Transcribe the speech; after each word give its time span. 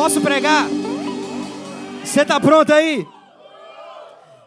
Posso 0.00 0.18
pregar? 0.22 0.66
Você 2.02 2.22
está 2.22 2.40
pronto 2.40 2.72
aí? 2.72 3.06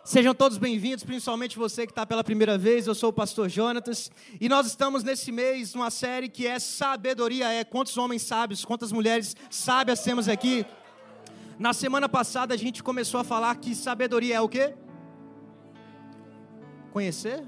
Sejam 0.03 0.33
todos 0.33 0.57
bem-vindos, 0.57 1.03
principalmente 1.03 1.59
você 1.59 1.85
que 1.85 1.91
está 1.91 2.07
pela 2.07 2.23
primeira 2.23 2.57
vez. 2.57 2.87
Eu 2.87 2.95
sou 2.95 3.11
o 3.11 3.13
pastor 3.13 3.47
Jonatas 3.49 4.09
e 4.41 4.49
nós 4.49 4.65
estamos 4.65 5.03
nesse 5.03 5.31
mês 5.31 5.75
numa 5.75 5.91
série 5.91 6.27
que 6.27 6.47
é 6.47 6.57
Sabedoria 6.57 7.53
é. 7.53 7.63
Quantos 7.63 7.95
homens 7.97 8.23
sábios, 8.23 8.65
quantas 8.65 8.91
mulheres 8.91 9.35
sábias 9.47 10.01
temos 10.01 10.27
aqui? 10.27 10.65
Na 11.59 11.71
semana 11.71 12.09
passada 12.09 12.55
a 12.55 12.57
gente 12.57 12.81
começou 12.81 13.19
a 13.19 13.23
falar 13.23 13.55
que 13.57 13.75
sabedoria 13.75 14.37
é 14.37 14.41
o 14.41 14.49
quê? 14.49 14.73
Conhecer? 16.91 17.43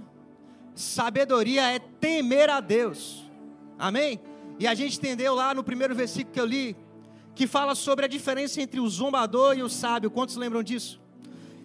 Sabedoria 0.76 1.72
é 1.72 1.80
temer 1.80 2.52
a 2.52 2.60
Deus. 2.60 3.26
Amém? 3.80 4.22
E 4.60 4.68
a 4.68 4.76
gente 4.76 4.96
entendeu 4.96 5.34
lá 5.34 5.56
no 5.56 5.64
primeiro 5.64 5.96
versículo 5.96 6.32
que 6.32 6.40
eu 6.40 6.46
li, 6.46 6.85
que 7.36 7.46
fala 7.46 7.76
sobre 7.76 8.06
a 8.06 8.08
diferença 8.08 8.62
entre 8.62 8.80
o 8.80 8.88
zombador 8.88 9.58
e 9.58 9.62
o 9.62 9.70
sábio. 9.70 10.10
Quantos 10.10 10.38
lembram 10.38 10.64
disso? 10.64 11.02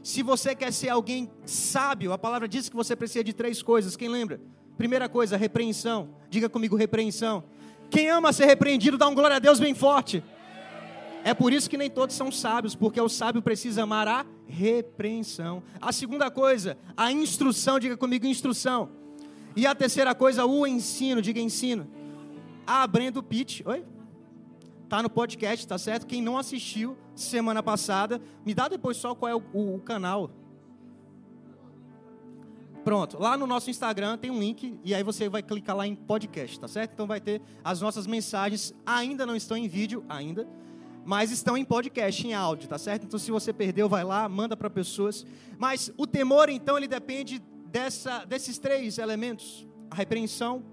Se 0.02 0.22
você 0.22 0.54
quer 0.54 0.72
ser 0.72 0.88
alguém 0.88 1.30
sábio, 1.46 2.12
a 2.12 2.18
palavra 2.18 2.48
diz 2.48 2.68
que 2.68 2.76
você 2.76 2.96
precisa 2.96 3.22
de 3.22 3.32
três 3.32 3.62
coisas. 3.62 3.96
Quem 3.96 4.08
lembra? 4.08 4.40
Primeira 4.76 5.08
coisa, 5.08 5.36
repreensão. 5.36 6.10
Diga 6.28 6.48
comigo, 6.48 6.74
repreensão. 6.74 7.44
Quem 7.90 8.08
ama 8.10 8.32
ser 8.32 8.46
repreendido, 8.46 8.98
dá 8.98 9.06
um 9.06 9.14
glória 9.14 9.36
a 9.36 9.38
Deus 9.38 9.60
bem 9.60 9.74
forte. 9.74 10.24
É 11.22 11.34
por 11.34 11.52
isso 11.52 11.68
que 11.68 11.76
nem 11.76 11.90
todos 11.90 12.16
são 12.16 12.32
sábios, 12.32 12.74
porque 12.74 13.00
o 13.00 13.08
sábio 13.08 13.42
precisa 13.42 13.82
amar 13.82 14.08
a 14.08 14.24
repreensão. 14.48 15.62
A 15.80 15.92
segunda 15.92 16.30
coisa, 16.30 16.78
a 16.96 17.12
instrução. 17.12 17.78
Diga 17.78 17.96
comigo, 17.96 18.26
instrução. 18.26 18.88
E 19.54 19.66
a 19.66 19.74
terceira 19.74 20.14
coisa, 20.14 20.46
o 20.46 20.66
ensino. 20.66 21.20
Diga 21.20 21.40
ensino. 21.40 21.86
A 22.66 22.86
Brendo 22.86 23.22
Pitt. 23.22 23.62
Oi? 23.66 23.84
Tá 24.90 25.00
no 25.04 25.08
podcast, 25.08 25.68
tá 25.68 25.78
certo? 25.78 26.04
Quem 26.04 26.20
não 26.20 26.36
assistiu 26.36 26.98
semana 27.14 27.62
passada, 27.62 28.20
me 28.44 28.52
dá 28.52 28.66
depois 28.66 28.96
só 28.96 29.14
qual 29.14 29.30
é 29.30 29.34
o, 29.36 29.42
o, 29.52 29.76
o 29.76 29.80
canal. 29.80 30.32
Pronto, 32.82 33.16
lá 33.16 33.36
no 33.36 33.46
nosso 33.46 33.70
Instagram 33.70 34.18
tem 34.18 34.32
um 34.32 34.40
link 34.40 34.80
e 34.82 34.92
aí 34.92 35.04
você 35.04 35.28
vai 35.28 35.44
clicar 35.44 35.76
lá 35.76 35.86
em 35.86 35.94
podcast, 35.94 36.58
tá 36.58 36.66
certo? 36.66 36.90
Então 36.94 37.06
vai 37.06 37.20
ter 37.20 37.40
as 37.62 37.80
nossas 37.80 38.04
mensagens, 38.04 38.74
ainda 38.84 39.24
não 39.24 39.36
estão 39.36 39.56
em 39.56 39.68
vídeo, 39.68 40.04
ainda, 40.08 40.48
mas 41.04 41.30
estão 41.30 41.56
em 41.56 41.64
podcast, 41.64 42.26
em 42.26 42.34
áudio, 42.34 42.68
tá 42.68 42.76
certo? 42.76 43.06
Então 43.06 43.16
se 43.16 43.30
você 43.30 43.52
perdeu, 43.52 43.88
vai 43.88 44.02
lá, 44.02 44.28
manda 44.28 44.56
para 44.56 44.68
pessoas. 44.68 45.24
Mas 45.56 45.92
o 45.96 46.04
temor, 46.04 46.48
então, 46.48 46.76
ele 46.76 46.88
depende 46.88 47.40
dessa, 47.66 48.24
desses 48.24 48.58
três 48.58 48.98
elementos: 48.98 49.68
a 49.88 49.94
repreensão, 49.94 50.64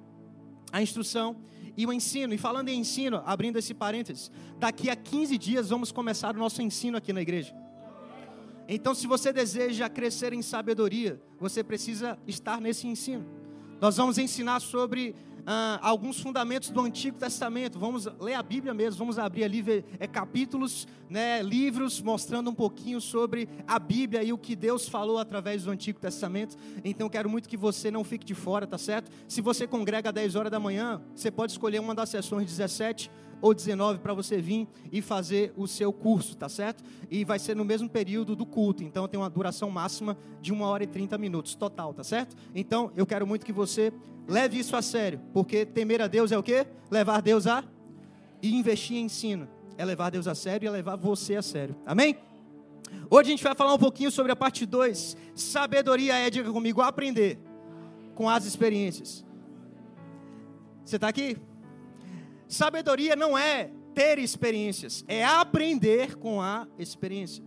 a 0.72 0.82
instrução 0.82 1.36
e 1.78 1.86
o 1.86 1.94
ensino. 1.94 2.34
E 2.34 2.38
falando 2.38 2.70
em 2.70 2.80
ensino, 2.80 3.22
abrindo 3.26 3.58
esse 3.58 3.74
parênteses, 3.74 4.32
daqui 4.58 4.90
a 4.90 4.96
15 4.96 5.38
dias 5.38 5.70
vamos 5.70 5.92
começar 5.92 6.36
o 6.36 6.40
nosso 6.40 6.62
ensino 6.62 6.98
aqui 6.98 7.14
na 7.14 7.22
igreja. 7.22 7.56
Então, 8.68 8.94
se 8.94 9.08
você 9.08 9.32
deseja 9.32 9.88
crescer 9.88 10.34
em 10.34 10.42
sabedoria, 10.42 11.22
você 11.40 11.64
precisa 11.64 12.20
estar 12.28 12.60
nesse 12.60 12.86
ensino. 12.88 13.26
Nós 13.80 13.96
vamos 13.96 14.18
ensinar 14.18 14.60
sobre 14.60 15.16
ah, 15.50 15.80
alguns 15.82 16.20
fundamentos 16.20 16.70
do 16.70 16.82
Antigo 16.82 17.18
Testamento. 17.18 17.80
Vamos 17.80 18.06
ler 18.20 18.34
a 18.34 18.44
Bíblia 18.44 18.74
mesmo, 18.74 19.00
vamos 19.00 19.18
abrir 19.18 19.46
ali 19.46 19.62
ver, 19.62 19.86
é, 19.98 20.06
capítulos, 20.06 20.86
né, 21.10 21.42
livros 21.42 22.02
mostrando 22.02 22.50
um 22.50 22.54
pouquinho 22.54 23.00
sobre 23.00 23.48
a 23.66 23.80
Bíblia 23.80 24.22
e 24.22 24.34
o 24.34 24.38
que 24.38 24.58
Deus 24.58 24.90
falou 24.90 25.18
através 25.18 25.64
do 25.64 25.72
Antigo 25.72 26.02
Testamento. 26.02 26.58
Então 26.84 27.08
quero 27.08 27.30
muito 27.30 27.48
que 27.48 27.56
você 27.56 27.90
não 27.90 28.04
fique 28.04 28.26
de 28.26 28.36
fora, 28.36 28.68
tá 28.68 28.78
certo? 28.78 29.10
Se 29.26 29.40
você 29.40 29.66
congrega 29.66 30.10
às 30.10 30.16
10 30.16 30.36
horas 30.36 30.52
da 30.52 30.60
manhã, 30.60 31.02
você 31.16 31.32
pode 31.32 31.54
escolher 31.54 31.80
uma 31.80 31.96
das 31.96 32.10
sessões 32.10 32.46
17 32.46 33.10
ou 33.42 33.54
19 33.54 34.00
para 34.00 34.14
você 34.14 34.42
vir 34.42 34.68
e 34.92 35.02
fazer 35.02 35.54
o 35.56 35.68
seu 35.68 35.92
curso, 35.94 36.36
tá 36.36 36.50
certo? 36.50 36.84
E 37.10 37.24
vai 37.24 37.40
ser 37.40 37.56
no 37.56 37.66
mesmo 37.66 37.90
período 37.90 38.36
do 38.36 38.46
culto, 38.46 38.84
então 38.84 39.08
tem 39.08 39.20
uma 39.20 39.30
duração 39.30 39.70
máxima 39.70 40.18
de 40.42 40.54
1 40.54 40.62
hora 40.62 40.84
e 40.84 40.88
30 40.88 41.18
minutos 41.18 41.56
total, 41.56 41.94
tá 41.94 42.04
certo? 42.04 42.36
Então 42.54 42.92
eu 42.96 43.06
quero 43.06 43.26
muito 43.26 43.46
que 43.46 43.54
você 43.54 43.94
leve 44.28 44.60
isso 44.60 44.76
a 44.76 44.82
sério, 44.82 45.20
porque 45.34 45.66
temer 45.66 46.02
a 46.02 46.08
Deus 46.08 46.32
é 46.32 46.38
o 46.38 46.44
quê? 46.44 46.68
Levar 46.90 47.22
Deus 47.22 47.48
a 47.48 47.64
e 48.42 48.56
investir 48.56 48.98
em 48.98 49.06
ensino. 49.06 49.48
É 49.78 49.86
levar 49.86 50.10
Deus 50.10 50.28
a 50.28 50.34
sério 50.34 50.66
e 50.66 50.68
é 50.68 50.72
levar 50.72 50.96
você 50.96 51.36
a 51.36 51.42
sério. 51.42 51.76
Amém? 51.86 52.18
Hoje 53.10 53.30
a 53.30 53.32
gente 53.32 53.44
vai 53.44 53.56
falar 53.56 53.74
um 53.74 53.78
pouquinho 53.78 54.12
sobre 54.12 54.32
a 54.32 54.36
parte 54.36 54.66
2. 54.66 55.16
Sabedoria 55.36 56.16
é, 56.16 56.30
diga 56.30 56.52
comigo, 56.52 56.82
aprender 56.82 57.38
com 58.16 58.30
as 58.30 58.46
experiências. 58.46 59.24
Você 60.84 60.96
está 60.96 61.08
aqui? 61.08 61.38
Sabedoria 62.48 63.16
não 63.16 63.38
é 63.38 63.72
ter 63.94 64.20
experiências, 64.20 65.04
é 65.08 65.26
aprender 65.26 66.16
com 66.16 66.42
a 66.42 66.68
experiência. 66.78 67.44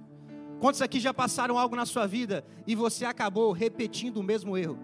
Quantos 0.59 0.83
aqui 0.83 1.01
já 1.01 1.15
passaram 1.15 1.59
algo 1.59 1.75
na 1.75 1.87
sua 1.87 2.07
vida 2.07 2.45
e 2.67 2.75
você 2.75 3.05
acabou 3.05 3.53
repetindo 3.53 4.19
o 4.19 4.23
mesmo 4.23 4.59
erro? 4.59 4.79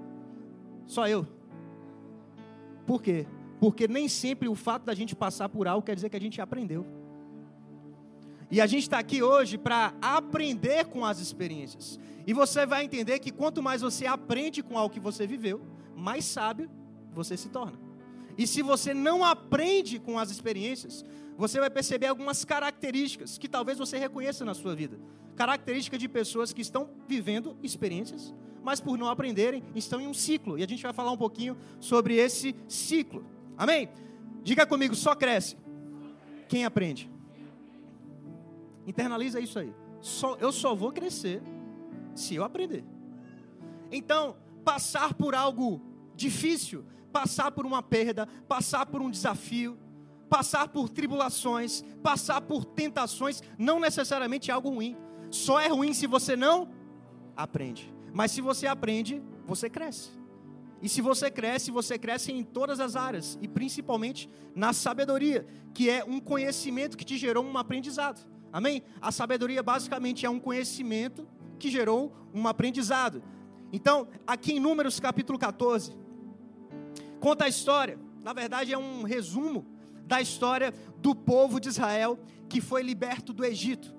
Só 0.86 1.06
eu. 1.06 1.26
Por 2.86 3.02
quê? 3.02 3.26
Porque 3.60 3.86
nem 3.86 4.08
sempre 4.08 4.48
o 4.48 4.54
fato 4.54 4.84
da 4.84 4.94
gente 4.94 5.14
passar 5.14 5.48
por 5.48 5.68
algo 5.68 5.84
quer 5.84 5.94
dizer 5.94 6.08
que 6.08 6.16
a 6.16 6.20
gente 6.20 6.40
aprendeu. 6.40 6.86
E 8.50 8.60
a 8.60 8.66
gente 8.66 8.82
está 8.82 8.98
aqui 8.98 9.22
hoje 9.22 9.58
para 9.58 9.92
aprender 10.00 10.86
com 10.86 11.04
as 11.04 11.18
experiências. 11.18 11.98
E 12.26 12.32
você 12.32 12.64
vai 12.64 12.84
entender 12.84 13.18
que 13.18 13.30
quanto 13.30 13.62
mais 13.62 13.82
você 13.82 14.06
aprende 14.06 14.62
com 14.62 14.78
algo 14.78 14.94
que 14.94 15.00
você 15.00 15.26
viveu, 15.26 15.60
mais 15.96 16.24
sábio 16.24 16.70
você 17.12 17.36
se 17.36 17.48
torna. 17.48 17.85
E 18.38 18.46
se 18.46 18.62
você 18.62 18.92
não 18.92 19.24
aprende 19.24 19.98
com 19.98 20.18
as 20.18 20.30
experiências, 20.30 21.04
você 21.36 21.58
vai 21.58 21.70
perceber 21.70 22.06
algumas 22.06 22.44
características 22.44 23.38
que 23.38 23.48
talvez 23.48 23.78
você 23.78 23.98
reconheça 23.98 24.44
na 24.44 24.54
sua 24.54 24.74
vida. 24.74 24.98
Características 25.34 26.00
de 26.00 26.08
pessoas 26.08 26.52
que 26.52 26.62
estão 26.62 26.90
vivendo 27.06 27.56
experiências, 27.62 28.34
mas 28.62 28.80
por 28.80 28.98
não 28.98 29.08
aprenderem, 29.08 29.62
estão 29.74 30.00
em 30.00 30.06
um 30.06 30.14
ciclo. 30.14 30.58
E 30.58 30.62
a 30.62 30.66
gente 30.66 30.82
vai 30.82 30.92
falar 30.92 31.12
um 31.12 31.16
pouquinho 31.16 31.56
sobre 31.78 32.16
esse 32.16 32.54
ciclo. 32.68 33.24
Amém? 33.56 33.88
Diga 34.42 34.66
comigo, 34.66 34.94
só 34.94 35.14
cresce 35.14 35.56
quem 36.48 36.64
aprende. 36.64 37.10
Internaliza 38.86 39.40
isso 39.40 39.58
aí. 39.58 39.72
Só, 40.00 40.36
eu 40.36 40.52
só 40.52 40.74
vou 40.74 40.92
crescer 40.92 41.42
se 42.14 42.34
eu 42.34 42.44
aprender. 42.44 42.84
Então, 43.90 44.36
passar 44.64 45.14
por 45.14 45.34
algo 45.34 45.80
difícil 46.14 46.84
passar 47.16 47.50
por 47.50 47.64
uma 47.64 47.82
perda, 47.82 48.28
passar 48.46 48.84
por 48.84 49.00
um 49.00 49.10
desafio, 49.10 49.78
passar 50.28 50.68
por 50.68 50.90
tribulações, 50.90 51.82
passar 52.02 52.42
por 52.42 52.62
tentações, 52.62 53.42
não 53.56 53.80
necessariamente 53.80 54.50
é 54.50 54.54
algo 54.54 54.68
ruim. 54.68 54.94
Só 55.30 55.58
é 55.58 55.66
ruim 55.66 55.94
se 55.94 56.06
você 56.06 56.36
não 56.36 56.68
aprende. 57.34 57.90
Mas 58.12 58.32
se 58.32 58.42
você 58.42 58.66
aprende, 58.66 59.22
você 59.46 59.70
cresce. 59.70 60.10
E 60.82 60.90
se 60.90 61.00
você 61.00 61.30
cresce, 61.30 61.70
você 61.70 61.98
cresce 61.98 62.32
em 62.32 62.44
todas 62.44 62.80
as 62.80 62.96
áreas, 62.96 63.38
e 63.40 63.48
principalmente 63.48 64.28
na 64.54 64.74
sabedoria, 64.74 65.46
que 65.72 65.88
é 65.88 66.04
um 66.04 66.20
conhecimento 66.20 66.98
que 66.98 67.04
te 67.04 67.16
gerou 67.16 67.42
um 67.42 67.56
aprendizado. 67.56 68.20
Amém? 68.52 68.82
A 69.00 69.10
sabedoria 69.10 69.62
basicamente 69.62 70.26
é 70.26 70.28
um 70.28 70.38
conhecimento 70.38 71.26
que 71.58 71.70
gerou 71.70 72.12
um 72.34 72.46
aprendizado. 72.46 73.22
Então, 73.72 74.06
aqui 74.26 74.52
em 74.52 74.60
Números 74.60 75.00
capítulo 75.00 75.38
14, 75.38 76.04
conta 77.26 77.46
a 77.46 77.48
história, 77.48 77.98
na 78.22 78.32
verdade 78.32 78.72
é 78.72 78.78
um 78.78 79.02
resumo 79.02 79.66
da 80.06 80.20
história 80.20 80.72
do 80.98 81.12
povo 81.12 81.58
de 81.58 81.68
Israel 81.68 82.16
que 82.48 82.60
foi 82.60 82.84
liberto 82.84 83.32
do 83.32 83.44
Egito 83.44 83.92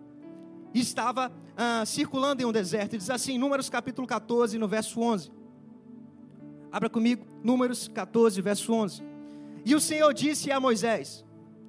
estava 0.74 1.32
ah, 1.58 1.84
circulando 1.86 2.42
em 2.42 2.46
um 2.46 2.52
deserto. 2.54 2.94
E 2.94 2.98
diz 2.98 3.10
assim, 3.10 3.38
Números 3.38 3.70
capítulo 3.70 4.08
14, 4.08 4.58
no 4.58 4.66
verso 4.68 5.02
11. 5.02 5.30
Abra 6.72 6.90
comigo, 6.90 7.28
Números 7.44 7.90
14, 7.90 8.42
verso 8.42 8.72
11. 8.72 9.04
E 9.66 9.76
o 9.76 9.80
Senhor 9.82 10.14
disse 10.14 10.50
a 10.50 10.60
Moisés: 10.60 11.26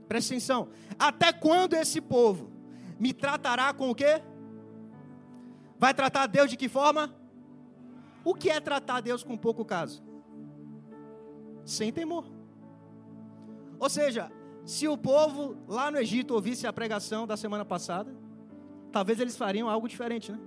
Presta 0.06 0.34
atenção, 0.34 0.68
até 0.96 1.32
quando 1.32 1.74
esse 1.74 2.00
povo 2.00 2.52
me 3.00 3.12
tratará 3.12 3.72
com 3.74 3.90
o 3.90 3.94
quê? 3.96 4.22
Vai 5.76 5.92
tratar 5.92 6.26
Deus 6.26 6.50
de 6.50 6.56
que 6.56 6.68
forma? 6.68 7.12
O 8.24 8.32
que 8.32 8.48
é 8.48 8.60
tratar 8.60 9.00
Deus 9.00 9.24
com 9.24 9.36
pouco 9.36 9.64
caso? 9.64 10.06
Sem 11.68 11.92
temor. 11.92 12.24
Ou 13.78 13.88
seja, 13.88 14.32
se 14.64 14.88
o 14.88 14.96
povo 14.96 15.56
lá 15.68 15.90
no 15.90 15.98
Egito 15.98 16.32
ouvisse 16.34 16.66
a 16.66 16.72
pregação 16.72 17.26
da 17.26 17.36
semana 17.36 17.64
passada, 17.64 18.14
talvez 18.90 19.20
eles 19.20 19.36
fariam 19.36 19.68
algo 19.68 19.86
diferente, 19.86 20.32
né? 20.32 20.38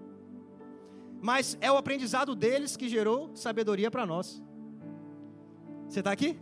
Mas 1.22 1.56
é 1.62 1.72
o 1.72 1.78
aprendizado 1.78 2.36
deles 2.36 2.76
que 2.76 2.90
gerou 2.90 3.30
sabedoria 3.36 3.92
para 3.92 4.06
nós. 4.06 4.42
Você 5.88 6.00
está 6.00 6.12
aqui? 6.12 6.40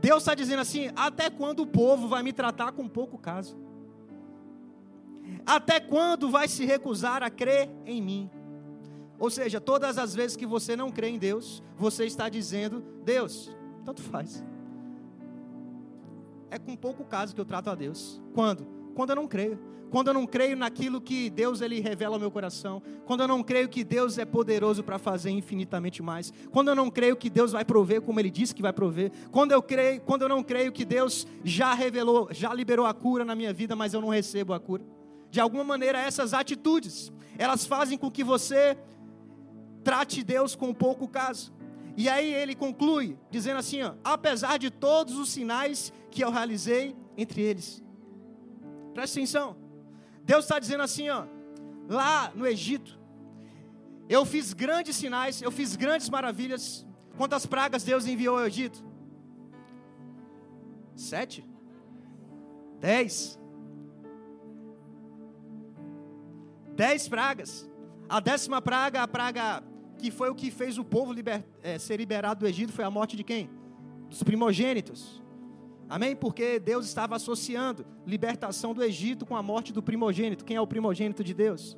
Deus 0.00 0.22
está 0.22 0.34
dizendo 0.34 0.60
assim: 0.60 0.90
até 0.94 1.28
quando 1.28 1.60
o 1.60 1.66
povo 1.66 2.06
vai 2.06 2.22
me 2.22 2.32
tratar 2.32 2.70
com 2.72 2.88
pouco 2.88 3.18
caso? 3.18 3.58
Até 5.44 5.80
quando 5.80 6.30
vai 6.30 6.46
se 6.46 6.64
recusar 6.64 7.22
a 7.24 7.30
crer 7.30 7.68
em 7.84 8.00
mim? 8.00 8.30
Ou 9.18 9.30
seja, 9.30 9.60
todas 9.60 9.98
as 9.98 10.14
vezes 10.14 10.36
que 10.36 10.46
você 10.46 10.76
não 10.76 10.92
crê 10.92 11.08
em 11.08 11.18
Deus, 11.18 11.62
você 11.76 12.04
está 12.04 12.28
dizendo: 12.28 12.84
Deus, 13.04 13.50
tanto 13.84 14.02
faz. 14.02 14.44
É 16.50 16.58
com 16.58 16.76
pouco 16.76 17.04
caso 17.04 17.34
que 17.34 17.40
eu 17.40 17.44
trato 17.44 17.70
a 17.70 17.74
Deus. 17.74 18.22
Quando? 18.32 18.64
Quando 18.94 19.10
eu 19.10 19.16
não 19.16 19.26
creio. 19.26 19.58
Quando 19.90 20.08
eu 20.08 20.14
não 20.14 20.26
creio 20.26 20.56
naquilo 20.56 21.00
que 21.00 21.30
Deus 21.30 21.60
ele 21.60 21.80
revela 21.80 22.16
ao 22.16 22.20
meu 22.20 22.30
coração. 22.30 22.82
Quando 23.04 23.20
eu 23.20 23.28
não 23.28 23.42
creio 23.42 23.68
que 23.68 23.84
Deus 23.84 24.18
é 24.18 24.24
poderoso 24.24 24.82
para 24.82 24.98
fazer 24.98 25.30
infinitamente 25.30 26.02
mais. 26.02 26.32
Quando 26.50 26.68
eu 26.68 26.74
não 26.74 26.90
creio 26.90 27.16
que 27.16 27.30
Deus 27.30 27.52
vai 27.52 27.64
prover 27.64 28.02
como 28.02 28.18
ele 28.18 28.30
disse 28.30 28.54
que 28.54 28.62
vai 28.62 28.72
prover. 28.72 29.12
Quando 29.30 29.52
eu 29.52 29.62
creio, 29.62 30.00
quando 30.00 30.22
eu 30.22 30.28
não 30.28 30.42
creio 30.42 30.72
que 30.72 30.84
Deus 30.84 31.26
já 31.44 31.74
revelou, 31.74 32.28
já 32.32 32.52
liberou 32.52 32.86
a 32.86 32.94
cura 32.94 33.24
na 33.24 33.34
minha 33.34 33.52
vida, 33.52 33.76
mas 33.76 33.94
eu 33.94 34.00
não 34.00 34.08
recebo 34.08 34.52
a 34.52 34.58
cura. 34.58 34.84
De 35.30 35.40
alguma 35.40 35.64
maneira 35.64 35.98
essas 35.98 36.34
atitudes, 36.34 37.12
elas 37.38 37.66
fazem 37.66 37.98
com 37.98 38.10
que 38.10 38.24
você 38.24 38.76
trate 39.82 40.24
Deus 40.24 40.56
com 40.56 40.72
pouco 40.72 41.06
caso. 41.06 41.52
E 41.96 42.08
aí 42.08 42.32
ele 42.32 42.54
conclui 42.54 43.18
dizendo 43.30 43.58
assim: 43.58 43.82
ó, 43.82 43.94
apesar 44.02 44.58
de 44.58 44.70
todos 44.70 45.16
os 45.16 45.28
sinais 45.28 45.92
que 46.10 46.22
eu 46.22 46.30
realizei 46.30 46.96
entre 47.16 47.42
eles. 47.42 47.82
Presta 48.92 49.18
atenção. 49.18 49.56
Deus 50.22 50.44
está 50.44 50.58
dizendo 50.58 50.82
assim, 50.82 51.10
ó, 51.10 51.26
lá 51.88 52.32
no 52.34 52.46
Egito, 52.46 52.98
eu 54.08 54.24
fiz 54.24 54.52
grandes 54.52 54.96
sinais, 54.96 55.42
eu 55.42 55.50
fiz 55.50 55.76
grandes 55.76 56.08
maravilhas. 56.08 56.86
Quantas 57.16 57.46
pragas 57.46 57.84
Deus 57.84 58.06
enviou 58.06 58.38
ao 58.38 58.46
Egito? 58.46 58.82
Sete? 60.96 61.44
Dez? 62.80 63.38
Dez 66.74 67.08
pragas. 67.08 67.68
A 68.08 68.20
décima 68.20 68.60
praga, 68.60 69.02
a 69.02 69.08
praga 69.08 69.62
que 69.98 70.10
foi 70.10 70.30
o 70.30 70.34
que 70.34 70.50
fez 70.50 70.78
o 70.78 70.84
povo 70.84 71.12
liber, 71.12 71.44
é, 71.62 71.78
ser 71.78 71.96
liberado 71.96 72.40
do 72.40 72.46
Egito, 72.46 72.72
foi 72.72 72.84
a 72.84 72.90
morte 72.90 73.16
de 73.16 73.24
quem? 73.24 73.50
Dos 74.08 74.22
primogênitos. 74.22 75.22
Amém? 75.88 76.16
Porque 76.16 76.58
Deus 76.58 76.86
estava 76.86 77.16
associando 77.16 77.84
libertação 78.06 78.74
do 78.74 78.82
Egito 78.82 79.26
com 79.26 79.36
a 79.36 79.42
morte 79.42 79.72
do 79.72 79.82
primogênito. 79.82 80.44
Quem 80.44 80.56
é 80.56 80.60
o 80.60 80.66
primogênito 80.66 81.22
de 81.22 81.34
Deus? 81.34 81.76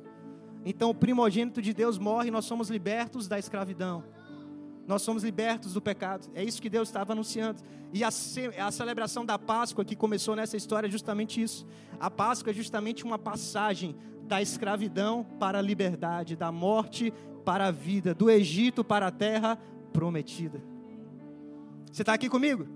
Então, 0.65 0.89
o 0.89 0.95
primogênito 0.95 1.61
de 1.61 1.73
Deus 1.73 1.97
morre 1.97 2.31
nós 2.31 2.45
somos 2.45 2.69
libertos 2.69 3.27
da 3.27 3.37
escravidão. 3.37 4.03
Nós 4.87 5.01
somos 5.01 5.23
libertos 5.23 5.73
do 5.73 5.81
pecado. 5.81 6.29
É 6.33 6.43
isso 6.43 6.61
que 6.61 6.69
Deus 6.69 6.87
estava 6.87 7.11
anunciando. 7.11 7.61
E 7.93 8.03
a, 8.03 8.07
a 8.07 8.71
celebração 8.71 9.25
da 9.25 9.37
Páscoa 9.37 9.83
que 9.83 9.95
começou 9.95 10.35
nessa 10.35 10.55
história 10.55 10.87
é 10.87 10.89
justamente 10.89 11.41
isso. 11.41 11.67
A 11.99 12.09
Páscoa 12.09 12.51
é 12.51 12.53
justamente 12.53 13.03
uma 13.03 13.19
passagem 13.19 13.95
da 14.23 14.41
escravidão 14.41 15.25
para 15.39 15.59
a 15.59 15.61
liberdade, 15.61 16.35
da 16.35 16.51
morte 16.51 17.13
para 17.47 17.67
a 17.67 17.71
vida, 17.71 18.13
do 18.13 18.29
Egito 18.29 18.83
para 18.83 19.07
a 19.07 19.11
terra 19.11 19.57
prometida. 19.93 20.61
Você 21.89 22.01
está 22.01 22.13
aqui 22.13 22.27
comigo? 22.27 22.67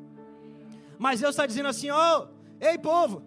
Mas 0.97 1.19
Deus 1.19 1.31
está 1.31 1.45
dizendo 1.45 1.68
assim: 1.68 1.89
ó, 1.89 2.21
oh, 2.21 2.27
ei 2.62 2.77
povo, 2.77 3.21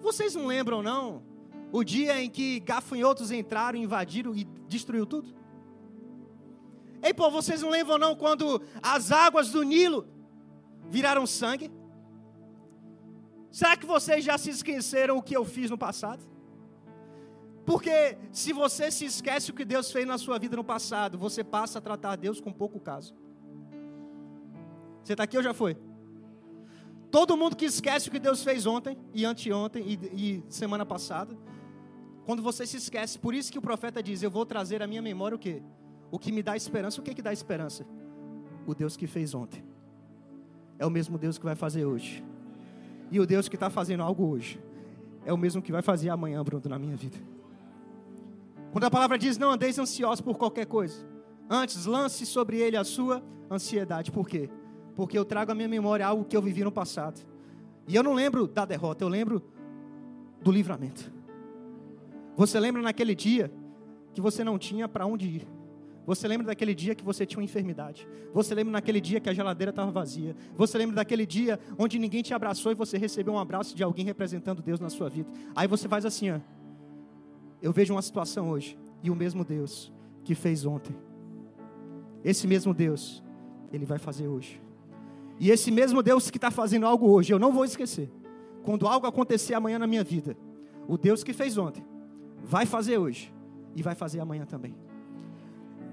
vocês 0.00 0.34
não 0.34 0.48
lembram 0.48 0.82
não 0.82 1.22
o 1.70 1.84
dia 1.84 2.20
em 2.20 2.28
que 2.28 2.58
gafanhotos 2.58 3.30
entraram, 3.30 3.78
invadiram 3.78 4.34
e 4.34 4.42
destruiu 4.66 5.06
tudo? 5.06 5.32
Ei 7.00 7.14
povo, 7.14 7.40
vocês 7.40 7.62
não 7.62 7.70
lembram 7.70 7.96
não 7.96 8.16
quando 8.16 8.60
as 8.82 9.12
águas 9.12 9.52
do 9.52 9.62
Nilo 9.62 10.08
viraram 10.88 11.24
sangue? 11.24 11.70
Será 13.52 13.76
que 13.76 13.86
vocês 13.86 14.24
já 14.24 14.36
se 14.36 14.50
esqueceram 14.50 15.16
o 15.16 15.22
que 15.22 15.36
eu 15.36 15.44
fiz 15.44 15.70
no 15.70 15.78
passado? 15.78 16.26
Porque 17.64 18.16
se 18.32 18.52
você 18.52 18.90
se 18.90 19.04
esquece 19.04 19.50
o 19.50 19.54
que 19.54 19.64
Deus 19.64 19.90
fez 19.92 20.06
na 20.06 20.18
sua 20.18 20.38
vida 20.38 20.56
no 20.56 20.64
passado, 20.64 21.18
você 21.18 21.44
passa 21.44 21.78
a 21.78 21.82
tratar 21.82 22.16
Deus 22.16 22.40
com 22.40 22.52
pouco 22.52 22.80
caso. 22.80 23.14
Você 25.02 25.12
está 25.12 25.24
aqui 25.24 25.36
ou 25.36 25.42
já 25.42 25.54
foi? 25.54 25.76
Todo 27.10 27.36
mundo 27.36 27.56
que 27.56 27.64
esquece 27.64 28.08
o 28.08 28.12
que 28.12 28.18
Deus 28.18 28.42
fez 28.42 28.66
ontem, 28.66 28.96
e 29.12 29.24
anteontem, 29.24 29.84
e, 29.84 29.94
e 30.38 30.44
semana 30.48 30.86
passada, 30.86 31.36
quando 32.24 32.42
você 32.42 32.64
se 32.64 32.76
esquece, 32.76 33.18
por 33.18 33.34
isso 33.34 33.50
que 33.50 33.58
o 33.58 33.62
profeta 33.62 34.02
diz: 34.02 34.22
Eu 34.22 34.30
vou 34.30 34.46
trazer 34.46 34.82
à 34.82 34.86
minha 34.86 35.02
memória 35.02 35.34
o 35.34 35.38
que? 35.38 35.62
O 36.10 36.18
que 36.18 36.30
me 36.30 36.42
dá 36.42 36.56
esperança. 36.56 37.00
O 37.00 37.04
que, 37.04 37.14
que 37.14 37.22
dá 37.22 37.32
esperança? 37.32 37.84
O 38.66 38.74
Deus 38.74 38.96
que 38.96 39.06
fez 39.06 39.34
ontem. 39.34 39.64
É 40.78 40.86
o 40.86 40.90
mesmo 40.90 41.18
Deus 41.18 41.38
que 41.38 41.44
vai 41.44 41.56
fazer 41.56 41.84
hoje. 41.84 42.24
E 43.10 43.18
o 43.18 43.26
Deus 43.26 43.48
que 43.48 43.56
está 43.56 43.68
fazendo 43.68 44.02
algo 44.02 44.28
hoje. 44.28 44.60
É 45.24 45.32
o 45.32 45.36
mesmo 45.36 45.60
que 45.60 45.72
vai 45.72 45.82
fazer 45.82 46.08
amanhã, 46.08 46.42
Bruno, 46.42 46.68
na 46.68 46.78
minha 46.78 46.96
vida. 46.96 47.18
Quando 48.72 48.84
a 48.84 48.90
palavra 48.90 49.18
diz: 49.18 49.38
Não 49.38 49.50
andeis 49.50 49.78
ansiosos 49.78 50.20
por 50.20 50.36
qualquer 50.36 50.66
coisa. 50.66 51.06
Antes, 51.48 51.86
lance 51.86 52.24
sobre 52.24 52.58
ele 52.58 52.76
a 52.76 52.84
sua 52.84 53.22
ansiedade. 53.50 54.12
Por 54.12 54.28
quê? 54.28 54.48
Porque 54.94 55.18
eu 55.18 55.24
trago 55.24 55.50
à 55.52 55.54
minha 55.54 55.68
memória 55.68 56.06
algo 56.06 56.24
que 56.24 56.36
eu 56.36 56.42
vivi 56.42 56.62
no 56.62 56.70
passado. 56.70 57.20
E 57.88 57.96
eu 57.96 58.02
não 58.02 58.14
lembro 58.14 58.46
da 58.46 58.64
derrota, 58.64 59.02
eu 59.02 59.08
lembro 59.08 59.42
do 60.40 60.52
livramento. 60.52 61.12
Você 62.36 62.58
lembra 62.60 62.80
naquele 62.80 63.14
dia 63.14 63.52
que 64.12 64.20
você 64.20 64.44
não 64.44 64.58
tinha 64.58 64.88
para 64.88 65.06
onde 65.06 65.26
ir? 65.26 65.48
Você 66.06 66.26
lembra 66.26 66.46
daquele 66.46 66.74
dia 66.74 66.94
que 66.94 67.04
você 67.04 67.26
tinha 67.26 67.38
uma 67.38 67.44
enfermidade? 67.44 68.08
Você 68.32 68.54
lembra 68.54 68.72
naquele 68.72 69.00
dia 69.00 69.20
que 69.20 69.28
a 69.28 69.34
geladeira 69.34 69.70
estava 69.70 69.90
vazia? 69.90 70.34
Você 70.56 70.78
lembra 70.78 70.96
daquele 70.96 71.26
dia 71.26 71.58
onde 71.78 71.98
ninguém 71.98 72.22
te 72.22 72.32
abraçou 72.32 72.72
e 72.72 72.74
você 72.74 72.96
recebeu 72.96 73.34
um 73.34 73.38
abraço 73.38 73.76
de 73.76 73.82
alguém 73.82 74.04
representando 74.04 74.62
Deus 74.62 74.80
na 74.80 74.88
sua 74.88 75.08
vida? 75.08 75.30
Aí 75.54 75.68
você 75.68 75.88
faz 75.88 76.04
assim, 76.04 76.30
ó. 76.30 76.40
Eu 77.62 77.72
vejo 77.72 77.94
uma 77.94 78.02
situação 78.02 78.50
hoje 78.50 78.78
e 79.02 79.10
o 79.10 79.14
mesmo 79.14 79.44
Deus 79.44 79.92
que 80.24 80.34
fez 80.34 80.64
ontem, 80.64 80.94
esse 82.22 82.46
mesmo 82.46 82.74
Deus, 82.74 83.22
ele 83.72 83.84
vai 83.86 83.98
fazer 83.98 84.28
hoje. 84.28 84.60
E 85.38 85.50
esse 85.50 85.70
mesmo 85.70 86.02
Deus 86.02 86.30
que 86.30 86.36
está 86.36 86.50
fazendo 86.50 86.86
algo 86.86 87.08
hoje, 87.08 87.32
eu 87.32 87.38
não 87.38 87.52
vou 87.52 87.64
esquecer. 87.64 88.10
Quando 88.62 88.86
algo 88.86 89.06
acontecer 89.06 89.54
amanhã 89.54 89.78
na 89.78 89.86
minha 89.86 90.04
vida, 90.04 90.36
o 90.86 90.98
Deus 90.98 91.24
que 91.24 91.32
fez 91.32 91.56
ontem, 91.56 91.84
vai 92.44 92.66
fazer 92.66 92.98
hoje 92.98 93.32
e 93.74 93.82
vai 93.82 93.94
fazer 93.94 94.20
amanhã 94.20 94.44
também. 94.44 94.74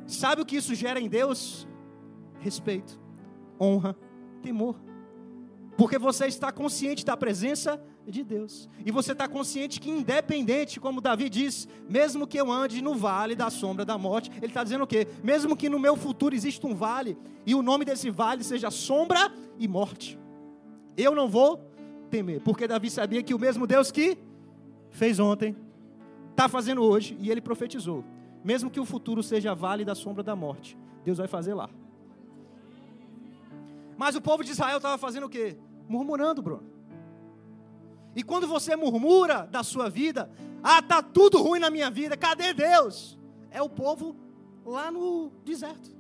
Sabe 0.05 0.41
o 0.41 0.45
que 0.45 0.57
isso 0.57 0.75
gera 0.75 0.99
em 0.99 1.07
Deus? 1.07 1.67
Respeito, 2.39 2.99
honra, 3.59 3.95
temor. 4.41 4.75
Porque 5.77 5.97
você 5.97 6.27
está 6.27 6.51
consciente 6.51 7.05
da 7.05 7.15
presença 7.15 7.81
de 8.12 8.24
Deus. 8.24 8.69
E 8.86 8.92
você 8.92 9.12
está 9.12 9.27
consciente 9.27 9.80
que, 9.80 9.89
independente, 9.89 10.80
como 10.80 11.01
Davi 11.01 11.30
diz, 11.30 11.68
mesmo 11.89 12.25
que 12.25 12.39
eu 12.39 12.51
ande 12.51 12.81
no 12.81 12.95
vale 12.95 13.36
da 13.36 13.50
sombra 13.50 13.83
da 13.83 13.98
morte, 13.98 14.31
ele 14.38 14.48
está 14.48 14.63
dizendo 14.63 14.83
o 14.83 14.88
quê? 14.88 15.07
Mesmo 15.24 15.56
que 15.56 15.69
no 15.69 15.80
meu 15.80 15.95
futuro 15.95 16.33
exista 16.33 16.65
um 16.68 16.74
vale, 16.74 17.18
e 17.45 17.54
o 17.54 17.62
nome 17.62 17.86
desse 17.86 18.09
vale 18.09 18.44
seja 18.44 18.71
sombra 18.71 19.31
e 19.59 19.68
morte, 19.68 20.18
eu 20.95 21.13
não 21.13 21.27
vou 21.27 21.57
temer, 22.09 22.42
porque 22.42 22.68
Davi 22.68 22.89
sabia 22.89 23.21
que 23.21 23.33
o 23.33 23.39
mesmo 23.39 23.68
Deus 23.68 23.92
que 23.92 24.18
fez 24.89 25.20
ontem, 25.20 25.55
está 26.31 26.48
fazendo 26.48 26.81
hoje, 26.81 27.17
e 27.20 27.29
ele 27.29 27.41
profetizou: 27.41 28.03
mesmo 28.43 28.70
que 28.70 28.79
o 28.79 28.86
futuro 28.86 29.22
seja 29.22 29.53
vale 29.53 29.84
da 29.84 29.96
sombra 29.96 30.24
da 30.24 30.36
morte, 30.36 30.77
Deus 31.03 31.17
vai 31.17 31.27
fazer 31.27 31.53
lá. 31.53 31.70
Mas 33.98 34.15
o 34.15 34.22
povo 34.22 34.43
de 34.43 34.51
Israel 34.51 34.77
estava 34.77 34.98
fazendo 34.98 35.25
o 35.25 35.29
quê? 35.29 35.58
Murmurando, 35.89 36.41
Bruno. 36.41 36.76
E 38.17 38.24
quando 38.24 38.47
você 38.47 38.75
murmura 38.75 39.45
da 39.45 39.62
sua 39.63 39.91
vida, 39.91 40.27
ah, 40.63 40.81
tá 40.81 41.03
tudo 41.03 41.39
ruim 41.39 41.59
na 41.59 41.69
minha 41.69 41.91
vida, 41.91 42.17
cadê 42.17 42.51
Deus? 42.51 43.15
É 43.51 43.62
o 43.62 43.69
povo 43.69 44.15
lá 44.65 44.89
no 44.91 45.31
deserto. 45.45 45.95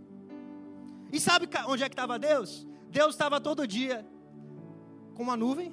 E 1.13 1.19
sabe 1.19 1.47
onde 1.67 1.83
é 1.83 1.87
que 1.87 1.93
estava 1.93 2.17
Deus? 2.17 2.67
Deus 2.89 3.13
estava 3.13 3.39
todo 3.39 3.67
dia 3.67 4.03
com 5.13 5.21
uma 5.21 5.37
nuvem, 5.37 5.71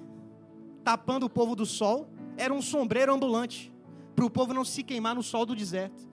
tapando 0.84 1.24
o 1.24 1.30
povo 1.30 1.56
do 1.56 1.64
sol. 1.64 2.10
Era 2.36 2.52
um 2.52 2.60
sombreiro 2.60 3.14
ambulante, 3.14 3.72
para 4.14 4.26
o 4.26 4.30
povo 4.30 4.52
não 4.52 4.66
se 4.66 4.82
queimar 4.82 5.14
no 5.14 5.22
sol 5.22 5.46
do 5.46 5.56
deserto. 5.56 6.06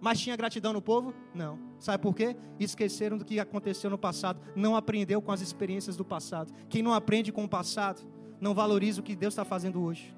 Mas 0.00 0.20
tinha 0.20 0.36
gratidão 0.36 0.72
no 0.72 0.80
povo? 0.80 1.12
Não. 1.34 1.58
Sabe 1.80 2.00
por 2.00 2.14
quê? 2.14 2.36
Esqueceram 2.60 3.18
do 3.18 3.24
que 3.24 3.40
aconteceu 3.40 3.90
no 3.90 3.98
passado. 3.98 4.40
Não 4.54 4.76
aprendeu 4.76 5.20
com 5.20 5.32
as 5.32 5.40
experiências 5.40 5.96
do 5.96 6.04
passado. 6.04 6.52
Quem 6.68 6.80
não 6.80 6.94
aprende 6.94 7.32
com 7.32 7.42
o 7.42 7.48
passado, 7.48 8.06
não 8.40 8.54
valoriza 8.54 9.00
o 9.00 9.04
que 9.04 9.16
Deus 9.16 9.32
está 9.32 9.44
fazendo 9.44 9.82
hoje. 9.82 10.14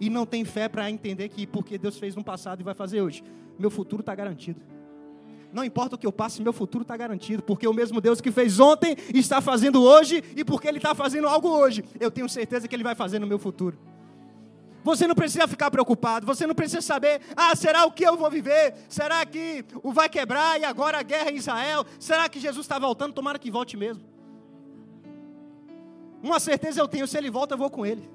E 0.00 0.10
não 0.10 0.26
tem 0.26 0.44
fé 0.44 0.68
para 0.68 0.90
entender 0.90 1.28
que 1.28 1.46
porque 1.46 1.78
Deus 1.78 1.98
fez 1.98 2.16
no 2.16 2.24
passado 2.24 2.60
e 2.60 2.64
vai 2.64 2.74
fazer 2.74 3.00
hoje, 3.00 3.22
meu 3.58 3.70
futuro 3.70 4.00
está 4.00 4.14
garantido. 4.14 4.60
Não 5.52 5.62
importa 5.62 5.96
o 5.96 5.98
que 5.98 6.06
eu 6.06 6.12
passe, 6.12 6.40
meu 6.40 6.52
futuro 6.52 6.82
está 6.82 6.96
garantido, 6.96 7.42
porque 7.42 7.68
o 7.68 7.74
mesmo 7.74 8.00
Deus 8.00 8.20
que 8.20 8.32
fez 8.32 8.58
ontem 8.58 8.96
está 9.12 9.40
fazendo 9.40 9.82
hoje, 9.82 10.24
e 10.34 10.44
porque 10.44 10.66
Ele 10.66 10.78
está 10.78 10.94
fazendo 10.94 11.28
algo 11.28 11.48
hoje, 11.48 11.84
eu 12.00 12.10
tenho 12.10 12.28
certeza 12.28 12.66
que 12.66 12.74
Ele 12.74 12.82
vai 12.82 12.94
fazer 12.94 13.18
no 13.18 13.26
meu 13.26 13.38
futuro. 13.38 13.78
Você 14.82 15.06
não 15.06 15.14
precisa 15.14 15.46
ficar 15.46 15.70
preocupado, 15.70 16.26
você 16.26 16.46
não 16.46 16.54
precisa 16.54 16.80
saber, 16.80 17.20
ah, 17.36 17.54
será 17.54 17.84
o 17.84 17.92
que 17.92 18.02
eu 18.02 18.16
vou 18.16 18.30
viver? 18.30 18.74
Será 18.88 19.24
que 19.24 19.64
o 19.82 19.92
vai 19.92 20.08
quebrar 20.08 20.58
e 20.58 20.64
agora 20.64 20.98
a 20.98 21.02
guerra 21.02 21.30
em 21.30 21.36
Israel? 21.36 21.84
Será 22.00 22.28
que 22.28 22.40
Jesus 22.40 22.64
está 22.64 22.78
voltando? 22.78 23.12
Tomara 23.12 23.38
que 23.38 23.50
volte 23.50 23.76
mesmo. 23.76 24.11
Uma 26.22 26.38
certeza 26.38 26.80
eu 26.80 26.86
tenho, 26.86 27.06
se 27.06 27.18
ele 27.18 27.30
volta, 27.30 27.54
eu 27.54 27.58
vou 27.58 27.70
com 27.70 27.84
ele. 27.84 28.08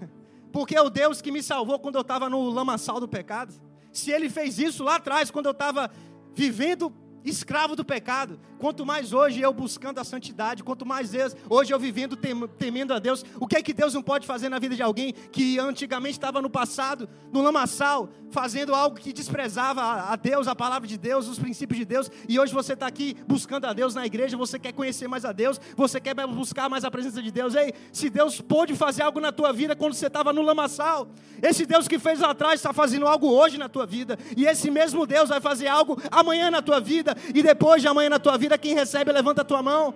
Porque 0.52 0.76
é 0.76 0.80
o 0.80 0.88
Deus 0.88 1.20
que 1.20 1.32
me 1.32 1.42
salvou 1.42 1.78
quando 1.78 1.96
eu 1.96 2.02
estava 2.02 2.28
no 2.28 2.48
lamaçal 2.48 3.00
do 3.00 3.08
pecado. 3.08 3.52
Se 3.92 4.10
ele 4.10 4.30
fez 4.30 4.58
isso 4.58 4.84
lá 4.84 4.96
atrás, 4.96 5.30
quando 5.30 5.46
eu 5.46 5.52
estava 5.52 5.90
vivendo 6.34 6.92
escravo 7.28 7.76
do 7.76 7.84
pecado. 7.84 8.38
Quanto 8.58 8.84
mais 8.84 9.12
hoje 9.12 9.40
eu 9.40 9.52
buscando 9.52 9.98
a 10.00 10.04
santidade, 10.04 10.64
quanto 10.64 10.84
mais 10.84 11.10
Deus, 11.10 11.36
hoje 11.48 11.72
eu 11.72 11.78
vivendo 11.78 12.16
temendo 12.16 12.92
a 12.92 12.98
Deus, 12.98 13.24
o 13.38 13.46
que 13.46 13.56
é 13.56 13.62
que 13.62 13.72
Deus 13.72 13.94
não 13.94 14.02
pode 14.02 14.26
fazer 14.26 14.48
na 14.48 14.58
vida 14.58 14.74
de 14.74 14.82
alguém 14.82 15.12
que 15.12 15.58
antigamente 15.58 16.14
estava 16.14 16.42
no 16.42 16.50
passado, 16.50 17.08
no 17.32 17.40
lamaçal, 17.40 18.08
fazendo 18.30 18.74
algo 18.74 18.96
que 18.96 19.12
desprezava 19.12 19.82
a 19.82 20.16
Deus, 20.16 20.48
a 20.48 20.54
palavra 20.54 20.88
de 20.88 20.98
Deus, 20.98 21.28
os 21.28 21.38
princípios 21.38 21.78
de 21.78 21.84
Deus, 21.84 22.10
e 22.28 22.38
hoje 22.38 22.52
você 22.52 22.72
está 22.72 22.86
aqui 22.86 23.16
buscando 23.26 23.66
a 23.66 23.72
Deus 23.72 23.94
na 23.94 24.04
igreja, 24.04 24.36
você 24.36 24.58
quer 24.58 24.72
conhecer 24.72 25.08
mais 25.08 25.24
a 25.24 25.32
Deus, 25.32 25.60
você 25.76 26.00
quer 26.00 26.14
buscar 26.26 26.68
mais 26.68 26.84
a 26.84 26.90
presença 26.90 27.22
de 27.22 27.30
Deus. 27.30 27.54
Ei, 27.54 27.72
se 27.92 28.10
Deus 28.10 28.40
pôde 28.40 28.74
fazer 28.74 29.02
algo 29.02 29.20
na 29.20 29.32
tua 29.32 29.52
vida 29.52 29.76
quando 29.76 29.94
você 29.94 30.06
estava 30.06 30.32
no 30.32 30.42
lamaçal, 30.42 31.08
esse 31.42 31.64
Deus 31.64 31.86
que 31.86 31.98
fez 31.98 32.20
lá 32.20 32.30
atrás 32.30 32.60
está 32.60 32.72
fazendo 32.72 33.06
algo 33.06 33.28
hoje 33.28 33.56
na 33.56 33.68
tua 33.68 33.86
vida, 33.86 34.18
e 34.36 34.46
esse 34.46 34.70
mesmo 34.70 35.06
Deus 35.06 35.28
vai 35.28 35.40
fazer 35.40 35.68
algo 35.68 36.00
amanhã 36.10 36.50
na 36.50 36.60
tua 36.60 36.80
vida, 36.80 37.14
e 37.34 37.42
depois 37.42 37.82
de 37.82 37.88
amanhã 37.88 38.10
na 38.10 38.18
tua 38.18 38.36
vida, 38.36 38.58
quem 38.58 38.74
recebe, 38.74 39.12
levanta 39.12 39.42
a 39.42 39.44
tua 39.44 39.62
mão. 39.62 39.94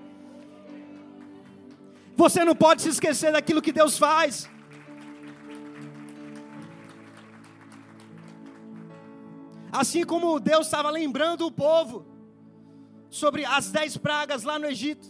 Você 2.17 2.45
não 2.45 2.55
pode 2.55 2.83
se 2.83 2.89
esquecer 2.89 3.33
daquilo 3.33 3.63
que 3.63 3.73
Deus 3.73 3.99
faz. 3.99 4.49
Assim 9.73 10.05
como 10.05 10.39
Deus 10.39 10.67
estava 10.67 10.91
lembrando 10.91 11.47
o 11.47 11.51
povo 11.51 12.07
sobre 13.09 13.45
as 13.45 13.71
dez 13.71 13.97
pragas 13.97 14.43
lá 14.43 14.59
no 14.59 14.67
Egito. 14.67 15.07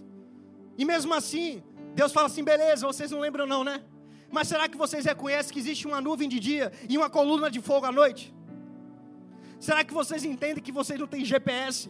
E 0.78 0.84
mesmo 0.84 1.12
assim, 1.12 1.62
Deus 1.94 2.12
fala 2.12 2.26
assim: 2.26 2.44
beleza, 2.44 2.86
vocês 2.86 3.10
não 3.10 3.18
lembram, 3.18 3.46
não, 3.46 3.64
né? 3.64 3.82
Mas 4.30 4.48
será 4.48 4.68
que 4.68 4.78
vocês 4.78 5.04
reconhecem 5.04 5.52
que 5.52 5.58
existe 5.58 5.86
uma 5.86 6.00
nuvem 6.00 6.28
de 6.28 6.38
dia 6.38 6.72
e 6.88 6.96
uma 6.96 7.10
coluna 7.10 7.50
de 7.50 7.60
fogo 7.60 7.86
à 7.86 7.92
noite? 7.92 8.32
Será 9.66 9.84
que 9.84 9.94
vocês 9.94 10.24
entendem 10.24 10.60
que 10.66 10.72
vocês 10.72 10.98
não 10.98 11.06
têm 11.06 11.24
GPS? 11.24 11.88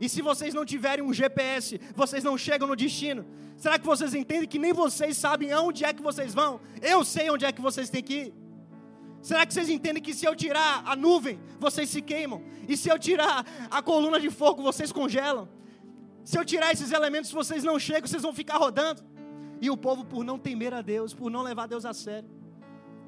E 0.00 0.08
se 0.08 0.20
vocês 0.20 0.52
não 0.52 0.64
tiverem 0.64 1.04
um 1.04 1.12
GPS, 1.12 1.80
vocês 1.94 2.24
não 2.24 2.36
chegam 2.36 2.66
no 2.66 2.74
destino. 2.74 3.24
Será 3.56 3.78
que 3.78 3.86
vocês 3.86 4.12
entendem 4.12 4.48
que 4.48 4.58
nem 4.58 4.72
vocês 4.72 5.16
sabem 5.16 5.52
aonde 5.52 5.84
é 5.84 5.92
que 5.92 6.02
vocês 6.02 6.34
vão? 6.34 6.60
Eu 6.82 7.04
sei 7.04 7.30
onde 7.30 7.44
é 7.44 7.52
que 7.52 7.60
vocês 7.60 7.88
têm 7.88 8.02
que 8.02 8.14
ir. 8.22 8.34
Será 9.22 9.46
que 9.46 9.54
vocês 9.54 9.68
entendem 9.68 10.02
que 10.02 10.12
se 10.12 10.26
eu 10.26 10.34
tirar 10.34 10.82
a 10.84 10.96
nuvem, 10.96 11.38
vocês 11.60 11.88
se 11.88 12.02
queimam? 12.02 12.42
E 12.68 12.76
se 12.76 12.88
eu 12.88 12.98
tirar 12.98 13.46
a 13.70 13.80
coluna 13.80 14.18
de 14.18 14.28
fogo, 14.28 14.60
vocês 14.60 14.90
congelam? 14.90 15.48
Se 16.24 16.36
eu 16.36 16.44
tirar 16.44 16.72
esses 16.72 16.90
elementos, 16.90 17.30
vocês 17.30 17.62
não 17.62 17.78
chegam, 17.78 18.08
vocês 18.08 18.22
vão 18.22 18.32
ficar 18.32 18.56
rodando. 18.56 19.00
E 19.60 19.70
o 19.70 19.76
povo, 19.76 20.04
por 20.04 20.24
não 20.24 20.40
temer 20.40 20.74
a 20.74 20.82
Deus, 20.82 21.14
por 21.14 21.30
não 21.30 21.42
levar 21.42 21.68
Deus 21.68 21.84
a 21.84 21.94
sério, 21.94 22.28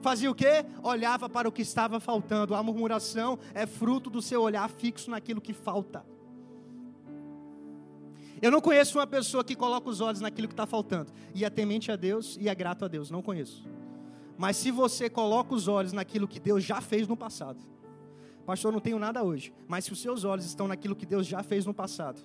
fazia 0.01 0.31
o 0.31 0.35
quê? 0.35 0.65
Olhava 0.83 1.29
para 1.29 1.49
o 1.49 1.53
que 1.53 1.63
estava 1.63 2.01
faltando. 2.01 2.55
A 2.55 2.63
murmuração 2.63 3.39
é 3.55 3.67
fruto 3.67 4.09
do 4.11 4.23
seu 4.23 4.43
olhar 4.43 4.69
fixo 4.69 5.11
naquilo 5.11 5.41
que 5.41 5.53
falta. 5.53 6.05
Eu 8.41 8.51
não 8.51 8.61
conheço 8.61 8.99
uma 8.99 9.07
pessoa 9.07 9.43
que 9.43 9.57
coloca 9.57 9.89
os 9.89 10.01
olhos 10.01 10.21
naquilo 10.21 10.47
que 10.47 10.55
está 10.55 10.67
faltando 10.67 11.13
e 11.35 11.45
é 11.45 11.51
temente 11.51 11.91
a 11.91 11.97
Deus 11.97 12.37
e 12.41 12.49
é 12.49 12.55
grato 12.55 12.85
a 12.85 12.89
Deus. 12.89 13.11
Não 13.11 13.21
conheço. 13.21 13.69
Mas 14.37 14.57
se 14.57 14.71
você 14.71 15.11
coloca 15.11 15.55
os 15.55 15.67
olhos 15.67 15.93
naquilo 15.93 16.29
que 16.29 16.39
Deus 16.39 16.63
já 16.63 16.81
fez 16.81 17.09
no 17.09 17.17
passado, 17.17 17.59
pastor, 18.47 18.73
não 18.73 18.79
tenho 18.79 18.99
nada 18.99 19.25
hoje, 19.25 19.53
mas 19.67 19.85
se 19.85 19.93
os 19.93 20.01
seus 20.01 20.25
olhos 20.25 20.45
estão 20.45 20.69
naquilo 20.69 20.95
que 20.95 21.05
Deus 21.05 21.27
já 21.27 21.43
fez 21.43 21.67
no 21.67 21.75
passado, 21.75 22.21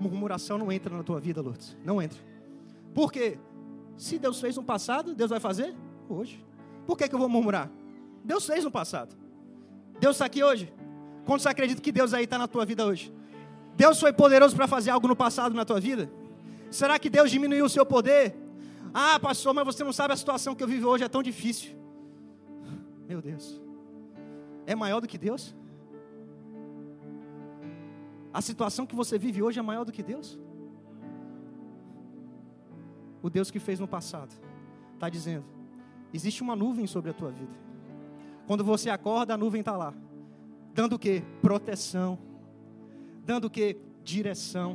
murmuração 0.00 0.56
não 0.56 0.72
entra 0.72 0.96
na 0.96 1.02
tua 1.02 1.20
vida, 1.20 1.42
Lourdes. 1.42 1.76
Não 1.84 2.00
entra. 2.00 2.18
Por 2.94 3.12
quê? 3.12 3.38
Se 3.98 4.18
Deus 4.18 4.40
fez 4.40 4.56
no 4.56 4.62
passado, 4.62 5.14
Deus 5.14 5.28
vai 5.28 5.40
fazer 5.40 5.76
hoje. 6.08 6.42
Por 6.88 6.96
que, 6.96 7.06
que 7.06 7.14
eu 7.14 7.18
vou 7.18 7.28
murmurar? 7.28 7.70
Deus 8.24 8.46
fez 8.46 8.64
no 8.64 8.70
passado. 8.70 9.14
Deus 10.00 10.16
está 10.16 10.24
aqui 10.24 10.42
hoje. 10.42 10.72
Quando 11.26 11.40
você 11.42 11.50
acredita 11.50 11.82
que 11.82 11.92
Deus 11.92 12.14
aí 12.14 12.24
está 12.24 12.38
na 12.38 12.48
tua 12.48 12.64
vida 12.64 12.86
hoje? 12.86 13.12
Deus 13.76 14.00
foi 14.00 14.10
poderoso 14.10 14.56
para 14.56 14.66
fazer 14.66 14.88
algo 14.88 15.06
no 15.06 15.14
passado 15.14 15.54
na 15.54 15.66
tua 15.66 15.78
vida? 15.78 16.10
Será 16.70 16.98
que 16.98 17.10
Deus 17.10 17.30
diminuiu 17.30 17.66
o 17.66 17.68
seu 17.68 17.84
poder? 17.84 18.34
Ah, 18.94 19.20
pastor, 19.20 19.52
mas 19.52 19.66
você 19.66 19.84
não 19.84 19.92
sabe 19.92 20.14
a 20.14 20.16
situação 20.16 20.54
que 20.54 20.62
eu 20.62 20.66
vivo 20.66 20.88
hoje 20.88 21.04
é 21.04 21.08
tão 21.10 21.22
difícil. 21.22 21.76
Meu 23.06 23.20
Deus. 23.20 23.60
É 24.66 24.74
maior 24.74 25.00
do 25.00 25.06
que 25.06 25.18
Deus? 25.18 25.54
A 28.32 28.40
situação 28.40 28.86
que 28.86 28.96
você 28.96 29.18
vive 29.18 29.42
hoje 29.42 29.58
é 29.58 29.62
maior 29.62 29.84
do 29.84 29.92
que 29.92 30.02
Deus? 30.02 30.38
O 33.20 33.28
Deus 33.28 33.50
que 33.50 33.58
fez 33.58 33.78
no 33.78 33.86
passado 33.86 34.34
está 34.94 35.10
dizendo: 35.10 35.57
existe 36.12 36.42
uma 36.42 36.56
nuvem 36.56 36.86
sobre 36.86 37.10
a 37.10 37.14
tua 37.14 37.30
vida. 37.30 37.52
Quando 38.46 38.64
você 38.64 38.90
acorda, 38.90 39.34
a 39.34 39.36
nuvem 39.36 39.60
está 39.60 39.76
lá, 39.76 39.94
dando 40.74 40.94
o 40.94 40.98
que? 40.98 41.22
Proteção 41.42 42.18
dando 43.28 43.44
o 43.44 43.50
que? 43.50 43.76
Direção. 44.02 44.74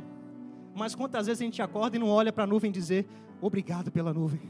Mas 0.76 0.94
quantas 0.94 1.26
vezes 1.26 1.42
a 1.42 1.44
gente 1.44 1.60
acorda 1.60 1.96
e 1.96 1.98
não 1.98 2.08
olha 2.08 2.32
para 2.32 2.44
a 2.44 2.46
nuvem 2.46 2.70
dizer: 2.70 3.04
Obrigado 3.40 3.90
pela 3.90 4.14
nuvem. 4.14 4.40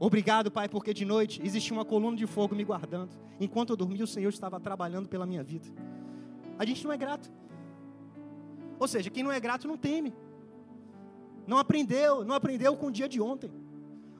Obrigado, 0.00 0.50
Pai, 0.50 0.68
porque 0.68 0.92
de 0.92 1.04
noite 1.04 1.40
existia 1.44 1.72
uma 1.72 1.84
coluna 1.84 2.16
de 2.16 2.26
fogo 2.26 2.56
me 2.56 2.64
guardando. 2.64 3.10
Enquanto 3.38 3.70
eu 3.70 3.76
dormia, 3.76 4.02
o 4.02 4.08
Senhor 4.08 4.28
estava 4.28 4.58
trabalhando 4.58 5.08
pela 5.08 5.24
minha 5.24 5.44
vida. 5.44 5.68
A 6.58 6.64
gente 6.64 6.84
não 6.84 6.92
é 6.92 6.96
grato. 6.96 7.30
Ou 8.80 8.88
seja, 8.88 9.08
quem 9.08 9.22
não 9.22 9.30
é 9.30 9.38
grato 9.38 9.68
não 9.68 9.76
teme. 9.76 10.12
Não 11.46 11.58
aprendeu, 11.58 12.24
não 12.24 12.34
aprendeu 12.34 12.76
com 12.76 12.86
o 12.86 12.92
dia 12.92 13.08
de 13.08 13.20
ontem. 13.20 13.50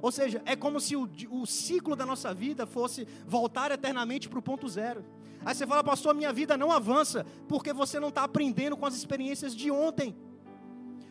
Ou 0.00 0.10
seja, 0.10 0.42
é 0.44 0.56
como 0.56 0.80
se 0.80 0.96
o, 0.96 1.08
o 1.30 1.46
ciclo 1.46 1.94
da 1.94 2.04
nossa 2.04 2.34
vida 2.34 2.66
fosse 2.66 3.06
voltar 3.26 3.70
eternamente 3.70 4.28
para 4.28 4.38
o 4.38 4.42
ponto 4.42 4.68
zero. 4.68 5.04
Aí 5.44 5.54
você 5.54 5.66
fala, 5.66 5.82
pastor, 5.82 6.14
minha 6.14 6.32
vida 6.32 6.56
não 6.56 6.72
avança, 6.72 7.24
porque 7.48 7.72
você 7.72 8.00
não 8.00 8.08
está 8.08 8.24
aprendendo 8.24 8.76
com 8.76 8.86
as 8.86 8.94
experiências 8.94 9.54
de 9.54 9.70
ontem. 9.70 10.16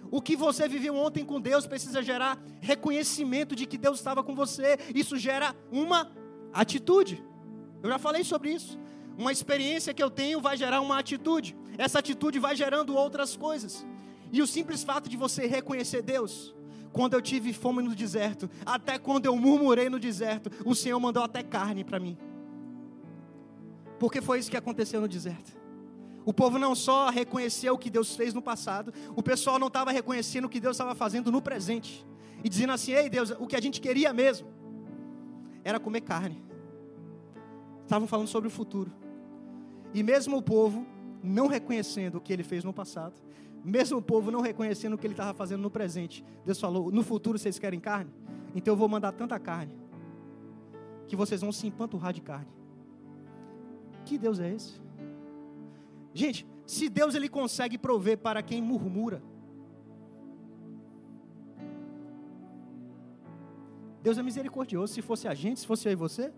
O 0.10 0.22
que 0.22 0.36
você 0.36 0.68
viveu 0.68 0.96
ontem 0.96 1.24
com 1.24 1.40
Deus 1.40 1.66
precisa 1.66 2.04
gerar 2.04 2.38
reconhecimento 2.60 3.56
de 3.56 3.66
que 3.66 3.78
Deus 3.78 3.98
estava 3.98 4.22
com 4.22 4.36
você. 4.36 4.78
Isso 4.94 5.18
gera 5.18 5.56
uma 5.72 6.12
atitude. 6.52 7.24
Eu 7.82 7.90
já 7.90 7.98
falei 7.98 8.26
sobre 8.26 8.52
isso. 8.54 8.78
Uma 9.18 9.32
experiência 9.32 9.94
que 9.94 10.04
eu 10.04 10.10
tenho 10.10 10.42
vai 10.42 10.58
gerar 10.58 10.82
uma 10.82 11.00
atitude. 11.00 11.56
Essa 11.78 12.00
atitude 12.00 12.40
vai 12.40 12.58
gerando 12.58 12.96
outras 12.96 13.38
coisas. 13.38 13.86
E 14.32 14.42
o 14.42 14.48
simples 14.48 14.84
fato 14.84 15.10
de 15.10 15.18
você 15.18 15.46
reconhecer 15.46 16.02
Deus, 16.02 16.56
quando 16.92 17.14
eu 17.14 17.22
tive 17.22 17.54
fome 17.54 17.82
no 17.82 17.96
deserto, 17.96 18.50
até 18.66 18.98
quando 18.98 19.26
eu 19.26 19.36
murmurei 19.36 19.90
no 19.90 20.00
deserto, 20.00 20.50
o 20.66 20.76
Senhor 20.76 21.00
mandou 21.00 21.24
até 21.24 21.44
carne 21.44 21.84
para 21.84 22.00
mim. 22.00 22.18
Porque 24.00 24.22
foi 24.22 24.40
isso 24.40 24.50
que 24.50 24.58
aconteceu 24.58 25.02
no 25.02 25.08
deserto. 25.08 25.60
O 26.26 26.34
povo 26.34 26.60
não 26.60 26.76
só 26.76 27.10
reconheceu 27.10 27.74
o 27.74 27.78
que 27.78 27.90
Deus 27.90 28.16
fez 28.16 28.34
no 28.34 28.42
passado, 28.42 28.94
o 29.16 29.24
pessoal 29.24 29.58
não 29.58 29.68
estava 29.68 29.92
reconhecendo 29.92 30.46
o 30.46 30.50
que 30.50 30.60
Deus 30.60 30.76
estava 30.76 30.94
fazendo 30.96 31.32
no 31.32 31.42
presente. 31.42 32.06
E 32.44 32.50
dizendo 32.50 32.74
assim: 32.74 32.92
Ei 32.92 33.10
Deus, 33.10 33.32
o 33.40 33.48
que 33.48 33.56
a 33.56 33.62
gente 33.62 33.82
queria 33.82 34.14
mesmo 34.14 34.48
era 35.64 35.80
comer 35.80 36.02
carne. 36.02 36.44
Estavam 37.84 38.08
falando 38.08 38.28
sobre 38.28 38.48
o 38.48 38.52
futuro. 38.52 38.92
E 39.94 40.02
mesmo 40.04 40.38
o 40.38 40.42
povo 40.42 40.86
não 41.24 41.48
reconhecendo 41.48 42.16
o 42.16 42.22
que 42.22 42.32
ele 42.32 42.44
fez 42.44 42.64
no 42.64 42.74
passado, 42.74 43.14
mesmo 43.64 43.98
o 43.98 44.02
povo 44.02 44.32
não 44.32 44.42
reconhecendo 44.42 44.94
o 44.94 44.98
que 44.98 45.06
ele 45.06 45.14
estava 45.14 45.34
fazendo 45.34 45.62
no 45.62 45.70
presente, 45.70 46.26
Deus 46.46 46.60
falou: 46.60 46.92
No 46.92 47.04
futuro 47.04 47.38
vocês 47.38 47.60
querem 47.60 47.80
carne? 47.80 48.12
Então 48.56 48.74
eu 48.74 48.78
vou 48.78 48.90
mandar 48.90 49.12
tanta 49.12 49.40
carne 49.40 49.74
que 51.08 51.16
vocês 51.16 51.42
vão 51.42 51.52
se 51.52 51.68
empanturrar 51.68 52.14
de 52.14 52.22
carne. 52.22 52.48
Que 54.06 54.18
Deus 54.18 54.40
é 54.40 54.54
esse? 54.54 54.82
Gente, 56.14 56.48
se 56.66 56.90
Deus 56.90 57.16
ele 57.16 57.30
consegue 57.30 57.78
prover 57.78 58.18
para 58.18 58.42
quem 58.42 58.62
murmura, 58.62 59.22
Deus 64.02 64.18
é 64.18 64.24
misericordioso. 64.24 64.94
Se 64.94 65.02
fosse 65.02 65.28
a 65.28 65.34
gente, 65.34 65.60
se 65.60 65.68
fosse 65.68 65.88
eu 65.88 65.92
e 65.92 65.96
você, 65.96 66.34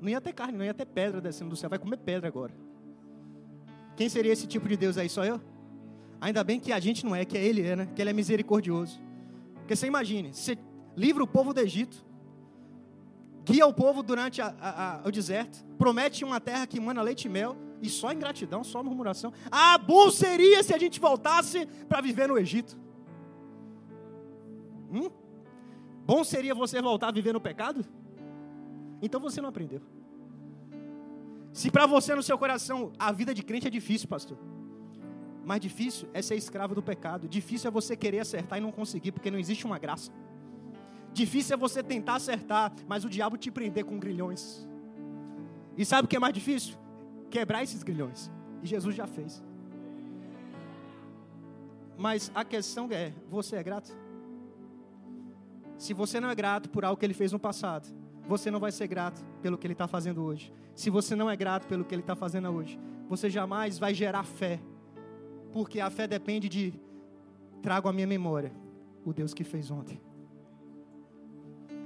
não 0.00 0.08
ia 0.08 0.20
ter 0.20 0.32
carne, 0.32 0.56
não 0.56 0.64
ia 0.64 0.72
ter 0.72 0.86
pedra 0.86 1.20
descendo 1.20 1.50
do 1.50 1.56
céu. 1.56 1.68
Vai 1.68 1.78
comer 1.78 1.98
pedra 1.98 2.28
agora. 2.28 2.54
Quem 3.96 4.08
seria 4.08 4.32
esse 4.32 4.46
tipo 4.46 4.68
de 4.68 4.76
Deus 4.76 4.96
aí? 4.96 5.08
Só 5.08 5.24
eu? 5.24 5.40
Ainda 6.20 6.44
bem 6.44 6.60
que 6.60 6.72
a 6.72 6.78
gente 6.78 7.04
não 7.04 7.16
é, 7.16 7.24
que 7.24 7.38
é 7.38 7.42
Ele, 7.42 7.62
é, 7.62 7.76
né? 7.76 7.88
Que 7.94 8.02
Ele 8.02 8.10
é 8.10 8.12
misericordioso. 8.12 9.00
Porque 9.54 9.74
você 9.74 9.86
imagine, 9.86 10.34
você 10.34 10.58
livra 10.96 11.22
o 11.22 11.26
povo 11.26 11.54
do 11.54 11.60
Egito, 11.60 12.04
guia 13.44 13.66
o 13.66 13.72
povo 13.72 14.02
durante 14.02 14.42
a, 14.42 14.54
a, 14.60 14.96
a, 14.96 15.08
o 15.08 15.10
deserto, 15.10 15.64
promete 15.78 16.24
uma 16.24 16.40
terra 16.40 16.66
que 16.66 16.78
manda 16.78 17.00
leite 17.00 17.24
e 17.24 17.28
mel, 17.28 17.56
e 17.80 17.88
só 17.88 18.12
ingratidão, 18.12 18.62
só 18.62 18.82
murmuração. 18.82 19.32
Ah, 19.50 19.78
bom 19.78 20.10
seria 20.10 20.62
se 20.62 20.74
a 20.74 20.78
gente 20.78 21.00
voltasse 21.00 21.66
para 21.88 22.00
viver 22.00 22.28
no 22.28 22.38
Egito. 22.38 22.78
Hum? 24.92 25.08
Bom 26.04 26.22
seria 26.24 26.54
você 26.54 26.82
voltar 26.82 27.08
a 27.08 27.12
viver 27.12 27.32
no 27.32 27.40
pecado? 27.40 27.86
Então 29.00 29.20
você 29.20 29.40
não 29.40 29.48
aprendeu. 29.48 29.80
Se 31.52 31.70
para 31.70 31.86
você 31.86 32.14
no 32.14 32.22
seu 32.22 32.36
coração 32.36 32.92
a 32.98 33.10
vida 33.10 33.32
de 33.32 33.42
crente 33.42 33.66
é 33.66 33.70
difícil, 33.70 34.08
pastor. 34.08 34.38
Mais 35.44 35.60
difícil 35.60 36.08
é 36.12 36.20
ser 36.22 36.36
escravo 36.36 36.74
do 36.74 36.82
pecado. 36.82 37.28
Difícil 37.28 37.68
é 37.68 37.70
você 37.70 37.96
querer 37.96 38.20
acertar 38.20 38.58
e 38.58 38.62
não 38.62 38.72
conseguir, 38.72 39.12
porque 39.12 39.30
não 39.30 39.38
existe 39.38 39.64
uma 39.64 39.78
graça. 39.78 40.12
Difícil 41.12 41.54
é 41.54 41.56
você 41.56 41.82
tentar 41.82 42.16
acertar, 42.16 42.72
mas 42.86 43.04
o 43.04 43.08
diabo 43.08 43.36
te 43.36 43.50
prender 43.50 43.84
com 43.84 43.98
grilhões. 43.98 44.68
E 45.76 45.84
sabe 45.84 46.06
o 46.06 46.08
que 46.08 46.16
é 46.16 46.20
mais 46.20 46.34
difícil? 46.34 46.78
quebrar 47.30 47.62
esses 47.62 47.82
grilhões. 47.82 48.30
E 48.62 48.66
Jesus 48.66 48.94
já 48.94 49.06
fez. 49.06 49.42
Mas 51.96 52.30
a 52.34 52.44
questão 52.44 52.88
é: 52.90 53.12
você 53.28 53.56
é 53.56 53.62
grato? 53.62 53.96
Se 55.78 55.94
você 55.94 56.20
não 56.20 56.28
é 56.28 56.34
grato 56.34 56.68
por 56.68 56.84
algo 56.84 56.98
que 56.98 57.06
ele 57.06 57.14
fez 57.14 57.32
no 57.32 57.38
passado, 57.38 57.88
você 58.26 58.50
não 58.50 58.60
vai 58.60 58.72
ser 58.72 58.86
grato 58.86 59.24
pelo 59.40 59.56
que 59.56 59.66
ele 59.66 59.72
está 59.72 59.88
fazendo 59.88 60.22
hoje. 60.22 60.52
Se 60.74 60.90
você 60.90 61.16
não 61.16 61.30
é 61.30 61.36
grato 61.36 61.66
pelo 61.66 61.84
que 61.84 61.94
ele 61.94 62.02
está 62.02 62.14
fazendo 62.14 62.50
hoje, 62.50 62.78
você 63.08 63.30
jamais 63.30 63.78
vai 63.78 63.94
gerar 63.94 64.24
fé. 64.24 64.60
Porque 65.52 65.80
a 65.80 65.90
fé 65.90 66.06
depende 66.06 66.48
de 66.48 66.74
trago 67.62 67.88
à 67.88 67.92
minha 67.92 68.06
memória 68.06 68.52
o 69.04 69.12
Deus 69.12 69.34
que 69.34 69.44
fez 69.44 69.70
ontem. 69.70 70.00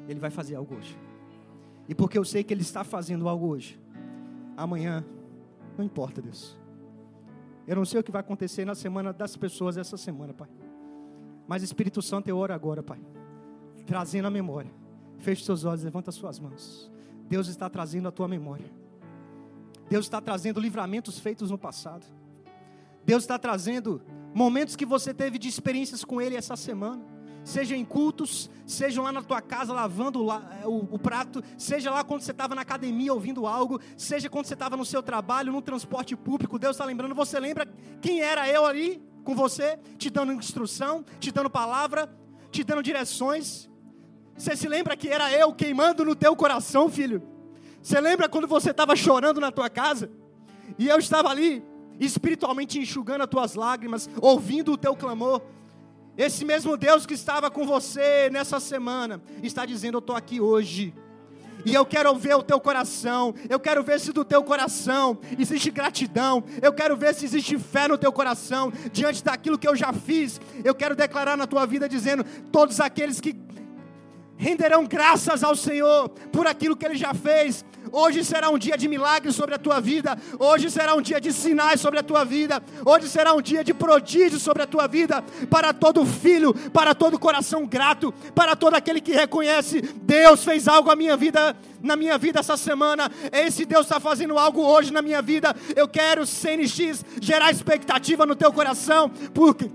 Ele 0.09 0.21
vai 0.21 0.30
fazer 0.30 0.54
algo 0.54 0.75
hoje. 0.75 0.99
E 1.88 1.94
porque 1.94 2.18
eu 2.18 2.25
sei 2.25 2.44
que 2.44 2.52
Ele 2.52 2.62
está 2.62 2.85
fazendo 2.85 3.28
algo 3.28 3.47
hoje, 3.47 3.80
amanhã, 4.56 5.04
não 5.76 5.85
importa, 5.85 6.21
Deus. 6.21 6.59
Eu 7.66 7.76
não 7.76 7.85
sei 7.85 8.00
o 8.00 8.04
que 8.04 8.12
vai 8.12 8.21
acontecer 8.21 8.64
na 8.64 8.75
semana 8.75 9.12
das 9.12 9.37
pessoas 9.37 9.76
essa 9.76 9.97
semana, 9.97 10.35
Pai. 10.35 10.49
Mas 11.47 11.62
Espírito 11.62 12.02
Santo, 12.02 12.28
eu 12.28 12.37
oro 12.37 12.52
agora, 12.52 12.83
Pai. 12.83 13.00
Trazendo 13.87 14.26
a 14.26 14.30
memória. 14.30 14.71
Feche 15.18 15.44
seus 15.44 15.64
olhos, 15.64 15.83
levanta 15.83 16.11
suas 16.12 16.38
mãos. 16.38 16.90
Deus 17.28 17.49
está 17.49 17.68
trazendo 17.71 18.09
a 18.09 18.12
tua 18.12 18.28
memória. 18.28 18.71
Deus 19.88 20.06
está 20.06 20.21
trazendo 20.21 20.61
livramentos 20.61 21.18
feitos 21.18 21.50
no 21.50 21.59
passado. 21.59 22.06
Deus 23.04 23.25
está 23.25 23.38
trazendo 23.38 24.02
momentos 24.34 24.76
que 24.76 24.87
você 24.87 25.12
teve 25.14 25.38
de 25.38 25.49
experiências 25.49 26.04
com 26.04 26.20
Ele 26.20 26.37
essa 26.37 26.56
semana 26.56 27.14
seja 27.44 27.76
em 27.76 27.84
cultos, 27.84 28.50
seja 28.66 29.02
lá 29.02 29.12
na 29.12 29.23
tua 29.23 29.42
casa 29.42 29.73
lavando 29.73 30.26
é, 30.30 30.66
o, 30.66 30.88
o 30.90 30.99
prato, 30.99 31.44
seja 31.58 31.90
lá 31.90 32.02
quando 32.02 32.23
você 32.23 32.30
estava 32.30 32.54
na 32.54 32.62
academia 32.62 33.12
ouvindo 33.12 33.46
algo, 33.46 33.78
seja 33.96 34.30
quando 34.30 34.46
você 34.46 34.54
estava 34.54 34.76
no 34.76 34.84
seu 34.84 35.02
trabalho, 35.02 35.52
no 35.52 35.61
transporte 35.61 36.16
público, 36.16 36.58
Deus 36.58 36.75
está 36.75 36.84
lembrando, 36.84 37.14
você 37.14 37.38
lembra 37.38 37.68
quem 38.00 38.20
era 38.20 38.49
eu 38.49 38.64
ali 38.64 39.00
com 39.23 39.34
você, 39.34 39.78
te 39.99 40.08
dando 40.11 40.32
instrução, 40.32 41.04
te 41.20 41.30
dando 41.30 41.50
palavra, 41.50 42.11
te 42.50 42.64
dando 42.64 42.82
direções. 42.82 43.70
Você 44.37 44.56
se 44.56 44.68
lembra 44.68 44.96
que 44.96 45.08
era 45.08 45.32
eu 45.32 45.52
queimando 45.52 46.04
no 46.04 46.16
teu 46.16 46.34
coração, 46.34 46.88
filho? 46.88 47.23
Você 47.80 48.00
lembra 48.00 48.28
quando 48.28 48.49
você 48.49 48.70
estava 48.70 48.96
chorando 48.96 49.40
na 49.40 49.52
tua 49.52 49.70
casa? 49.70 50.11
E 50.78 50.88
eu 50.88 50.99
estava 50.99 51.28
ali, 51.28 51.64
espiritualmente 52.00 52.78
enxugando 52.78 53.22
as 53.22 53.28
tuas 53.28 53.54
lágrimas, 53.54 54.08
ouvindo 54.20 54.72
o 54.72 54.76
teu 54.76 54.94
clamor, 54.96 55.42
esse 56.16 56.44
mesmo 56.44 56.76
Deus 56.76 57.04
que 57.04 57.14
estava 57.14 57.50
com 57.50 57.66
você 57.66 58.30
nessa 58.30 58.60
semana 58.60 59.20
está 59.42 59.66
dizendo: 59.66 59.96
Eu 59.96 60.00
estou 60.00 60.14
aqui 60.14 60.40
hoje. 60.40 60.94
E 61.64 61.74
eu 61.74 61.84
quero 61.86 62.14
ver 62.14 62.36
o 62.36 62.42
teu 62.42 62.60
coração. 62.60 63.34
Eu 63.48 63.58
quero 63.58 63.82
ver 63.82 63.98
se 63.98 64.12
do 64.12 64.24
teu 64.24 64.42
coração 64.44 65.18
existe 65.38 65.70
gratidão. 65.70 66.44
Eu 66.60 66.72
quero 66.72 66.96
ver 66.96 67.14
se 67.14 67.24
existe 67.24 67.58
fé 67.58 67.88
no 67.88 67.96
teu 67.96 68.12
coração 68.12 68.72
diante 68.92 69.24
daquilo 69.24 69.58
que 69.58 69.66
eu 69.66 69.74
já 69.74 69.92
fiz. 69.92 70.40
Eu 70.62 70.74
quero 70.74 70.94
declarar 70.94 71.36
na 71.36 71.46
tua 71.46 71.66
vida 71.66 71.88
dizendo: 71.88 72.24
todos 72.52 72.80
aqueles 72.80 73.20
que 73.20 73.34
renderão 74.36 74.86
graças 74.86 75.42
ao 75.42 75.56
Senhor 75.56 76.08
por 76.30 76.46
aquilo 76.46 76.76
que 76.76 76.84
Ele 76.84 76.96
já 76.96 77.12
fez. 77.12 77.64
Hoje 77.96 78.24
será 78.24 78.50
um 78.50 78.58
dia 78.58 78.76
de 78.76 78.88
milagres 78.88 79.36
sobre 79.36 79.54
a 79.54 79.58
tua 79.58 79.80
vida. 79.80 80.18
Hoje 80.36 80.68
será 80.68 80.96
um 80.96 81.00
dia 81.00 81.20
de 81.20 81.32
sinais 81.32 81.80
sobre 81.80 82.00
a 82.00 82.02
tua 82.02 82.24
vida. 82.24 82.60
Hoje 82.84 83.08
será 83.08 83.32
um 83.34 83.40
dia 83.40 83.62
de 83.62 83.72
prodígio 83.72 84.40
sobre 84.40 84.64
a 84.64 84.66
tua 84.66 84.88
vida. 84.88 85.22
Para 85.48 85.72
todo 85.72 86.04
filho, 86.04 86.52
para 86.72 86.92
todo 86.92 87.20
coração 87.20 87.64
grato, 87.64 88.12
para 88.34 88.56
todo 88.56 88.74
aquele 88.74 89.00
que 89.00 89.12
reconhece: 89.12 89.80
Deus 89.80 90.42
fez 90.42 90.66
algo 90.66 90.88
na 90.88 90.96
minha 90.96 91.16
vida, 91.16 91.56
na 91.80 91.94
minha 91.94 92.18
vida 92.18 92.40
essa 92.40 92.56
semana. 92.56 93.08
Esse 93.30 93.64
Deus 93.64 93.86
está 93.86 94.00
fazendo 94.00 94.36
algo 94.36 94.60
hoje 94.60 94.92
na 94.92 95.00
minha 95.00 95.22
vida. 95.22 95.54
Eu 95.76 95.86
quero, 95.86 96.26
CNX, 96.26 97.04
gerar 97.20 97.52
expectativa 97.52 98.26
no 98.26 98.34
teu 98.34 98.52
coração, 98.52 99.08
porque 99.32 99.70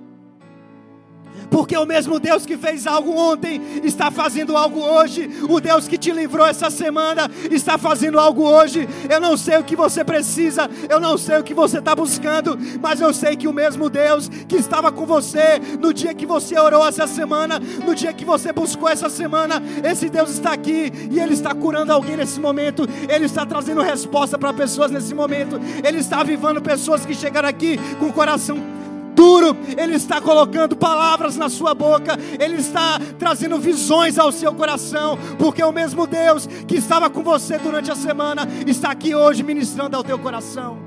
porque 1.50 1.75
o 1.75 1.86
mesmo 1.86 2.19
Deus 2.19 2.45
que 2.45 2.57
fez 2.57 2.86
algo 2.86 3.15
ontem 3.15 3.62
está 3.83 4.12
fazendo 4.12 4.55
algo 4.55 4.79
hoje. 4.79 5.29
O 5.50 5.59
Deus 5.59 5.88
que 5.88 5.98
te 5.98 6.12
livrou 6.12 6.45
essa 6.45 6.69
semana 6.69 7.30
está 7.49 7.77
fazendo 7.77 8.19
algo 8.19 8.43
hoje. 8.43 8.88
Eu 9.10 9.19
não 9.19 9.36
sei 9.36 9.58
o 9.58 9.63
que 9.63 9.75
você 9.75 10.03
precisa, 10.03 10.69
eu 10.89 10.99
não 10.99 11.17
sei 11.17 11.39
o 11.39 11.43
que 11.43 11.53
você 11.53 11.80
está 11.80 11.95
buscando, 11.95 12.58
mas 12.82 13.01
eu 13.01 13.13
sei 13.13 13.36
que 13.36 13.47
o 13.47 13.53
mesmo 13.53 13.89
Deus 13.89 14.30
que 14.47 14.56
estava 14.56 14.91
com 14.91 15.06
você 15.06 15.60
no 15.80 15.93
dia 15.93 16.13
que 16.13 16.25
você 16.25 16.58
orou 16.60 16.86
essa 16.88 17.08
semana, 17.08 17.60
no 17.60 17.95
dia 17.95 18.13
que 18.13 18.25
você 18.25 18.51
buscou 18.51 18.89
essa 18.89 19.10
semana, 19.10 19.62
esse 19.84 20.10
Deus 20.10 20.30
está 20.32 20.53
aqui 20.53 20.91
e 21.12 21.19
Ele 21.19 21.34
está 21.34 21.53
curando 21.53 21.91
alguém 21.91 22.17
nesse 22.17 22.39
momento, 22.39 22.88
Ele 23.08 23.25
está 23.25 23.45
trazendo 23.45 23.82
resposta 23.82 24.38
para 24.38 24.53
pessoas 24.53 24.91
nesse 24.91 25.13
momento, 25.13 25.60
Ele 25.84 25.97
está 25.97 26.21
avivando 26.21 26.62
pessoas 26.62 27.06
que 27.06 27.13
chegaram 27.13 27.49
aqui 27.49 27.77
com 27.99 28.08
o 28.08 28.13
coração 28.13 28.78
duro, 29.19 29.58
Ele 29.77 29.95
está 29.95 30.21
colocando 30.21 30.77
palavras 30.77 31.36
na 31.36 31.49
sua 31.49 31.75
boca, 31.75 32.17
Ele 32.39 32.55
está 32.55 32.97
trazendo 33.17 33.60
visões 33.60 34.17
ao 34.17 34.32
seu 34.32 34.53
coração, 34.53 35.19
porque 35.38 35.62
o 35.62 35.73
mesmo 35.73 36.08
Deus 36.08 36.47
que 36.47 36.77
estava 36.77 37.10
com 37.10 37.21
você 37.21 37.58
durante 37.58 37.91
a 37.91 37.95
semana 37.95 38.47
está 38.65 38.91
aqui 38.91 39.13
hoje 39.13 39.43
ministrando 39.43 39.97
ao 39.97 40.03
teu 40.05 40.17
coração. 40.17 40.77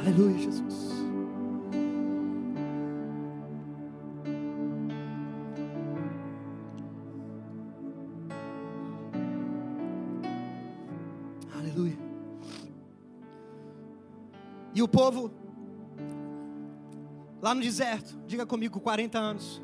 Aleluia, 0.00 0.38
Jesus. 0.38 0.72
Aleluia. 11.54 11.98
E 14.74 14.82
o 14.82 14.88
povo 14.88 15.41
Lá 17.42 17.56
no 17.56 17.60
deserto, 17.60 18.16
diga 18.24 18.46
comigo, 18.46 18.78
40 18.78 19.18
anos. 19.18 19.60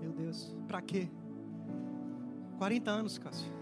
Meu 0.00 0.10
Deus, 0.10 0.52
para 0.66 0.82
quê? 0.82 1.08
40 2.58 2.90
anos, 2.90 3.16
Cássio. 3.16 3.52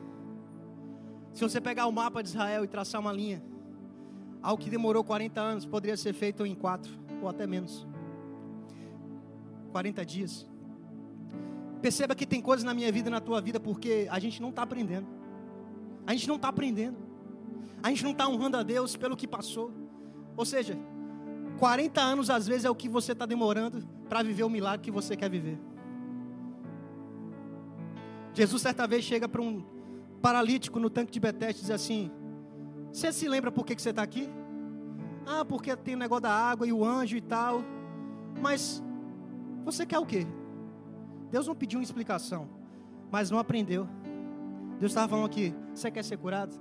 Se 1.34 1.42
você 1.42 1.60
pegar 1.60 1.86
o 1.86 1.92
mapa 1.92 2.22
de 2.22 2.30
Israel 2.30 2.64
e 2.64 2.66
traçar 2.66 2.98
uma 2.98 3.12
linha, 3.12 3.42
algo 4.42 4.62
que 4.62 4.70
demorou 4.70 5.04
40 5.04 5.38
anos 5.38 5.66
poderia 5.66 5.94
ser 5.94 6.14
feito 6.14 6.46
em 6.46 6.54
4 6.54 6.90
ou 7.20 7.28
até 7.28 7.46
menos. 7.46 7.86
40 9.72 10.04
dias. 10.06 10.46
Perceba 11.82 12.14
que 12.14 12.24
tem 12.24 12.40
coisas 12.40 12.64
na 12.64 12.72
minha 12.72 12.90
vida 12.90 13.08
e 13.08 13.12
na 13.12 13.20
tua 13.20 13.42
vida 13.42 13.60
porque 13.60 14.08
a 14.10 14.18
gente 14.18 14.40
não 14.40 14.48
está 14.48 14.62
aprendendo. 14.62 15.06
A 16.06 16.12
gente 16.12 16.26
não 16.26 16.36
está 16.36 16.48
aprendendo. 16.48 16.96
A 17.82 17.90
gente 17.90 18.04
não 18.04 18.12
está 18.12 18.26
honrando 18.26 18.56
a 18.56 18.62
Deus 18.62 18.96
pelo 18.96 19.16
que 19.16 19.28
passou. 19.28 19.70
Ou 20.34 20.46
seja, 20.46 20.78
40 21.60 22.00
anos 22.00 22.30
às 22.30 22.46
vezes 22.46 22.64
é 22.64 22.70
o 22.70 22.74
que 22.74 22.88
você 22.88 23.12
está 23.12 23.26
demorando 23.26 23.86
para 24.08 24.22
viver 24.22 24.44
o 24.44 24.48
milagre 24.48 24.80
que 24.82 24.90
você 24.90 25.14
quer 25.14 25.28
viver. 25.28 25.60
Jesus 28.32 28.62
certa 28.62 28.86
vez 28.86 29.04
chega 29.04 29.28
para 29.28 29.42
um 29.42 29.62
paralítico 30.22 30.80
no 30.80 30.88
tanque 30.88 31.12
de 31.12 31.20
Betesda 31.20 31.58
e 31.58 31.60
diz 31.60 31.70
assim: 31.70 32.10
Você 32.90 33.12
se 33.12 33.28
lembra 33.28 33.52
por 33.52 33.66
que, 33.66 33.76
que 33.76 33.82
você 33.82 33.90
está 33.90 34.02
aqui? 34.02 34.26
Ah, 35.26 35.44
porque 35.44 35.76
tem 35.76 35.94
o 35.94 35.98
negócio 35.98 36.22
da 36.22 36.32
água 36.32 36.66
e 36.66 36.72
o 36.72 36.82
anjo 36.82 37.14
e 37.18 37.20
tal. 37.20 37.62
Mas 38.40 38.82
você 39.62 39.84
quer 39.84 39.98
o 39.98 40.06
quê? 40.06 40.26
Deus 41.30 41.46
não 41.46 41.54
pediu 41.54 41.78
uma 41.78 41.84
explicação, 41.84 42.48
mas 43.10 43.30
não 43.30 43.38
aprendeu. 43.38 43.86
Deus 44.78 44.92
estava 44.92 45.08
falando 45.08 45.26
aqui: 45.26 45.54
Você 45.74 45.90
quer 45.90 46.04
ser 46.04 46.16
curado? 46.16 46.58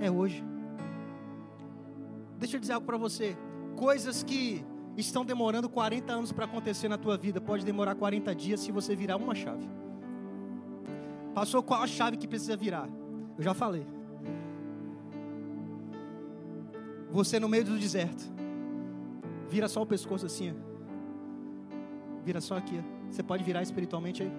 É 0.00 0.10
hoje. 0.10 0.42
Deixa 2.38 2.56
eu 2.56 2.60
dizer 2.60 2.72
algo 2.72 2.86
para 2.86 2.96
você 2.96 3.36
coisas 3.76 4.22
que 4.22 4.64
estão 4.96 5.24
demorando 5.24 5.68
40 5.68 6.12
anos 6.12 6.32
para 6.32 6.44
acontecer 6.44 6.88
na 6.88 6.96
tua 6.96 7.16
vida, 7.16 7.40
pode 7.40 7.64
demorar 7.64 7.94
40 7.94 8.34
dias 8.34 8.60
se 8.60 8.72
você 8.72 8.94
virar 8.94 9.16
uma 9.16 9.34
chave. 9.34 9.68
Passou 11.34 11.62
qual 11.62 11.82
a 11.82 11.86
chave 11.86 12.16
que 12.16 12.28
precisa 12.28 12.56
virar? 12.56 12.88
Eu 13.36 13.42
já 13.42 13.52
falei. 13.52 13.86
Você 17.10 17.40
no 17.40 17.48
meio 17.48 17.64
do 17.64 17.78
deserto. 17.78 18.22
Vira 19.48 19.68
só 19.68 19.82
o 19.82 19.86
pescoço 19.86 20.26
assim. 20.26 20.52
Ó. 20.52 20.54
Vira 22.24 22.40
só 22.40 22.56
aqui. 22.56 22.78
Ó. 22.78 23.10
Você 23.10 23.22
pode 23.22 23.44
virar 23.44 23.62
espiritualmente 23.62 24.22
aí. 24.22 24.32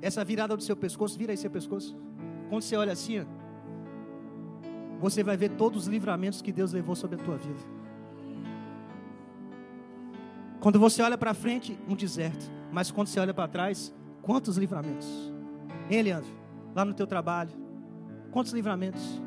Essa 0.00 0.24
virada 0.24 0.56
do 0.56 0.62
seu 0.62 0.76
pescoço, 0.76 1.18
vira 1.18 1.32
aí 1.32 1.36
seu 1.36 1.50
pescoço. 1.50 1.96
Quando 2.48 2.62
você 2.62 2.76
olha 2.76 2.92
assim, 2.92 3.20
ó, 3.20 3.24
você 5.00 5.22
vai 5.22 5.36
ver 5.36 5.50
todos 5.50 5.82
os 5.82 5.88
livramentos 5.88 6.40
que 6.40 6.52
Deus 6.52 6.72
levou 6.72 6.96
sobre 6.96 7.20
a 7.20 7.24
tua 7.24 7.36
vida. 7.36 7.77
Quando 10.68 10.78
você 10.78 11.00
olha 11.00 11.16
para 11.16 11.32
frente, 11.32 11.78
um 11.88 11.96
deserto. 11.96 12.44
Mas 12.70 12.90
quando 12.90 13.06
você 13.06 13.18
olha 13.18 13.32
para 13.32 13.48
trás, 13.48 13.90
quantos 14.20 14.58
livramentos? 14.58 15.08
Hein, 15.88 16.02
Leandro? 16.02 16.30
Lá 16.74 16.84
no 16.84 16.92
teu 16.92 17.06
trabalho. 17.06 17.52
Quantos 18.30 18.52
livramentos? 18.52 19.18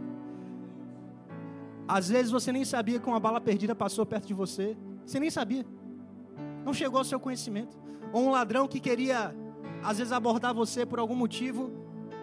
Às 1.87 2.09
vezes 2.09 2.31
você 2.31 2.51
nem 2.51 2.63
sabia 2.63 2.99
que 2.99 3.07
uma 3.07 3.19
bala 3.19 3.41
perdida 3.41 3.73
passou 3.73 4.05
perto 4.05 4.27
de 4.27 4.35
você. 4.35 4.77
Você 5.03 5.19
nem 5.19 5.31
sabia. 5.31 5.65
Não 6.63 6.75
chegou 6.75 6.99
ao 6.99 7.03
seu 7.03 7.19
conhecimento. 7.19 7.75
Ou 8.13 8.21
um 8.21 8.29
ladrão 8.29 8.67
que 8.67 8.79
queria, 8.79 9.35
às 9.83 9.97
vezes, 9.97 10.13
abordar 10.13 10.53
você 10.53 10.85
por 10.85 10.99
algum 10.99 11.15
motivo, 11.15 11.71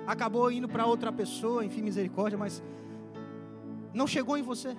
acabou 0.07 0.48
indo 0.52 0.68
para 0.68 0.87
outra 0.87 1.11
pessoa, 1.11 1.64
enfim, 1.64 1.83
misericórdia, 1.83 2.38
mas 2.38 2.62
Não 3.92 4.07
chegou 4.07 4.38
em 4.38 4.42
você. 4.42 4.76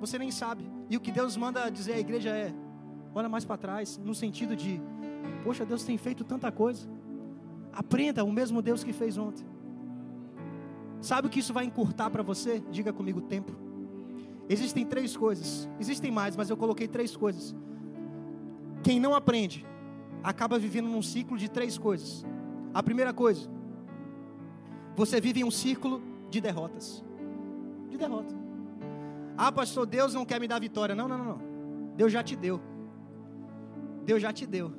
Você 0.00 0.18
nem 0.18 0.30
sabe. 0.30 0.64
E 0.88 0.96
o 0.96 1.00
que 1.00 1.12
Deus 1.12 1.36
manda 1.36 1.68
dizer 1.68 1.92
à 1.92 1.98
igreja 1.98 2.30
é: 2.30 2.63
olha 3.14 3.28
mais 3.28 3.44
para 3.44 3.56
trás, 3.56 3.98
no 4.02 4.14
sentido 4.14 4.56
de, 4.56 4.80
poxa, 5.42 5.64
Deus 5.64 5.84
tem 5.84 5.96
feito 5.96 6.24
tanta 6.24 6.50
coisa. 6.50 6.88
Aprenda 7.72 8.24
o 8.24 8.32
mesmo 8.32 8.60
Deus 8.60 8.82
que 8.82 8.92
fez 8.92 9.16
ontem. 9.16 9.46
Sabe 11.00 11.28
o 11.28 11.30
que 11.30 11.40
isso 11.40 11.52
vai 11.52 11.64
encurtar 11.64 12.10
para 12.10 12.22
você? 12.22 12.62
Diga 12.70 12.92
comigo 12.92 13.20
tempo. 13.20 13.52
Existem 14.48 14.84
três 14.84 15.16
coisas. 15.16 15.68
Existem 15.78 16.10
mais, 16.10 16.36
mas 16.36 16.50
eu 16.50 16.56
coloquei 16.56 16.88
três 16.88 17.16
coisas. 17.16 17.54
Quem 18.82 18.98
não 19.00 19.14
aprende 19.14 19.66
acaba 20.22 20.58
vivendo 20.58 20.88
num 20.88 21.02
ciclo 21.02 21.36
de 21.36 21.48
três 21.48 21.78
coisas. 21.78 22.24
A 22.72 22.82
primeira 22.82 23.12
coisa, 23.12 23.48
você 24.96 25.20
vive 25.20 25.40
em 25.40 25.44
um 25.44 25.50
círculo 25.50 26.02
de 26.30 26.40
derrotas. 26.40 27.04
De 27.88 27.96
derrota. 27.96 28.34
Ah, 29.36 29.50
pastor, 29.50 29.86
Deus 29.86 30.14
não 30.14 30.24
quer 30.24 30.40
me 30.40 30.48
dar 30.48 30.60
vitória. 30.60 30.94
Não, 30.94 31.08
não, 31.08 31.18
não, 31.18 31.24
não. 31.24 31.40
Deus 31.96 32.12
já 32.12 32.22
te 32.22 32.36
deu. 32.36 32.60
Deus 34.04 34.22
já 34.22 34.32
te 34.32 34.46
deu. 34.46 34.72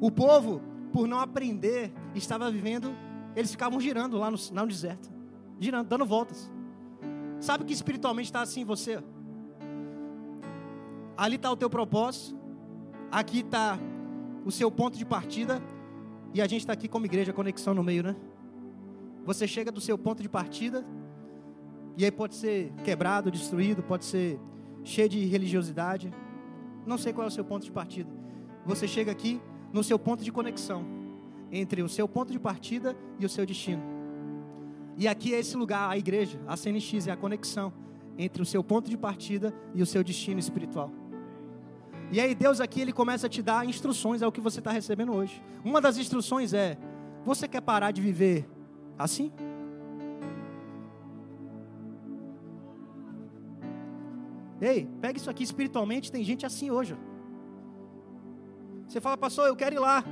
O 0.00 0.10
povo, 0.10 0.60
por 0.92 1.06
não 1.06 1.18
aprender, 1.18 1.92
estava 2.14 2.50
vivendo, 2.50 2.94
eles 3.34 3.50
ficavam 3.50 3.80
girando 3.80 4.18
lá 4.18 4.30
no, 4.30 4.38
lá 4.52 4.62
no 4.62 4.68
deserto 4.68 5.18
girando, 5.58 5.88
dando 5.88 6.06
voltas. 6.06 6.50
Sabe 7.40 7.64
que 7.64 7.72
espiritualmente 7.72 8.28
está 8.28 8.40
assim 8.40 8.64
você? 8.64 9.02
Ali 11.16 11.36
está 11.36 11.50
o 11.50 11.56
teu 11.56 11.68
propósito, 11.68 12.38
aqui 13.10 13.40
está 13.40 13.78
o 14.44 14.50
seu 14.50 14.70
ponto 14.70 14.96
de 14.96 15.04
partida, 15.04 15.60
e 16.32 16.40
a 16.40 16.46
gente 16.46 16.60
está 16.60 16.72
aqui 16.72 16.88
como 16.88 17.06
igreja, 17.06 17.32
conexão 17.32 17.74
no 17.74 17.82
meio, 17.82 18.02
né? 18.02 18.16
Você 19.24 19.46
chega 19.46 19.72
do 19.72 19.80
seu 19.80 19.98
ponto 19.98 20.22
de 20.22 20.28
partida, 20.28 20.84
e 21.96 22.04
aí 22.04 22.10
pode 22.10 22.36
ser 22.36 22.72
quebrado, 22.84 23.30
destruído, 23.30 23.82
pode 23.82 24.04
ser 24.04 24.38
cheio 24.84 25.08
de 25.08 25.24
religiosidade. 25.24 26.12
Não 26.86 26.96
sei 26.96 27.12
qual 27.12 27.24
é 27.24 27.28
o 27.28 27.30
seu 27.30 27.44
ponto 27.44 27.64
de 27.64 27.72
partida. 27.72 28.10
Você 28.68 28.86
chega 28.86 29.10
aqui 29.10 29.40
no 29.72 29.82
seu 29.82 29.98
ponto 29.98 30.22
de 30.22 30.30
conexão 30.30 30.84
entre 31.50 31.82
o 31.82 31.88
seu 31.88 32.06
ponto 32.06 32.30
de 32.30 32.38
partida 32.38 32.94
e 33.18 33.24
o 33.24 33.28
seu 33.28 33.46
destino. 33.46 33.82
E 34.94 35.08
aqui 35.08 35.34
é 35.34 35.38
esse 35.38 35.56
lugar, 35.56 35.88
a 35.88 35.96
igreja, 35.96 36.38
a 36.46 36.54
CNX, 36.54 37.06
é 37.06 37.10
a 37.10 37.16
conexão 37.16 37.72
entre 38.18 38.42
o 38.42 38.44
seu 38.44 38.62
ponto 38.62 38.90
de 38.90 38.98
partida 38.98 39.54
e 39.74 39.80
o 39.80 39.86
seu 39.86 40.04
destino 40.04 40.38
espiritual. 40.38 40.92
E 42.12 42.20
aí 42.20 42.34
Deus 42.34 42.60
aqui 42.60 42.82
ele 42.82 42.92
começa 42.92 43.26
a 43.26 43.30
te 43.30 43.40
dar 43.40 43.66
instruções, 43.66 44.20
é 44.20 44.26
o 44.26 44.32
que 44.32 44.40
você 44.40 44.58
está 44.58 44.70
recebendo 44.70 45.14
hoje. 45.14 45.42
Uma 45.64 45.80
das 45.80 45.96
instruções 45.96 46.52
é: 46.52 46.76
você 47.24 47.48
quer 47.48 47.62
parar 47.62 47.90
de 47.90 48.02
viver 48.02 48.46
assim? 48.98 49.32
Ei, 54.60 54.86
pega 55.00 55.16
isso 55.16 55.30
aqui 55.30 55.42
espiritualmente, 55.42 56.12
tem 56.12 56.22
gente 56.22 56.44
assim 56.44 56.70
hoje. 56.70 56.94
Você 58.88 59.00
fala, 59.00 59.16
pastor, 59.16 59.46
eu 59.46 59.56
quero 59.56 59.74
ir 59.74 59.78
lá. 59.78 60.02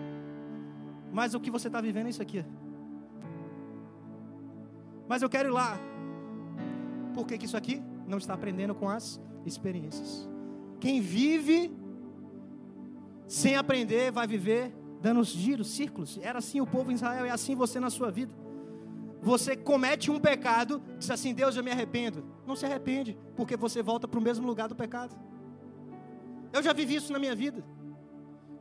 Mas 1.12 1.34
o 1.34 1.40
que 1.40 1.50
você 1.50 1.68
está 1.68 1.80
vivendo 1.80 2.06
é 2.06 2.10
isso 2.10 2.22
aqui 2.22 2.44
mas 5.08 5.22
eu 5.22 5.28
quero 5.28 5.48
ir 5.48 5.52
lá. 5.52 5.78
Por 7.14 7.26
que, 7.26 7.38
que 7.38 7.46
isso 7.46 7.56
aqui 7.56 7.82
não 8.06 8.18
está 8.18 8.34
aprendendo 8.34 8.74
com 8.74 8.88
as 8.88 9.20
experiências? 9.44 10.28
Quem 10.80 11.00
vive 11.00 11.74
sem 13.26 13.56
aprender 13.56 14.10
vai 14.10 14.26
viver 14.26 14.74
dando 15.00 15.20
os 15.20 15.28
giros, 15.28 15.70
círculos. 15.70 16.18
Era 16.20 16.38
assim 16.38 16.60
o 16.60 16.66
povo 16.66 16.90
em 16.90 16.94
Israel, 16.94 17.24
é 17.24 17.30
assim 17.30 17.54
você 17.54 17.80
na 17.80 17.90
sua 17.90 18.10
vida. 18.10 18.34
Você 19.22 19.56
comete 19.56 20.10
um 20.10 20.20
pecado, 20.20 20.82
diz 20.98 21.10
assim: 21.10 21.32
Deus, 21.32 21.56
eu 21.56 21.64
me 21.64 21.70
arrependo. 21.70 22.24
Não 22.46 22.54
se 22.54 22.66
arrepende, 22.66 23.16
porque 23.34 23.56
você 23.56 23.82
volta 23.82 24.06
para 24.06 24.20
o 24.20 24.22
mesmo 24.22 24.46
lugar 24.46 24.68
do 24.68 24.76
pecado. 24.76 25.16
Eu 26.52 26.62
já 26.62 26.72
vivi 26.72 26.96
isso 26.96 27.12
na 27.12 27.18
minha 27.18 27.34
vida. 27.34 27.64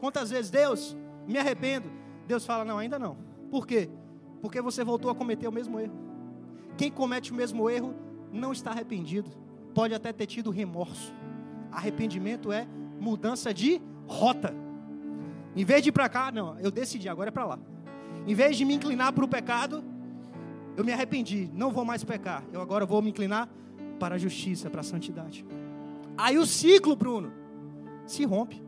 Quantas 0.06 0.30
vezes, 0.30 0.52
Deus, 0.52 0.96
me 1.28 1.36
arrependo. 1.40 1.90
Deus 2.28 2.46
fala: 2.46 2.64
Não, 2.64 2.78
ainda 2.78 3.00
não. 3.00 3.18
Por 3.50 3.66
quê? 3.66 3.90
Porque 4.40 4.62
você 4.62 4.84
voltou 4.84 5.10
a 5.10 5.16
cometer 5.16 5.48
o 5.48 5.52
mesmo 5.52 5.80
erro. 5.80 5.96
Quem 6.78 6.92
comete 6.92 7.32
o 7.32 7.36
mesmo 7.36 7.68
erro 7.68 7.96
não 8.32 8.52
está 8.52 8.70
arrependido. 8.70 9.32
Pode 9.74 9.96
até 9.96 10.14
ter 10.14 10.28
tido 10.28 10.52
remorso. 10.52 11.12
Arrependimento 11.72 12.52
é 12.52 12.68
mudança 13.00 13.52
de 13.52 13.82
rota. 14.06 14.54
Em 15.56 15.66
vez 15.66 15.82
de 15.82 15.90
ir 15.90 15.92
para 15.92 16.08
cá, 16.08 16.32
não, 16.32 16.56
eu 16.60 16.70
decidi, 16.70 17.10
agora 17.10 17.30
é 17.30 17.32
para 17.32 17.46
lá. 17.46 17.60
Em 18.28 18.36
vez 18.36 18.56
de 18.56 18.64
me 18.64 18.76
inclinar 18.76 19.12
para 19.12 19.26
o 19.26 19.28
pecado, 19.28 19.84
eu 20.78 20.86
me 20.86 20.94
arrependi, 20.94 21.50
não 21.52 21.72
vou 21.72 21.84
mais 21.84 22.04
pecar. 22.04 22.44
Eu 22.54 22.62
agora 22.62 22.86
vou 22.86 23.02
me 23.02 23.10
inclinar 23.10 23.50
para 24.00 24.14
a 24.14 24.18
justiça, 24.20 24.70
para 24.70 24.82
a 24.82 24.84
santidade. 24.84 25.44
Aí 26.16 26.38
o 26.38 26.46
ciclo, 26.46 26.96
Bruno, 26.96 27.34
se 28.06 28.24
rompe. 28.24 28.65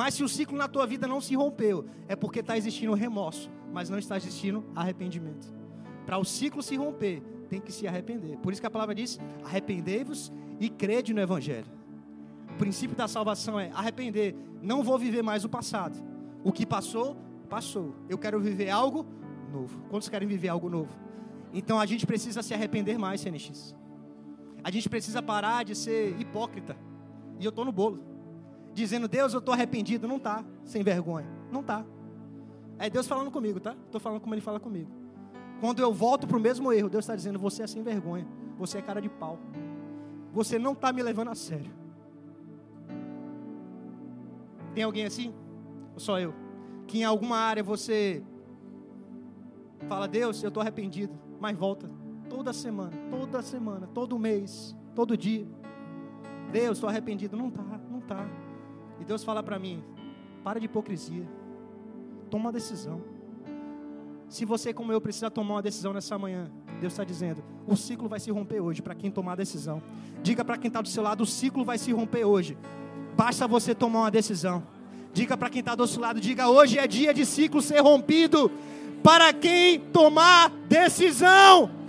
Mas 0.00 0.14
se 0.14 0.24
o 0.24 0.28
ciclo 0.30 0.56
na 0.56 0.66
tua 0.66 0.86
vida 0.86 1.06
não 1.06 1.20
se 1.20 1.34
rompeu, 1.34 1.84
é 2.08 2.16
porque 2.16 2.40
está 2.40 2.56
existindo 2.56 2.94
remorso, 2.94 3.50
mas 3.70 3.90
não 3.90 3.98
está 3.98 4.16
existindo 4.16 4.64
arrependimento. 4.74 5.52
Para 6.06 6.16
o 6.16 6.24
ciclo 6.24 6.62
se 6.62 6.74
romper, 6.74 7.20
tem 7.50 7.60
que 7.60 7.70
se 7.70 7.86
arrepender. 7.86 8.38
Por 8.38 8.50
isso 8.50 8.62
que 8.62 8.66
a 8.66 8.70
palavra 8.70 8.94
diz: 8.94 9.20
arrependei-vos 9.44 10.32
e 10.58 10.70
crede 10.70 11.12
no 11.12 11.20
Evangelho. 11.20 11.66
O 12.54 12.56
princípio 12.56 12.96
da 12.96 13.06
salvação 13.06 13.60
é 13.60 13.70
arrepender. 13.74 14.34
Não 14.62 14.82
vou 14.82 14.98
viver 14.98 15.20
mais 15.20 15.44
o 15.44 15.50
passado. 15.50 16.02
O 16.42 16.50
que 16.50 16.64
passou, 16.64 17.14
passou. 17.50 17.94
Eu 18.08 18.16
quero 18.16 18.40
viver 18.40 18.70
algo 18.70 19.04
novo. 19.52 19.82
Quantos 19.90 20.08
querem 20.08 20.26
viver 20.26 20.48
algo 20.48 20.70
novo? 20.70 20.96
Então 21.52 21.78
a 21.78 21.84
gente 21.84 22.06
precisa 22.06 22.42
se 22.42 22.54
arrepender 22.54 22.96
mais, 22.96 23.20
CNX. 23.20 23.76
A 24.64 24.70
gente 24.70 24.88
precisa 24.88 25.20
parar 25.20 25.62
de 25.62 25.74
ser 25.74 26.18
hipócrita. 26.18 26.74
E 27.38 27.44
eu 27.44 27.50
estou 27.50 27.66
no 27.66 27.72
bolo. 27.72 28.09
Dizendo, 28.80 29.06
Deus, 29.06 29.34
eu 29.34 29.40
estou 29.40 29.52
arrependido. 29.52 30.08
Não 30.08 30.16
está, 30.16 30.42
sem 30.64 30.82
vergonha. 30.82 31.28
Não 31.52 31.60
está. 31.60 31.84
É 32.78 32.88
Deus 32.88 33.06
falando 33.06 33.30
comigo, 33.30 33.60
tá? 33.60 33.76
Estou 33.84 34.00
falando 34.00 34.22
como 34.22 34.34
Ele 34.34 34.40
fala 34.40 34.58
comigo. 34.58 34.90
Quando 35.60 35.80
eu 35.80 35.92
volto 35.92 36.26
para 36.26 36.38
o 36.38 36.40
mesmo 36.40 36.72
erro, 36.72 36.88
Deus 36.88 37.04
está 37.04 37.14
dizendo: 37.14 37.38
você 37.38 37.62
é 37.62 37.66
sem 37.66 37.82
vergonha, 37.82 38.26
você 38.56 38.78
é 38.78 38.82
cara 38.82 38.98
de 39.02 39.10
pau, 39.10 39.38
você 40.32 40.58
não 40.58 40.72
está 40.72 40.94
me 40.94 41.02
levando 41.02 41.28
a 41.28 41.34
sério. 41.34 41.70
Tem 44.74 44.82
alguém 44.82 45.04
assim? 45.04 45.34
Ou 45.92 46.00
só 46.00 46.18
eu? 46.18 46.34
Que 46.86 47.00
em 47.00 47.04
alguma 47.04 47.36
área 47.36 47.62
você 47.62 48.24
fala: 49.86 50.08
Deus, 50.08 50.42
eu 50.42 50.48
estou 50.48 50.62
arrependido, 50.62 51.12
mas 51.38 51.54
volta 51.54 51.90
toda 52.30 52.50
semana, 52.54 52.96
toda 53.10 53.42
semana, 53.42 53.86
todo 53.88 54.18
mês, 54.18 54.74
todo 54.94 55.18
dia. 55.18 55.46
Deus, 56.50 56.78
estou 56.78 56.88
arrependido. 56.88 57.36
Não 57.36 57.48
está, 57.48 57.62
não 57.62 57.98
está. 57.98 58.49
E 59.00 59.04
Deus 59.04 59.24
fala 59.24 59.42
para 59.42 59.58
mim: 59.58 59.82
para 60.44 60.60
de 60.60 60.66
hipocrisia, 60.66 61.26
toma 62.30 62.46
uma 62.46 62.52
decisão. 62.52 63.00
Se 64.28 64.44
você, 64.44 64.72
como 64.72 64.92
eu, 64.92 65.00
precisa 65.00 65.28
tomar 65.30 65.54
uma 65.54 65.62
decisão 65.62 65.92
nessa 65.92 66.16
manhã, 66.16 66.50
Deus 66.80 66.92
está 66.92 67.02
dizendo: 67.02 67.42
o 67.66 67.76
ciclo 67.76 68.08
vai 68.08 68.20
se 68.20 68.30
romper 68.30 68.60
hoje 68.60 68.80
para 68.82 68.94
quem 68.94 69.10
tomar 69.10 69.32
a 69.32 69.36
decisão. 69.36 69.82
Diga 70.22 70.44
para 70.44 70.56
quem 70.56 70.68
está 70.68 70.80
do 70.80 70.88
seu 70.88 71.02
lado: 71.02 71.22
o 71.22 71.26
ciclo 71.26 71.64
vai 71.64 71.78
se 71.78 71.90
romper 71.92 72.24
hoje. 72.24 72.56
Basta 73.16 73.48
você 73.48 73.74
tomar 73.74 74.00
uma 74.00 74.10
decisão. 74.10 74.62
Diga 75.12 75.36
para 75.36 75.50
quem 75.50 75.60
está 75.60 75.74
do 75.74 75.86
seu 75.86 76.00
lado: 76.00 76.20
diga, 76.20 76.48
hoje 76.48 76.78
é 76.78 76.86
dia 76.86 77.12
de 77.12 77.26
ciclo 77.26 77.60
ser 77.60 77.80
rompido. 77.80 78.50
Para 79.02 79.32
quem 79.32 79.80
tomar 79.80 80.50
decisão. 80.68 81.79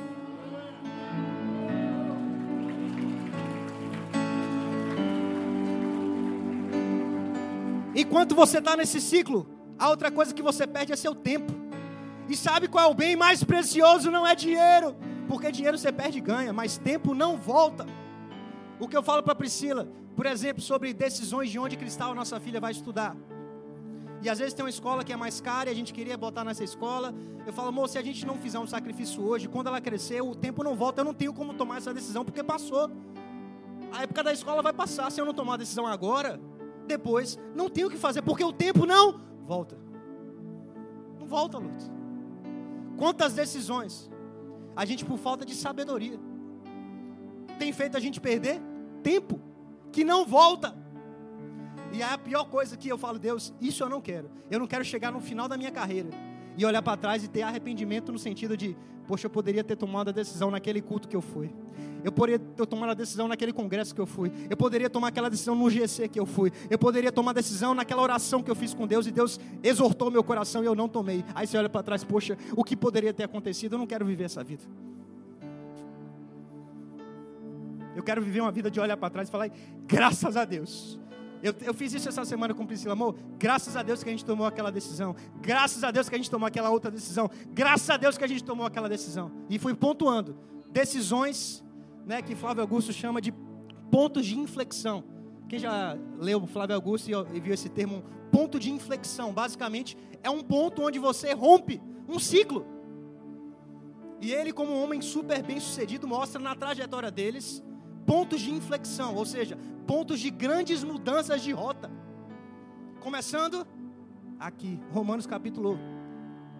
Enquanto 8.01 8.33
você 8.33 8.57
está 8.57 8.75
nesse 8.75 8.99
ciclo, 8.99 9.47
a 9.77 9.87
outra 9.87 10.09
coisa 10.11 10.33
que 10.33 10.41
você 10.41 10.65
perde 10.65 10.91
é 10.91 10.95
seu 10.95 11.13
tempo. 11.13 11.53
E 12.27 12.35
sabe 12.35 12.67
qual 12.67 12.85
é 12.87 12.91
o 12.91 12.95
bem 12.95 13.15
mais 13.15 13.43
precioso? 13.43 14.09
Não 14.09 14.25
é 14.25 14.33
dinheiro, 14.33 14.95
porque 15.27 15.51
dinheiro 15.51 15.77
você 15.77 15.91
perde 15.91 16.17
e 16.17 16.21
ganha, 16.21 16.51
mas 16.51 16.77
tempo 16.77 17.13
não 17.13 17.37
volta. 17.37 17.85
O 18.79 18.87
que 18.87 18.97
eu 18.97 19.03
falo 19.03 19.21
para 19.21 19.35
Priscila, 19.35 19.87
por 20.15 20.25
exemplo, 20.25 20.61
sobre 20.63 20.93
decisões 20.93 21.51
de 21.51 21.59
onde 21.59 21.77
Cristal, 21.77 22.15
nossa 22.15 22.39
filha, 22.39 22.59
vai 22.59 22.71
estudar. 22.71 23.15
E 24.23 24.29
às 24.29 24.39
vezes 24.39 24.53
tem 24.53 24.63
uma 24.63 24.69
escola 24.69 25.03
que 25.03 25.13
é 25.13 25.15
mais 25.15 25.39
cara 25.39 25.69
e 25.69 25.73
a 25.73 25.75
gente 25.75 25.93
queria 25.93 26.17
botar 26.17 26.43
nessa 26.43 26.63
escola. 26.63 27.13
Eu 27.45 27.53
falo, 27.53 27.71
moço, 27.71 27.93
se 27.93 27.99
a 27.99 28.03
gente 28.03 28.25
não 28.25 28.37
fizer 28.37 28.59
um 28.59 28.67
sacrifício 28.67 29.23
hoje, 29.23 29.47
quando 29.47 29.67
ela 29.67 29.81
crescer, 29.81 30.21
o 30.21 30.35
tempo 30.35 30.63
não 30.63 30.75
volta. 30.75 31.01
Eu 31.01 31.05
não 31.05 31.13
tenho 31.13 31.33
como 31.33 31.53
tomar 31.53 31.77
essa 31.77 31.93
decisão 31.93 32.23
porque 32.23 32.43
passou. 32.43 32.89
A 33.91 34.03
época 34.03 34.23
da 34.23 34.31
escola 34.31 34.61
vai 34.61 34.73
passar. 34.73 35.11
Se 35.11 35.19
eu 35.19 35.25
não 35.25 35.33
tomar 35.33 35.55
a 35.55 35.57
decisão 35.57 35.87
agora, 35.87 36.39
depois, 36.91 37.37
não 37.55 37.69
tenho 37.69 37.87
o 37.87 37.89
que 37.89 37.97
fazer 37.97 38.21
porque 38.21 38.43
o 38.43 38.53
tempo 38.53 38.85
não 38.85 39.19
volta. 39.45 39.77
Não 41.19 41.27
volta, 41.27 41.57
Lutz. 41.57 41.91
Quantas 42.97 43.33
decisões 43.33 44.09
a 44.75 44.85
gente, 44.85 45.03
por 45.03 45.17
falta 45.17 45.45
de 45.45 45.55
sabedoria, 45.55 46.19
tem 47.59 47.71
feito 47.73 47.97
a 47.97 47.99
gente 47.99 48.19
perder 48.19 48.61
tempo 49.03 49.39
que 49.91 50.03
não 50.03 50.25
volta. 50.25 50.75
E 51.91 52.01
é 52.01 52.05
a 52.05 52.17
pior 52.17 52.45
coisa 52.45 52.77
que 52.77 52.87
eu 52.87 52.97
falo, 52.97 53.19
Deus, 53.19 53.53
isso 53.59 53.83
eu 53.83 53.89
não 53.89 53.99
quero. 53.99 54.29
Eu 54.49 54.59
não 54.59 54.67
quero 54.67 54.85
chegar 54.85 55.11
no 55.11 55.19
final 55.19 55.47
da 55.47 55.57
minha 55.57 55.71
carreira 55.71 56.09
e 56.57 56.65
olhar 56.65 56.81
para 56.81 56.97
trás 56.97 57.23
e 57.23 57.27
ter 57.27 57.41
arrependimento 57.41 58.11
no 58.11 58.19
sentido 58.19 58.55
de, 58.57 58.75
poxa, 59.07 59.27
eu 59.27 59.29
poderia 59.29 59.63
ter 59.63 59.75
tomado 59.75 60.09
a 60.09 60.11
decisão 60.11 60.51
naquele 60.51 60.81
culto 60.81 61.07
que 61.07 61.15
eu 61.15 61.21
fui. 61.21 61.49
Eu 62.03 62.11
poderia 62.11 62.39
ter 62.39 62.65
tomado 62.65 62.91
a 62.91 62.93
decisão 62.93 63.27
naquele 63.27 63.53
congresso 63.53 63.93
que 63.93 64.01
eu 64.01 64.05
fui. 64.05 64.31
Eu 64.49 64.57
poderia 64.57 64.89
tomar 64.89 65.09
aquela 65.09 65.29
decisão 65.29 65.55
no 65.55 65.69
GC 65.69 66.07
que 66.07 66.19
eu 66.19 66.25
fui. 66.25 66.51
Eu 66.69 66.77
poderia 66.77 67.11
tomar 67.11 67.31
a 67.31 67.35
decisão 67.35 67.75
naquela 67.75 68.01
oração 68.01 68.41
que 68.41 68.49
eu 68.49 68.55
fiz 68.55 68.73
com 68.73 68.87
Deus 68.87 69.05
e 69.05 69.11
Deus 69.11 69.39
exortou 69.61 70.09
meu 70.09 70.23
coração 70.23 70.63
e 70.63 70.65
eu 70.65 70.75
não 70.75 70.89
tomei. 70.89 71.23
Aí 71.35 71.45
você 71.45 71.57
olha 71.57 71.69
para 71.69 71.83
trás, 71.83 72.03
poxa, 72.03 72.37
o 72.55 72.63
que 72.63 72.75
poderia 72.75 73.13
ter 73.13 73.23
acontecido? 73.23 73.73
Eu 73.73 73.79
não 73.79 73.87
quero 73.87 74.05
viver 74.05 74.23
essa 74.23 74.43
vida. 74.43 74.63
Eu 77.95 78.03
quero 78.03 78.21
viver 78.21 78.41
uma 78.41 78.51
vida 78.51 78.71
de 78.71 78.79
olhar 78.79 78.97
para 78.97 79.09
trás 79.09 79.27
e 79.27 79.31
falar, 79.31 79.51
graças 79.85 80.35
a 80.37 80.45
Deus. 80.45 80.99
Eu, 81.43 81.55
eu, 81.61 81.73
fiz 81.73 81.93
isso 81.93 82.07
essa 82.07 82.23
semana 82.23 82.53
com 82.53 82.65
Priscila, 82.65 82.93
amor. 82.93 83.15
Graças 83.39 83.75
a 83.75 83.81
Deus 83.81 84.03
que 84.03 84.09
a 84.09 84.11
gente 84.11 84.23
tomou 84.23 84.45
aquela 84.45 84.71
decisão. 84.71 85.15
Graças 85.41 85.83
a 85.83 85.89
Deus 85.89 86.07
que 86.07 86.15
a 86.15 86.17
gente 86.17 86.29
tomou 86.29 86.47
aquela 86.47 86.69
outra 86.69 86.91
decisão. 86.91 87.29
Graças 87.49 87.89
a 87.89 87.97
Deus 87.97 88.17
que 88.17 88.23
a 88.23 88.27
gente 88.27 88.43
tomou 88.43 88.65
aquela 88.65 88.87
decisão. 88.87 89.31
E 89.49 89.57
fui 89.57 89.73
pontuando. 89.73 90.37
Decisões 90.71 91.63
né, 92.05 92.21
que 92.21 92.35
Flávio 92.35 92.61
Augusto 92.61 92.93
chama 92.93 93.19
de 93.19 93.33
pontos 93.89 94.25
de 94.25 94.37
inflexão. 94.37 95.03
Quem 95.49 95.59
já 95.59 95.97
leu 96.17 96.45
Flávio 96.45 96.75
Augusto 96.75 97.09
e 97.09 97.39
viu 97.39 97.53
esse 97.53 97.69
termo, 97.69 98.03
ponto 98.31 98.59
de 98.59 98.71
inflexão, 98.71 99.33
basicamente 99.33 99.97
é 100.23 100.29
um 100.29 100.41
ponto 100.41 100.83
onde 100.83 100.99
você 100.99 101.33
rompe 101.33 101.81
um 102.07 102.19
ciclo. 102.19 102.65
E 104.21 104.31
ele, 104.31 104.53
como 104.53 104.71
um 104.71 104.83
homem 104.83 105.01
super 105.01 105.41
bem 105.41 105.59
sucedido, 105.59 106.07
mostra 106.07 106.39
na 106.39 106.55
trajetória 106.55 107.09
deles 107.09 107.63
pontos 108.05 108.41
de 108.41 108.51
inflexão, 108.51 109.15
ou 109.15 109.25
seja, 109.25 109.57
pontos 109.87 110.19
de 110.19 110.29
grandes 110.29 110.83
mudanças 110.83 111.41
de 111.41 111.51
rota. 111.51 111.89
Começando 112.99 113.65
aqui, 114.39 114.79
Romanos 114.91 115.25
capítulo 115.25 115.79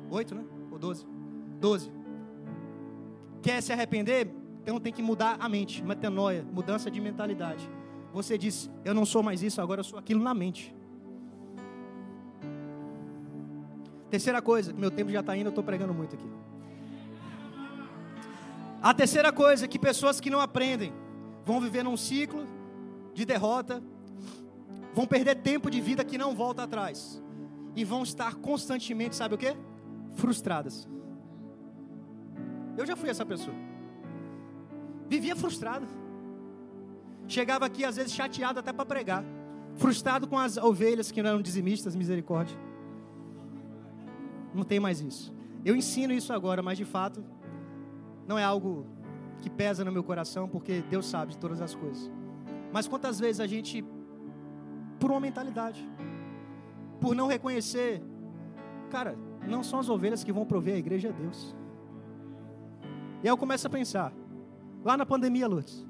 8, 0.10 0.36
né? 0.36 0.44
Ou 0.72 0.80
12? 0.80 1.06
12. 1.60 1.92
Quer 3.42 3.62
se 3.62 3.72
arrepender? 3.72 4.28
Então 4.62 4.80
tem 4.80 4.94
que 4.94 5.02
mudar 5.02 5.38
a 5.40 5.50
mente, 5.50 5.84
metanoia, 5.84 6.46
mudança 6.52 6.90
de 6.92 7.02
mentalidade. 7.02 7.70
Você 8.14 8.38
diz, 8.38 8.70
eu 8.84 8.94
não 8.94 9.06
sou 9.06 9.24
mais 9.24 9.42
isso, 9.42 9.62
agora 9.62 9.80
eu 9.80 9.84
sou 9.84 9.98
aquilo 9.98 10.22
na 10.22 10.34
mente. 10.34 10.76
Terceira 14.10 14.42
coisa, 14.42 14.74
meu 14.74 14.92
tempo 14.92 15.10
já 15.10 15.22
está 15.22 15.36
indo, 15.38 15.48
eu 15.48 15.52
estou 15.52 15.64
pregando 15.64 15.94
muito 15.94 16.16
aqui. 16.16 16.30
A 18.84 18.94
terceira 18.94 19.32
coisa, 19.32 19.68
que 19.68 19.80
pessoas 19.80 20.20
que 20.20 20.30
não 20.30 20.42
aprendem 20.42 20.92
vão 21.52 21.60
viver 21.60 21.84
num 21.84 21.98
ciclo 21.98 22.48
de 23.14 23.26
derrota, 23.26 23.84
vão 24.94 25.06
perder 25.06 25.36
tempo 25.36 25.70
de 25.70 25.82
vida 25.82 26.02
que 26.06 26.18
não 26.18 26.34
volta 26.34 26.64
atrás. 26.64 27.22
E 27.76 27.84
vão 27.84 28.04
estar 28.04 28.36
constantemente, 28.36 29.18
sabe 29.18 29.36
o 29.36 29.38
que? 29.38 29.54
Frustradas. 30.16 30.88
Eu 32.78 32.86
já 32.86 32.96
fui 32.96 33.10
essa 33.10 33.26
pessoa. 33.26 33.56
Vivia 35.10 35.36
frustrado. 35.36 35.86
Chegava 37.28 37.66
aqui 37.66 37.84
às 37.84 37.98
vezes 37.98 38.14
chateado 38.14 38.60
até 38.60 38.72
para 38.72 38.86
pregar. 38.86 39.24
Frustrado 39.76 40.30
com 40.30 40.38
as 40.38 40.56
ovelhas 40.56 41.12
que 41.12 41.22
não 41.22 41.32
eram 41.32 41.42
dizimistas, 41.42 41.96
misericórdia. 41.96 42.58
Não 44.54 44.64
tem 44.64 44.80
mais 44.80 45.02
isso. 45.02 45.34
Eu 45.66 45.76
ensino 45.76 46.14
isso 46.14 46.32
agora, 46.32 46.62
mas 46.62 46.78
de 46.78 46.86
fato 46.86 47.24
não 48.26 48.40
é 48.40 48.44
algo 48.44 48.86
que 49.42 49.50
pesa 49.50 49.84
no 49.84 49.92
meu 49.92 50.04
coração, 50.04 50.48
porque 50.48 50.84
Deus 50.90 51.08
sabe 51.08 51.32
de 51.34 51.38
todas 51.38 51.62
as 51.62 51.74
coisas. 51.76 52.10
Mas 52.72 52.88
quantas 52.88 53.20
vezes 53.20 53.42
a 53.42 53.48
gente, 53.48 53.84
por 55.00 55.12
uma 55.12 55.20
mentalidade, 55.20 55.86
por 57.00 57.16
não 57.16 57.28
reconhecer, 57.28 58.02
cara, 58.90 59.18
não 59.48 59.64
são 59.64 59.80
as 59.80 59.90
ovelhas 59.90 60.24
que 60.24 60.32
vão 60.32 60.46
prover 60.46 60.76
a 60.76 60.78
igreja, 60.78 61.10
é 61.10 61.12
Deus. 61.12 61.56
E 63.24 63.28
aí 63.28 63.30
eu 63.30 63.38
começo 63.38 63.66
a 63.66 63.70
pensar, 63.70 64.14
lá 64.84 64.96
na 64.96 65.06
pandemia, 65.06 65.48
Lourdes, 65.48 65.86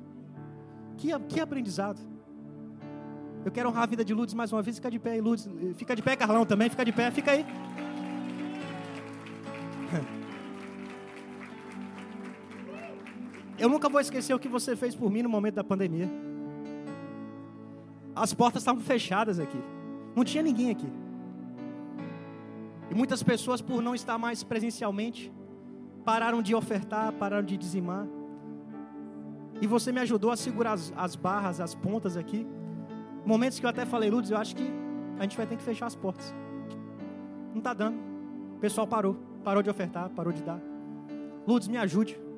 que, 0.97 1.17
que 1.27 1.39
aprendizado. 1.39 1.99
Eu 3.43 3.51
quero 3.51 3.69
honrar 3.69 3.83
a 3.83 3.87
vida 3.87 4.05
de 4.05 4.13
Lourdes 4.13 4.33
mais 4.33 4.53
uma 4.53 4.61
vez, 4.61 4.77
fica 4.77 4.89
de 4.89 4.99
pé 4.99 5.19
Lourdes. 5.19 5.49
Fica 5.75 5.95
de 5.95 6.01
pé, 6.01 6.15
Carlão 6.15 6.45
também, 6.45 6.69
fica 6.69 6.85
de 6.85 6.91
pé, 6.91 7.11
fica 7.11 7.31
aí. 7.31 7.45
Eu 13.61 13.69
nunca 13.69 13.87
vou 13.87 14.01
esquecer 14.01 14.33
o 14.33 14.39
que 14.39 14.47
você 14.47 14.75
fez 14.75 14.95
por 14.95 15.11
mim 15.11 15.21
no 15.21 15.29
momento 15.29 15.53
da 15.53 15.63
pandemia. 15.63 16.09
As 18.15 18.33
portas 18.33 18.63
estavam 18.63 18.81
fechadas 18.81 19.39
aqui. 19.39 19.59
Não 20.15 20.23
tinha 20.23 20.41
ninguém 20.41 20.71
aqui. 20.71 20.91
E 22.89 22.95
muitas 22.95 23.21
pessoas, 23.21 23.61
por 23.61 23.79
não 23.79 23.93
estar 23.93 24.17
mais 24.17 24.43
presencialmente, 24.43 25.31
pararam 26.03 26.41
de 26.41 26.55
ofertar, 26.55 27.13
pararam 27.13 27.45
de 27.45 27.55
dizimar. 27.55 28.07
E 29.61 29.67
você 29.67 29.91
me 29.91 29.99
ajudou 29.99 30.31
a 30.31 30.35
segurar 30.35 30.73
as, 30.73 30.91
as 30.97 31.15
barras, 31.15 31.61
as 31.61 31.75
pontas 31.75 32.17
aqui. 32.17 32.47
Momentos 33.23 33.59
que 33.59 33.65
eu 33.67 33.69
até 33.69 33.85
falei, 33.85 34.09
Lourdes, 34.09 34.31
eu 34.31 34.37
acho 34.37 34.55
que 34.55 34.67
a 35.19 35.21
gente 35.21 35.37
vai 35.37 35.45
ter 35.45 35.55
que 35.55 35.61
fechar 35.61 35.85
as 35.85 35.95
portas. 35.95 36.33
Não 37.51 37.59
está 37.59 37.75
dando. 37.75 37.99
O 38.55 38.59
pessoal 38.59 38.87
parou. 38.87 39.17
Parou 39.43 39.61
de 39.61 39.69
ofertar, 39.69 40.09
parou 40.09 40.33
de 40.33 40.41
dar. 40.41 40.59
Lourdes, 41.45 41.67
me 41.67 41.77
ajude. 41.77 42.30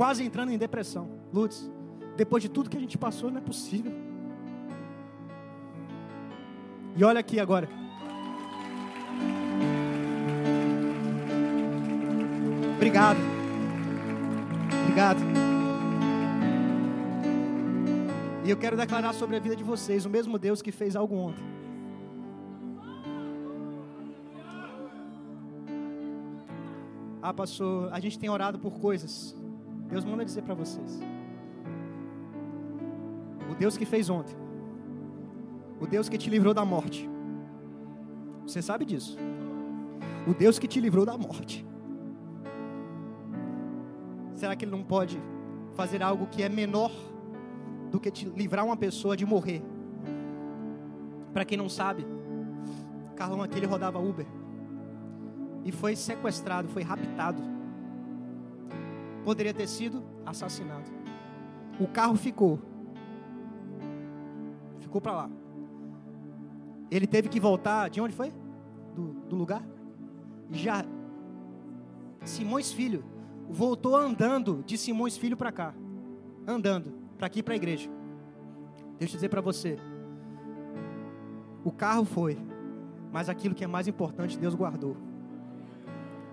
Quase 0.00 0.24
entrando 0.24 0.50
em 0.50 0.56
depressão. 0.56 1.10
Lourdes, 1.30 1.70
depois 2.16 2.42
de 2.42 2.48
tudo 2.48 2.70
que 2.70 2.76
a 2.78 2.80
gente 2.80 2.96
passou, 2.96 3.30
não 3.30 3.36
é 3.36 3.40
possível. 3.42 3.92
E 6.96 7.04
olha 7.04 7.20
aqui 7.20 7.38
agora. 7.38 7.68
Obrigado. 12.76 13.18
Obrigado. 14.84 15.20
E 18.46 18.50
eu 18.50 18.56
quero 18.56 18.78
declarar 18.78 19.12
sobre 19.12 19.36
a 19.36 19.38
vida 19.38 19.54
de 19.54 19.62
vocês, 19.62 20.06
o 20.06 20.08
mesmo 20.08 20.38
Deus 20.38 20.62
que 20.62 20.72
fez 20.72 20.96
algo 20.96 21.14
ontem. 21.14 21.44
Ah, 27.20 27.34
pastor, 27.34 27.92
a 27.92 28.00
gente 28.00 28.18
tem 28.18 28.30
orado 28.30 28.58
por 28.58 28.80
coisas. 28.80 29.38
Deus 29.90 30.04
manda 30.04 30.24
dizer 30.24 30.42
para 30.42 30.54
vocês. 30.54 31.00
O 33.50 33.54
Deus 33.54 33.76
que 33.76 33.84
fez 33.84 34.08
ontem 34.08 34.40
o 35.80 35.86
Deus 35.86 36.08
que 36.10 36.18
te 36.18 36.28
livrou 36.28 36.52
da 36.52 36.64
morte. 36.64 37.08
Você 38.46 38.60
sabe 38.60 38.84
disso. 38.84 39.16
O 40.26 40.34
Deus 40.34 40.58
que 40.58 40.68
te 40.68 40.78
livrou 40.78 41.06
da 41.06 41.16
morte. 41.16 41.66
Será 44.34 44.54
que 44.54 44.64
Ele 44.66 44.72
não 44.72 44.82
pode 44.82 45.20
fazer 45.74 46.02
algo 46.02 46.26
que 46.26 46.42
é 46.42 46.48
menor 46.48 46.92
do 47.90 47.98
que 47.98 48.10
te 48.10 48.26
livrar 48.26 48.64
uma 48.64 48.76
pessoa 48.76 49.16
de 49.16 49.24
morrer? 49.24 49.62
Para 51.32 51.46
quem 51.46 51.56
não 51.56 51.68
sabe, 51.68 52.06
Carlão 53.16 53.42
aqui 53.42 53.56
ele 53.56 53.66
rodava 53.66 53.98
Uber 53.98 54.26
e 55.64 55.70
foi 55.70 55.94
sequestrado, 55.94 56.68
foi 56.68 56.82
raptado. 56.82 57.40
Poderia 59.24 59.52
ter 59.54 59.66
sido 59.66 60.02
assassinado. 60.24 60.90
O 61.78 61.86
carro 61.86 62.16
ficou. 62.16 62.58
Ficou 64.80 65.00
para 65.00 65.12
lá. 65.12 65.30
Ele 66.90 67.06
teve 67.06 67.28
que 67.28 67.38
voltar, 67.38 67.88
de 67.88 68.00
onde 68.00 68.14
foi? 68.14 68.32
Do, 68.94 69.12
do 69.28 69.36
lugar? 69.36 69.62
Já. 70.50 70.84
Simões 72.24 72.72
Filho 72.72 73.04
voltou 73.48 73.96
andando 73.96 74.62
de 74.64 74.76
Simões 74.76 75.16
Filho 75.16 75.36
para 75.36 75.52
cá. 75.52 75.74
Andando, 76.46 76.92
para 77.16 77.26
aqui 77.26 77.42
para 77.42 77.54
a 77.54 77.56
igreja. 77.56 77.90
Deixa 78.98 79.14
eu 79.14 79.18
dizer 79.18 79.28
para 79.28 79.40
você. 79.40 79.78
O 81.64 81.70
carro 81.70 82.04
foi, 82.04 82.38
mas 83.12 83.28
aquilo 83.28 83.54
que 83.54 83.64
é 83.64 83.66
mais 83.66 83.86
importante, 83.86 84.38
Deus 84.38 84.54
guardou. 84.54 84.96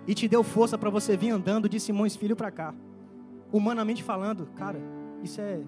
E 0.08 0.15
te 0.15 0.28
deu 0.28 0.41
força 0.41 0.78
para 0.78 0.89
você 0.89 1.17
vir 1.17 1.32
andando 1.32 1.67
de 1.67 1.80
Simões 1.80 2.15
Filho 2.15 2.36
para 2.36 2.50
cá. 2.50 2.74
Humanamente 3.52 4.02
falando, 4.02 4.48
cara, 4.56 4.80
isso 5.22 5.41
é 5.41 5.62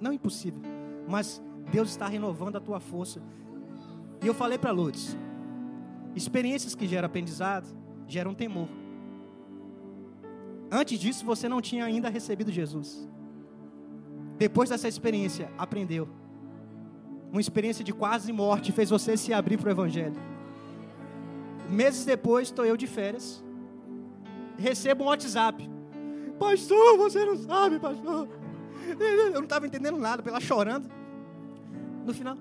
não 0.00 0.12
impossível, 0.12 0.60
mas 1.08 1.42
Deus 1.70 1.88
está 1.90 2.06
renovando 2.06 2.56
a 2.56 2.60
tua 2.60 2.80
força. 2.80 3.22
E 4.22 4.26
eu 4.26 4.34
falei 4.34 4.58
para 4.58 4.70
Lourdes: 4.70 5.16
experiências 6.14 6.74
que 6.74 6.86
geram 6.86 7.06
aprendizado 7.06 7.66
geram 8.06 8.34
temor. 8.34 8.68
Antes 10.70 10.98
disso, 10.98 11.24
você 11.24 11.48
não 11.48 11.60
tinha 11.60 11.84
ainda 11.84 12.08
recebido 12.08 12.50
Jesus. 12.50 13.08
Depois 14.36 14.68
dessa 14.68 14.88
experiência, 14.88 15.50
aprendeu. 15.56 16.08
Uma 17.30 17.40
experiência 17.40 17.84
de 17.84 17.92
quase 17.92 18.32
morte 18.32 18.72
fez 18.72 18.88
você 18.90 19.16
se 19.16 19.32
abrir 19.32 19.58
para 19.58 19.68
o 19.68 19.70
Evangelho. 19.70 20.16
Meses 21.68 22.04
depois, 22.04 22.48
estou 22.48 22.64
eu 22.64 22.76
de 22.76 22.86
férias 22.86 23.44
recebo 24.58 25.04
um 25.04 25.06
WhatsApp. 25.06 25.68
Pastor, 26.38 26.98
você 26.98 27.24
não 27.24 27.36
sabe, 27.36 27.78
pastor. 27.78 28.28
Eu 28.98 29.32
não 29.32 29.44
estava 29.44 29.66
entendendo 29.66 29.98
nada, 29.98 30.22
pela 30.22 30.40
chorando. 30.40 30.88
No 32.04 32.12
final, 32.12 32.36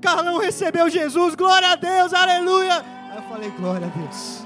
Carlão 0.00 0.38
recebeu 0.38 0.88
Jesus, 0.90 1.34
glória 1.34 1.72
a 1.72 1.76
Deus, 1.76 2.12
aleluia. 2.12 2.82
Aí 3.10 3.16
eu 3.16 3.22
falei, 3.22 3.50
glória 3.50 3.86
a 3.86 3.90
Deus. 3.90 4.44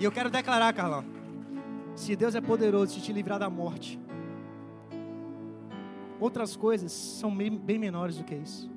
E 0.00 0.04
eu 0.04 0.12
quero 0.12 0.30
declarar, 0.30 0.72
Carlão, 0.72 1.04
se 1.94 2.14
Deus 2.14 2.34
é 2.34 2.40
poderoso 2.40 2.94
de 2.94 3.02
te 3.02 3.12
livrar 3.12 3.38
da 3.38 3.50
morte, 3.50 3.98
outras 6.20 6.56
coisas 6.56 6.92
são 6.92 7.34
bem, 7.34 7.56
bem 7.56 7.78
menores 7.78 8.16
do 8.16 8.24
que 8.24 8.34
isso. 8.34 8.70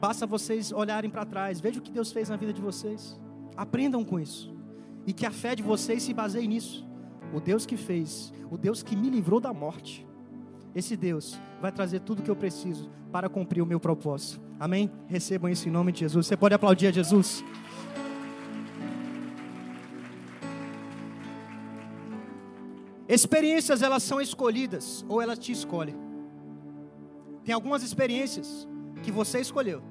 Basta 0.00 0.26
vocês 0.26 0.72
olharem 0.72 1.10
para 1.10 1.24
trás, 1.24 1.60
vejam 1.60 1.80
o 1.80 1.82
que 1.82 1.90
Deus 1.90 2.12
fez 2.12 2.28
na 2.28 2.36
vida 2.36 2.52
de 2.52 2.60
vocês. 2.60 3.18
Aprendam 3.56 4.04
com 4.04 4.18
isso. 4.18 4.54
E 5.06 5.12
que 5.12 5.26
a 5.26 5.30
fé 5.30 5.54
de 5.54 5.62
vocês 5.62 6.02
se 6.02 6.12
baseie 6.12 6.46
nisso. 6.46 6.86
O 7.32 7.40
Deus 7.40 7.66
que 7.66 7.76
fez, 7.76 8.32
o 8.50 8.56
Deus 8.56 8.82
que 8.82 8.96
me 8.96 9.10
livrou 9.10 9.40
da 9.40 9.52
morte. 9.52 10.06
Esse 10.74 10.96
Deus 10.96 11.38
vai 11.60 11.70
trazer 11.70 12.00
tudo 12.00 12.20
o 12.20 12.22
que 12.22 12.30
eu 12.30 12.36
preciso 12.36 12.90
para 13.12 13.28
cumprir 13.28 13.62
o 13.62 13.66
meu 13.66 13.78
propósito. 13.78 14.40
Amém? 14.58 14.90
Recebam 15.06 15.50
isso 15.50 15.68
em 15.68 15.72
nome 15.72 15.92
de 15.92 16.00
Jesus. 16.00 16.26
Você 16.26 16.36
pode 16.36 16.54
aplaudir 16.54 16.88
a 16.88 16.92
Jesus? 16.92 17.44
Experiências 23.08 23.82
elas 23.82 24.02
são 24.02 24.20
escolhidas 24.20 25.04
ou 25.08 25.20
elas 25.20 25.38
te 25.38 25.52
escolhem. 25.52 25.96
Tem 27.44 27.54
algumas 27.54 27.82
experiências 27.82 28.66
que 29.04 29.12
você 29.12 29.40
escolheu. 29.40 29.82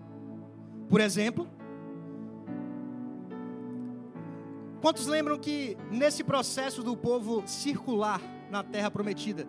Por 0.90 1.00
exemplo, 1.00 1.48
quantos 4.82 5.08
lembram 5.08 5.38
que 5.38 5.78
nesse 5.90 6.24
processo 6.24 6.84
do 6.84 6.98
povo 6.98 7.44
circular 7.48 8.20
na 8.50 8.64
terra 8.64 8.92
prometida, 8.92 9.48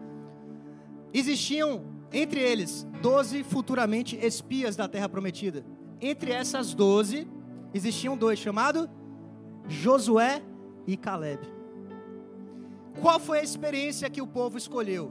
existiam 1.12 1.84
entre 2.12 2.40
eles 2.40 2.86
doze 3.02 3.42
futuramente 3.42 4.16
espias 4.16 4.76
da 4.76 4.86
terra 4.86 5.08
prometida. 5.08 5.64
Entre 6.00 6.30
essas 6.30 6.74
doze 6.74 7.26
existiam 7.72 8.16
dois 8.16 8.38
chamados 8.38 8.88
Josué 9.66 10.42
e 10.86 10.96
Caleb. 10.96 11.40
Qual 13.00 13.18
foi 13.18 13.40
a 13.40 13.42
experiência 13.42 14.08
que 14.08 14.22
o 14.22 14.26
povo 14.26 14.56
escolheu? 14.56 15.10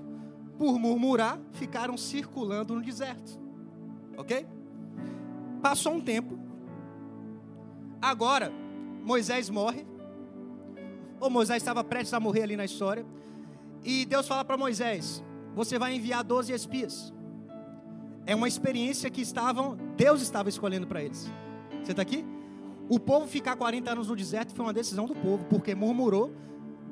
Por 0.58 0.80
murmurar, 0.80 1.40
ficaram 1.52 1.98
circulando 1.98 2.76
no 2.76 2.82
deserto. 2.82 3.43
Ok? 4.18 4.46
Passou 5.62 5.94
um 5.94 6.02
tempo. 6.02 6.38
Agora, 8.02 8.52
Moisés 9.04 9.50
morre. 9.50 9.86
Ou 11.20 11.30
Moisés 11.30 11.62
estava 11.62 11.84
prestes 11.84 12.14
a 12.14 12.20
morrer 12.20 12.44
ali 12.44 12.58
na 12.58 12.66
história. 12.66 13.06
E 13.84 14.06
Deus 14.06 14.28
fala 14.28 14.44
para 14.44 14.58
Moisés: 14.58 15.24
Você 15.56 15.80
vai 15.80 15.96
enviar 15.96 16.24
12 16.24 16.52
espias. 16.52 17.14
É 18.26 18.36
uma 18.36 18.48
experiência 18.48 19.10
que 19.10 19.22
estavam, 19.22 19.78
Deus 19.98 20.22
estava 20.22 20.48
escolhendo 20.48 20.88
para 20.88 21.04
eles. 21.04 21.30
Você 21.84 21.92
está 21.92 22.02
aqui? 22.02 22.26
O 22.90 23.00
povo 23.00 23.28
ficar 23.28 23.56
40 23.56 23.92
anos 23.92 24.08
no 24.08 24.16
deserto 24.16 24.54
foi 24.54 24.66
uma 24.66 24.74
decisão 24.74 25.06
do 25.06 25.16
povo, 25.16 25.46
porque 25.46 25.76
murmurou, 25.76 26.34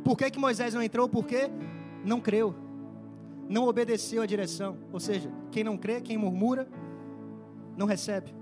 por 0.04 0.18
que, 0.18 0.30
que 0.30 0.40
Moisés 0.40 0.74
não 0.74 0.82
entrou? 0.82 1.08
Porque 1.08 1.50
não 2.04 2.20
creu, 2.20 2.56
não 3.48 3.68
obedeceu 3.68 4.22
a 4.22 4.26
direção. 4.26 4.78
Ou 4.92 5.00
seja, 5.00 5.32
quem 5.52 5.64
não 5.64 5.78
crê, 5.78 6.02
quem 6.02 6.18
murmura, 6.18 6.68
não 7.78 7.86
recebe. 7.86 8.34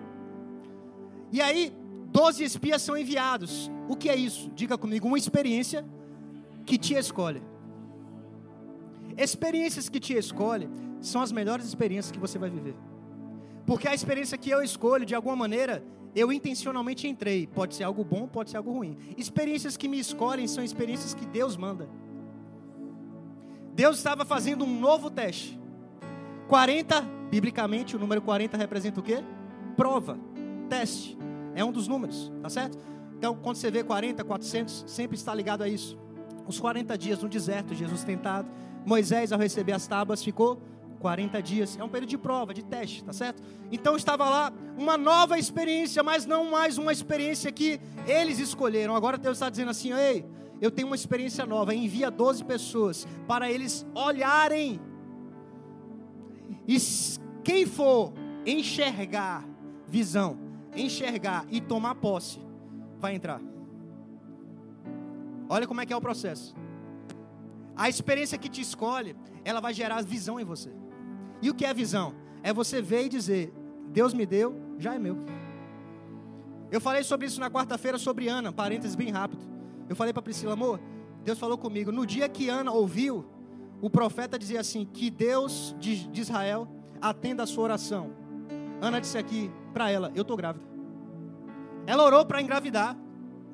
E 1.31 1.41
aí, 1.41 1.73
doze 2.11 2.43
espias 2.43 2.81
são 2.81 2.97
enviados. 2.97 3.71
O 3.87 3.95
que 3.95 4.09
é 4.09 4.15
isso? 4.15 4.51
Diga 4.55 4.77
comigo, 4.77 5.07
uma 5.07 5.17
experiência 5.17 5.85
que 6.65 6.77
te 6.77 6.93
escolhe. 6.93 7.41
Experiências 9.17 9.89
que 9.89 9.99
te 9.99 10.13
escolhe 10.13 10.69
são 11.01 11.21
as 11.21 11.31
melhores 11.31 11.65
experiências 11.65 12.11
que 12.11 12.19
você 12.19 12.37
vai 12.37 12.49
viver. 12.49 12.75
Porque 13.65 13.87
a 13.87 13.93
experiência 13.93 14.37
que 14.37 14.49
eu 14.49 14.61
escolho, 14.63 15.05
de 15.05 15.13
alguma 15.13 15.35
maneira, 15.35 15.83
eu 16.15 16.31
intencionalmente 16.31 17.07
entrei. 17.07 17.47
Pode 17.47 17.75
ser 17.75 17.83
algo 17.83 18.03
bom, 18.03 18.27
pode 18.27 18.49
ser 18.49 18.57
algo 18.57 18.71
ruim. 18.71 18.97
Experiências 19.17 19.77
que 19.77 19.87
me 19.87 19.99
escolhem 19.99 20.47
são 20.47 20.63
experiências 20.63 21.13
que 21.13 21.25
Deus 21.25 21.55
manda. 21.55 21.87
Deus 23.73 23.97
estava 23.97 24.25
fazendo 24.25 24.65
um 24.65 24.79
novo 24.79 25.09
teste. 25.09 25.59
40, 26.47 27.18
biblicamente, 27.29 27.95
o 27.95 27.99
número 27.99 28.21
40 28.21 28.57
representa 28.57 28.99
o 28.99 29.03
quê? 29.03 29.23
Prova, 29.75 30.17
teste. 30.69 31.17
É 31.55 31.63
um 31.63 31.71
dos 31.71 31.87
números, 31.87 32.31
tá 32.41 32.49
certo? 32.49 32.77
Então, 33.17 33.35
quando 33.35 33.57
você 33.57 33.69
vê 33.69 33.83
40, 33.83 34.23
400, 34.23 34.85
sempre 34.87 35.17
está 35.17 35.33
ligado 35.33 35.61
a 35.61 35.67
isso. 35.67 35.97
Os 36.47 36.59
40 36.59 36.97
dias 36.97 37.21
no 37.21 37.29
deserto, 37.29 37.75
Jesus 37.75 38.03
tentado. 38.03 38.47
Moisés, 38.85 39.31
ao 39.31 39.39
receber 39.39 39.73
as 39.73 39.85
tábuas, 39.85 40.23
ficou 40.23 40.61
40 40.99 41.41
dias. 41.41 41.77
É 41.77 41.83
um 41.83 41.89
período 41.89 42.09
de 42.09 42.17
prova, 42.17 42.53
de 42.53 42.63
teste, 42.63 43.03
tá 43.03 43.13
certo? 43.13 43.41
Então 43.71 43.95
estava 43.95 44.29
lá 44.29 44.53
uma 44.77 44.97
nova 44.97 45.37
experiência, 45.37 46.03
mas 46.03 46.25
não 46.25 46.49
mais 46.49 46.77
uma 46.77 46.91
experiência 46.91 47.51
que 47.51 47.79
eles 48.05 48.39
escolheram. 48.39 48.95
Agora 48.95 49.17
Deus 49.17 49.37
está 49.37 49.49
dizendo 49.49 49.71
assim: 49.71 49.93
ei, 49.93 50.25
eu 50.61 50.69
tenho 50.69 50.87
uma 50.87 50.95
experiência 50.95 51.45
nova. 51.45 51.73
Envia 51.73 52.11
12 52.11 52.43
pessoas 52.43 53.07
para 53.27 53.49
eles 53.51 53.85
olharem. 53.93 54.79
E 56.69 56.77
quem 57.43 57.65
for 57.65 58.13
enxergar, 58.45 59.43
visão, 59.87 60.37
enxergar 60.75 61.47
e 61.49 61.59
tomar 61.59 61.95
posse, 61.95 62.39
vai 62.99 63.15
entrar. 63.15 63.41
Olha 65.49 65.65
como 65.65 65.81
é 65.81 65.85
que 65.87 65.91
é 65.91 65.97
o 65.97 66.01
processo. 66.01 66.55
A 67.75 67.89
experiência 67.89 68.37
que 68.37 68.47
te 68.47 68.61
escolhe, 68.61 69.15
ela 69.43 69.59
vai 69.59 69.73
gerar 69.73 70.03
visão 70.03 70.39
em 70.39 70.43
você. 70.43 70.69
E 71.41 71.49
o 71.49 71.55
que 71.55 71.65
é 71.65 71.73
visão? 71.73 72.13
É 72.43 72.53
você 72.53 72.83
ver 72.83 73.05
e 73.05 73.09
dizer: 73.09 73.51
Deus 73.87 74.13
me 74.13 74.27
deu, 74.27 74.55
já 74.77 74.93
é 74.93 74.99
meu. 74.99 75.17
Eu 76.69 76.79
falei 76.79 77.01
sobre 77.01 77.25
isso 77.25 77.39
na 77.39 77.49
quarta-feira 77.49 77.97
sobre 77.97 78.27
Ana, 78.27 78.53
parênteses 78.53 78.95
bem 78.95 79.09
rápido. 79.09 79.41
Eu 79.89 79.95
falei 79.95 80.13
para 80.13 80.21
Priscila, 80.21 80.53
amor, 80.53 80.79
Deus 81.23 81.39
falou 81.39 81.57
comigo. 81.57 81.91
No 81.91 82.05
dia 82.05 82.29
que 82.29 82.47
Ana 82.47 82.71
ouviu, 82.71 83.25
o 83.81 83.89
profeta 83.89 84.37
dizia 84.37 84.59
assim: 84.59 84.85
Que 84.85 85.09
Deus 85.09 85.75
de, 85.79 86.09
Israel 86.19 86.67
atenda 87.01 87.43
a 87.43 87.47
sua 87.47 87.63
oração. 87.63 88.11
Ana 88.81 88.99
disse 88.99 89.17
aqui 89.17 89.51
para 89.73 89.89
ela: 89.89 90.11
Eu 90.15 90.21
estou 90.21 90.37
grávida. 90.37 90.65
Ela 91.85 92.03
orou 92.03 92.25
para 92.25 92.41
engravidar. 92.41 92.97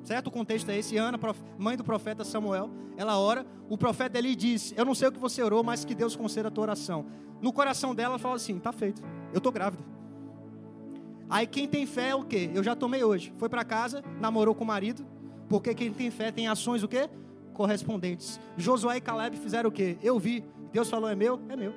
Certo? 0.03 0.27
O 0.27 0.31
contexto 0.31 0.69
é 0.69 0.77
esse. 0.77 0.97
Ana, 0.97 1.19
mãe 1.57 1.75
do 1.75 1.83
profeta 1.83 2.23
Samuel, 2.23 2.69
ela 2.95 3.17
ora. 3.17 3.45
O 3.69 3.77
profeta 3.77 4.17
ali 4.17 4.35
diz: 4.35 4.73
Eu 4.77 4.85
não 4.85 4.95
sei 4.95 5.07
o 5.07 5.11
que 5.11 5.19
você 5.19 5.41
orou, 5.41 5.63
mas 5.63 5.83
que 5.83 5.95
Deus 5.95 6.15
conceda 6.15 6.47
a 6.47 6.51
tua 6.51 6.63
oração. 6.63 7.05
No 7.41 7.51
coração 7.51 7.93
dela, 7.93 8.13
ela 8.13 8.19
fala 8.19 8.35
assim: 8.35 8.59
Tá 8.59 8.71
feito, 8.71 9.01
eu 9.33 9.41
tô 9.41 9.51
grávida. 9.51 9.83
Aí 11.29 11.47
quem 11.47 11.67
tem 11.67 11.85
fé 11.87 12.09
é 12.09 12.15
o 12.15 12.23
quê? 12.23 12.51
Eu 12.53 12.63
já 12.63 12.75
tomei 12.75 13.03
hoje. 13.03 13.33
Foi 13.37 13.49
para 13.49 13.63
casa, 13.63 14.03
namorou 14.19 14.53
com 14.53 14.63
o 14.63 14.67
marido, 14.67 15.05
porque 15.49 15.73
quem 15.73 15.91
tem 15.91 16.11
fé 16.11 16.31
tem 16.31 16.47
ações 16.47 16.83
o 16.83 16.87
quê? 16.87 17.09
Correspondentes. 17.55 18.39
Josué 18.55 18.97
e 18.97 19.01
Caleb 19.01 19.37
fizeram 19.37 19.69
o 19.69 19.73
quê? 19.73 19.97
Eu 20.03 20.19
vi. 20.19 20.45
Deus 20.71 20.89
falou: 20.89 21.09
É 21.09 21.15
meu? 21.15 21.39
É 21.49 21.55
meu. 21.55 21.73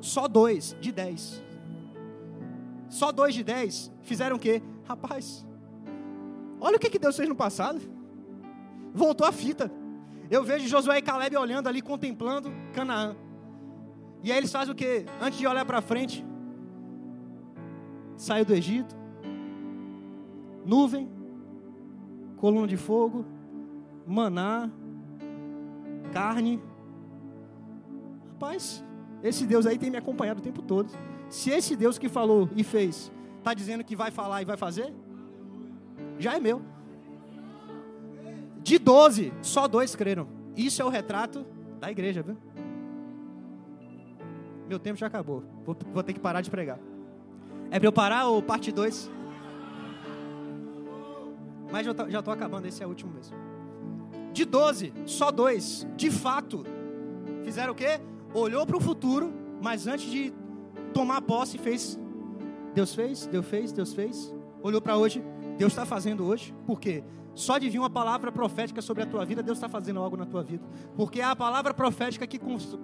Só 0.00 0.28
dois 0.28 0.76
de 0.80 0.92
dez. 0.92 1.42
Só 2.88 3.10
dois 3.10 3.34
de 3.34 3.42
dez 3.42 3.90
fizeram 4.02 4.36
o 4.36 4.38
quê? 4.38 4.62
Rapaz, 4.84 5.44
Olha 6.64 6.76
o 6.76 6.78
que, 6.78 6.96
Deus 6.96 7.16
fez 7.16 7.28
no 7.28 7.34
passado. 7.34 7.80
Voltou 8.94 9.26
a 9.26 9.32
fita. 9.32 9.68
Eu 10.30 10.44
vejo 10.44 10.68
Josué 10.68 10.98
e 10.98 11.02
Caleb 11.02 11.36
olhando 11.36 11.66
ali, 11.68 11.82
contemplando 11.82 12.52
Canaã. 12.72 13.16
E 14.22 14.30
aí 14.30 14.38
eles 14.38 14.52
fazem 14.52 14.72
o 14.72 14.76
que? 14.76 15.04
Antes 15.20 15.40
de 15.40 15.46
olhar 15.46 15.64
para 15.64 15.82
frente, 15.82 16.24
saiu 18.16 18.44
do 18.44 18.54
Egito, 18.54 18.94
nuvem, 20.64 21.10
coluna 22.36 22.68
de 22.68 22.76
fogo, 22.76 23.24
maná, 24.06 24.70
carne. 26.12 26.60
Rapaz, 28.32 28.84
esse 29.22 29.46
Deus 29.46 29.66
aí 29.66 29.78
tem 29.78 29.90
me 29.90 29.96
acompanhado 29.96 30.40
o 30.40 30.42
tempo 30.42 30.62
todo. 30.62 30.92
Se 31.28 31.50
esse 31.50 31.76
Deus 31.76 31.98
que 31.98 32.08
falou 32.08 32.48
e 32.56 32.64
fez 32.64 33.10
está 33.38 33.54
dizendo 33.54 33.82
que 33.84 33.96
vai 33.96 34.10
falar 34.10 34.42
e 34.42 34.44
vai 34.44 34.56
fazer, 34.56 34.92
já 36.18 36.36
é 36.36 36.40
meu. 36.40 36.62
De 38.62 38.78
12, 38.78 39.32
só 39.42 39.66
dois 39.66 39.96
creram. 39.96 40.28
Isso 40.56 40.80
é 40.80 40.84
o 40.84 40.88
retrato 40.88 41.44
da 41.80 41.90
igreja, 41.90 42.22
viu? 42.22 42.36
Meu 44.68 44.78
tempo 44.78 44.98
já 44.98 45.06
acabou. 45.06 45.42
Vou, 45.64 45.76
vou 45.92 46.02
ter 46.02 46.12
que 46.12 46.20
parar 46.20 46.40
de 46.40 46.50
pregar. 46.50 46.78
É 47.70 47.78
para 47.78 47.88
eu 47.88 47.92
parar 47.92 48.26
ou 48.26 48.42
parte 48.42 48.70
2? 48.70 49.10
Mas 51.70 51.86
já 51.86 52.18
estou 52.18 52.34
acabando, 52.34 52.66
esse 52.66 52.82
é 52.82 52.86
o 52.86 52.90
último 52.90 53.12
mesmo. 53.12 53.51
De 54.32 54.44
12, 54.44 54.92
só 55.04 55.30
dois, 55.30 55.86
de 55.96 56.10
fato, 56.10 56.64
fizeram 57.44 57.72
o 57.72 57.76
quê? 57.76 58.00
Olhou 58.32 58.66
para 58.66 58.76
o 58.76 58.80
futuro, 58.80 59.32
mas 59.60 59.86
antes 59.86 60.10
de 60.10 60.32
tomar 60.94 61.20
posse, 61.22 61.58
fez. 61.58 61.98
Deus 62.74 62.94
fez, 62.94 63.26
Deus 63.26 63.46
fez, 63.46 63.72
Deus 63.72 63.92
fez. 63.92 64.34
Olhou 64.62 64.80
para 64.80 64.96
hoje, 64.96 65.22
Deus 65.58 65.72
está 65.72 65.84
fazendo 65.84 66.24
hoje, 66.24 66.54
porque 66.66 67.04
só 67.34 67.58
de 67.58 67.68
vir 67.68 67.78
uma 67.78 67.90
palavra 67.90 68.30
profética 68.30 68.80
sobre 68.80 69.02
a 69.02 69.06
tua 69.06 69.24
vida, 69.24 69.42
Deus 69.42 69.58
está 69.58 69.68
fazendo 69.68 70.00
algo 70.00 70.16
na 70.16 70.26
tua 70.26 70.42
vida, 70.42 70.64
porque 70.96 71.20
é 71.20 71.24
a 71.24 71.36
palavra 71.36 71.74
profética 71.74 72.26
que 72.26 72.38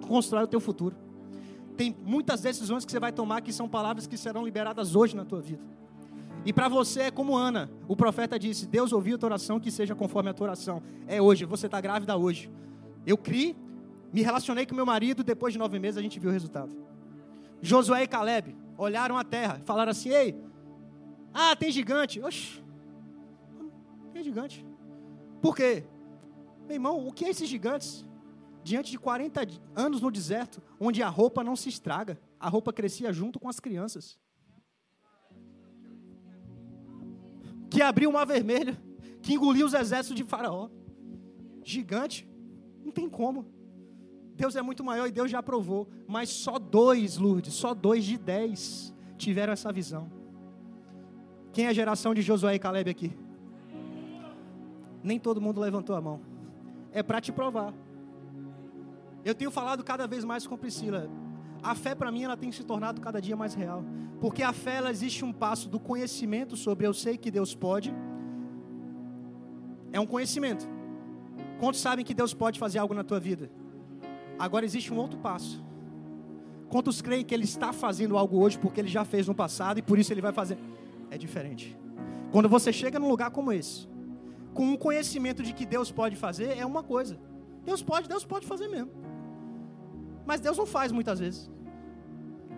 constrói 0.07 0.43
o 0.43 0.47
teu 0.47 0.59
futuro. 0.59 0.95
Tem 1.75 1.95
muitas 2.03 2.41
decisões 2.41 2.83
que 2.83 2.91
você 2.91 2.99
vai 2.99 3.11
tomar 3.11 3.41
que 3.41 3.53
são 3.53 3.69
palavras 3.69 4.05
que 4.05 4.17
serão 4.17 4.43
liberadas 4.43 4.95
hoje 4.95 5.15
na 5.15 5.23
tua 5.23 5.41
vida. 5.41 5.63
E 6.45 6.53
para 6.53 6.69
você 6.69 7.01
é 7.01 7.11
como 7.11 7.35
Ana, 7.35 7.69
o 7.87 7.95
profeta 7.95 8.39
disse: 8.39 8.65
Deus 8.65 8.93
ouviu 8.93 9.15
a 9.15 9.19
tua 9.19 9.27
oração, 9.27 9.59
que 9.59 9.71
seja 9.71 9.93
conforme 9.93 10.29
a 10.29 10.33
tua 10.33 10.47
oração. 10.47 10.81
É 11.07 11.21
hoje, 11.21 11.45
você 11.45 11.65
está 11.65 11.81
grávida 11.81 12.15
hoje. 12.15 12.49
Eu 13.05 13.17
criei, 13.17 13.55
me 14.13 14.21
relacionei 14.21 14.65
com 14.65 14.73
meu 14.73 14.85
marido, 14.85 15.23
depois 15.23 15.53
de 15.53 15.59
nove 15.59 15.79
meses 15.79 15.97
a 15.97 16.01
gente 16.01 16.19
viu 16.19 16.29
o 16.29 16.33
resultado. 16.33 16.75
Josué 17.61 18.03
e 18.03 18.07
Caleb 18.07 18.55
olharam 18.77 19.17
a 19.17 19.23
terra, 19.23 19.61
falaram 19.65 19.91
assim: 19.91 20.09
Ei, 20.09 20.35
ah, 21.33 21.55
tem 21.55 21.71
gigante. 21.71 22.21
Oxi, 22.21 22.63
tem 24.13 24.23
gigante. 24.23 24.65
Por 25.41 25.55
quê? 25.55 25.83
Meu 26.65 26.75
irmão, 26.75 27.07
o 27.07 27.11
que 27.11 27.25
é 27.25 27.29
esses 27.29 27.49
gigantes? 27.49 28.05
Diante 28.63 28.91
de 28.91 28.99
40 28.99 29.47
anos 29.75 30.01
no 30.01 30.11
deserto, 30.11 30.61
onde 30.79 31.01
a 31.01 31.09
roupa 31.09 31.43
não 31.43 31.55
se 31.55 31.69
estraga, 31.69 32.19
a 32.39 32.49
roupa 32.49 32.71
crescia 32.71 33.11
junto 33.11 33.39
com 33.39 33.49
as 33.49 33.59
crianças. 33.59 34.19
Que 37.69 37.81
abriu 37.81 38.09
o 38.09 38.13
mar 38.13 38.25
vermelho, 38.25 38.77
que 39.21 39.33
engoliu 39.33 39.65
os 39.65 39.73
exércitos 39.73 40.15
de 40.15 40.23
Faraó. 40.23 40.69
Gigante, 41.63 42.27
não 42.83 42.91
tem 42.91 43.09
como. 43.09 43.45
Deus 44.35 44.55
é 44.55 44.61
muito 44.61 44.83
maior 44.83 45.07
e 45.07 45.11
Deus 45.11 45.29
já 45.29 45.43
provou. 45.43 45.89
Mas 46.07 46.29
só 46.29 46.57
dois, 46.57 47.17
Lourdes, 47.17 47.53
só 47.53 47.73
dois 47.73 48.03
de 48.03 48.17
dez 48.17 48.93
tiveram 49.17 49.53
essa 49.53 49.71
visão. 49.71 50.11
Quem 51.51 51.65
é 51.65 51.69
a 51.69 51.73
geração 51.73 52.13
de 52.13 52.21
Josué 52.21 52.55
e 52.55 52.59
Caleb 52.59 52.89
aqui? 52.89 53.11
Nem 55.03 55.19
todo 55.19 55.41
mundo 55.41 55.59
levantou 55.61 55.95
a 55.95 56.01
mão 56.01 56.29
é 56.91 57.03
para 57.03 57.21
te 57.21 57.31
provar. 57.31 57.73
Eu 59.23 59.35
tenho 59.35 59.51
falado 59.51 59.83
cada 59.83 60.07
vez 60.07 60.23
mais 60.23 60.47
com 60.47 60.57
Priscila. 60.57 61.09
A 61.61 61.75
fé 61.75 61.93
para 61.93 62.11
mim 62.11 62.23
ela 62.23 62.37
tem 62.37 62.51
se 62.51 62.63
tornado 62.63 63.01
cada 63.01 63.21
dia 63.21 63.35
mais 63.35 63.53
real, 63.53 63.83
porque 64.19 64.43
a 64.43 64.53
fé 64.53 64.75
ela 64.75 64.91
existe 64.91 65.25
um 65.25 65.33
passo 65.33 65.67
do 65.67 65.79
conhecimento 65.79 66.55
sobre 66.55 66.87
eu 66.87 66.93
sei 66.93 67.17
que 67.17 67.29
Deus 67.29 67.53
pode. 67.53 67.93
É 69.91 69.99
um 69.99 70.05
conhecimento. 70.05 70.67
Quantos 71.59 71.81
sabem 71.81 72.05
que 72.05 72.13
Deus 72.13 72.33
pode 72.33 72.59
fazer 72.59 72.79
algo 72.79 72.93
na 72.93 73.03
tua 73.03 73.19
vida? 73.19 73.51
Agora 74.37 74.65
existe 74.65 74.93
um 74.93 74.97
outro 74.97 75.19
passo. 75.19 75.63
Quantos 76.69 77.01
creem 77.01 77.25
que 77.25 77.33
Ele 77.33 77.43
está 77.43 77.73
fazendo 77.73 78.17
algo 78.17 78.39
hoje 78.39 78.57
porque 78.57 78.79
Ele 78.79 78.87
já 78.87 79.03
fez 79.03 79.27
no 79.27 79.35
passado 79.35 79.79
e 79.79 79.81
por 79.81 79.99
isso 79.99 80.13
Ele 80.13 80.21
vai 80.21 80.31
fazer? 80.31 80.57
É 81.11 81.17
diferente. 81.17 81.75
Quando 82.31 82.47
você 82.47 82.71
chega 82.71 82.99
num 82.99 83.09
lugar 83.09 83.31
como 83.31 83.51
esse, 83.51 83.87
com 84.53 84.63
um 84.63 84.77
conhecimento 84.77 85.41
de 85.41 85.51
que 85.51 85.65
Deus 85.65 85.91
pode 85.91 86.15
fazer 86.15 86.57
é 86.57 86.65
uma 86.65 86.83
coisa. 86.83 87.19
Deus 87.65 87.81
pode, 87.81 88.07
Deus 88.07 88.23
pode 88.23 88.45
fazer 88.45 88.67
mesmo. 88.67 88.91
Mas 90.29 90.39
Deus 90.39 90.55
não 90.55 90.67
faz 90.67 90.91
muitas 90.91 91.17
vezes. 91.19 91.49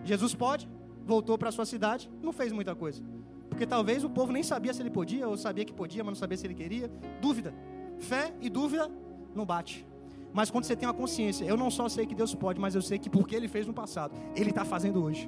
Jesus 0.04 0.34
pode, 0.34 0.68
voltou 1.06 1.38
para 1.38 1.50
sua 1.50 1.64
cidade, 1.64 2.10
não 2.22 2.30
fez 2.30 2.52
muita 2.52 2.74
coisa. 2.74 3.02
Porque 3.48 3.66
talvez 3.66 4.04
o 4.04 4.10
povo 4.10 4.30
nem 4.30 4.42
sabia 4.42 4.74
se 4.74 4.82
ele 4.82 4.90
podia, 4.90 5.26
ou 5.26 5.38
sabia 5.38 5.64
que 5.64 5.72
podia, 5.72 6.04
mas 6.04 6.12
não 6.12 6.20
sabia 6.20 6.36
se 6.36 6.46
ele 6.46 6.52
queria. 6.52 6.90
Dúvida. 7.22 7.54
Fé 7.98 8.34
e 8.42 8.50
dúvida 8.50 8.90
não 9.34 9.46
bate. 9.46 9.86
Mas 10.34 10.50
quando 10.50 10.64
você 10.64 10.76
tem 10.76 10.86
uma 10.86 10.92
consciência, 10.92 11.46
eu 11.46 11.56
não 11.56 11.70
só 11.70 11.88
sei 11.88 12.04
que 12.04 12.14
Deus 12.14 12.34
pode, 12.34 12.60
mas 12.60 12.74
eu 12.74 12.82
sei 12.82 12.98
que 12.98 13.08
porque 13.08 13.34
Ele 13.34 13.48
fez 13.48 13.66
no 13.66 13.72
passado, 13.72 14.12
Ele 14.36 14.50
está 14.50 14.66
fazendo 14.66 15.02
hoje. 15.02 15.26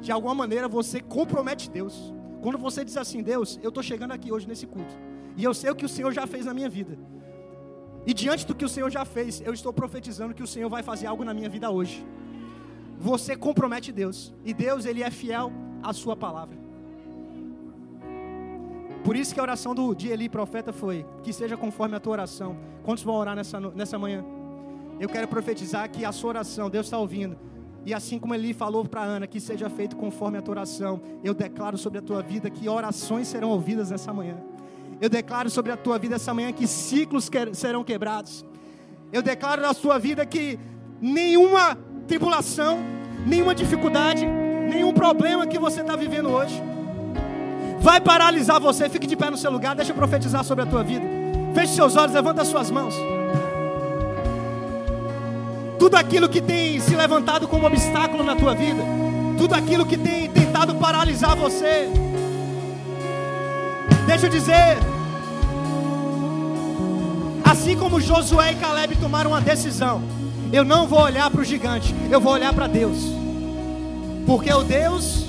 De 0.00 0.12
alguma 0.12 0.36
maneira 0.36 0.68
você 0.68 1.00
compromete 1.00 1.68
Deus. 1.68 2.14
Quando 2.42 2.58
você 2.58 2.84
diz 2.84 2.96
assim, 2.96 3.24
Deus, 3.24 3.58
eu 3.60 3.70
estou 3.70 3.82
chegando 3.82 4.12
aqui 4.12 4.30
hoje 4.30 4.46
nesse 4.46 4.68
culto. 4.68 4.94
E 5.36 5.42
eu 5.42 5.52
sei 5.52 5.68
o 5.70 5.74
que 5.74 5.84
o 5.84 5.88
Senhor 5.88 6.12
já 6.12 6.28
fez 6.28 6.46
na 6.46 6.54
minha 6.54 6.68
vida. 6.68 6.96
E 8.06 8.12
diante 8.12 8.46
do 8.46 8.54
que 8.54 8.64
o 8.64 8.68
Senhor 8.68 8.90
já 8.90 9.04
fez, 9.04 9.40
eu 9.40 9.52
estou 9.52 9.72
profetizando 9.72 10.34
que 10.34 10.42
o 10.42 10.46
Senhor 10.46 10.68
vai 10.68 10.82
fazer 10.82 11.06
algo 11.06 11.24
na 11.24 11.32
minha 11.32 11.48
vida 11.48 11.70
hoje. 11.70 12.04
Você 12.98 13.36
compromete 13.36 13.90
Deus. 13.90 14.32
E 14.44 14.52
Deus, 14.52 14.84
Ele 14.84 15.02
é 15.02 15.10
fiel 15.10 15.52
à 15.82 15.92
Sua 15.92 16.16
palavra. 16.16 16.56
Por 19.02 19.16
isso 19.16 19.34
que 19.34 19.40
a 19.40 19.42
oração 19.42 19.74
do, 19.74 19.94
de 19.94 20.08
Eli, 20.08 20.28
profeta, 20.28 20.72
foi: 20.72 21.04
Que 21.22 21.32
seja 21.32 21.56
conforme 21.56 21.96
a 21.96 22.00
tua 22.00 22.12
oração. 22.12 22.56
Quantos 22.82 23.04
vão 23.04 23.14
orar 23.14 23.36
nessa, 23.36 23.60
nessa 23.60 23.98
manhã? 23.98 24.24
Eu 24.98 25.08
quero 25.08 25.26
profetizar 25.26 25.90
que 25.90 26.04
a 26.04 26.12
sua 26.12 26.30
oração, 26.30 26.70
Deus 26.70 26.86
está 26.86 26.98
ouvindo. 26.98 27.36
E 27.84 27.92
assim 27.92 28.18
como 28.18 28.34
Eli 28.34 28.54
falou 28.54 28.84
para 28.84 29.02
Ana, 29.02 29.26
que 29.26 29.38
seja 29.40 29.68
feito 29.68 29.96
conforme 29.96 30.38
a 30.38 30.42
tua 30.42 30.52
oração. 30.52 31.00
Eu 31.22 31.34
declaro 31.34 31.76
sobre 31.76 31.98
a 31.98 32.02
tua 32.02 32.22
vida 32.22 32.48
que 32.48 32.68
orações 32.68 33.28
serão 33.28 33.50
ouvidas 33.50 33.90
nessa 33.90 34.12
manhã. 34.12 34.36
Eu 35.00 35.08
declaro 35.08 35.50
sobre 35.50 35.72
a 35.72 35.76
tua 35.76 35.98
vida 35.98 36.16
essa 36.16 36.32
manhã 36.32 36.52
que 36.52 36.66
ciclos 36.66 37.30
serão 37.52 37.84
quebrados. 37.84 38.44
Eu 39.12 39.22
declaro 39.22 39.62
na 39.62 39.74
sua 39.74 39.98
vida 39.98 40.24
que 40.24 40.58
nenhuma 41.00 41.76
tribulação, 42.06 42.78
nenhuma 43.26 43.54
dificuldade, 43.54 44.26
nenhum 44.26 44.92
problema 44.92 45.46
que 45.46 45.58
você 45.58 45.80
está 45.80 45.96
vivendo 45.96 46.30
hoje 46.30 46.62
vai 47.84 48.00
paralisar 48.00 48.58
você. 48.58 48.88
Fique 48.88 49.06
de 49.06 49.14
pé 49.14 49.28
no 49.28 49.36
seu 49.36 49.50
lugar, 49.50 49.76
deixa 49.76 49.92
eu 49.92 49.96
profetizar 49.96 50.42
sobre 50.42 50.64
a 50.64 50.66
tua 50.66 50.82
vida. 50.82 51.04
Feche 51.54 51.74
seus 51.74 51.94
olhos, 51.96 52.14
levanta 52.14 52.40
as 52.40 52.48
suas 52.48 52.70
mãos. 52.70 52.94
Tudo 55.78 55.96
aquilo 55.96 56.28
que 56.28 56.40
tem 56.40 56.80
se 56.80 56.96
levantado 56.96 57.46
como 57.46 57.66
obstáculo 57.66 58.24
na 58.24 58.34
tua 58.34 58.54
vida, 58.54 58.82
tudo 59.36 59.54
aquilo 59.54 59.84
que 59.84 59.98
tem 59.98 60.30
tentado 60.30 60.74
paralisar 60.76 61.36
você, 61.36 61.90
deixa 64.06 64.26
eu 64.26 64.30
dizer, 64.30 64.78
Assim 67.54 67.76
como 67.76 68.00
Josué 68.00 68.52
e 68.52 68.54
Caleb 68.56 68.96
tomaram 68.96 69.30
uma 69.30 69.40
decisão, 69.40 70.02
eu 70.52 70.64
não 70.64 70.88
vou 70.88 71.00
olhar 71.00 71.30
para 71.30 71.40
o 71.40 71.44
gigante, 71.44 71.94
eu 72.10 72.20
vou 72.20 72.32
olhar 72.32 72.52
para 72.52 72.66
Deus. 72.66 72.98
Porque 74.26 74.52
o 74.52 74.64
Deus 74.64 75.26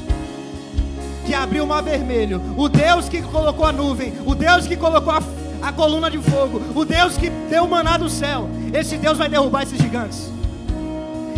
que 1.25 1.33
abriu 1.33 1.65
o 1.65 1.67
mar 1.67 1.83
vermelho, 1.83 2.41
o 2.57 2.67
Deus 2.67 3.07
que 3.07 3.21
colocou 3.21 3.65
a 3.65 3.71
nuvem, 3.71 4.13
o 4.25 4.33
Deus 4.33 4.65
que 4.65 4.75
colocou 4.75 5.13
a, 5.13 5.21
a 5.61 5.71
coluna 5.71 6.09
de 6.09 6.17
fogo, 6.17 6.61
o 6.73 6.83
Deus 6.83 7.15
que 7.15 7.29
deu 7.29 7.65
o 7.65 7.69
maná 7.69 7.95
do 7.97 8.09
céu, 8.09 8.49
esse 8.73 8.97
Deus 8.97 9.17
vai 9.17 9.29
derrubar 9.29 9.63
esses 9.63 9.77
gigantes. 9.77 10.31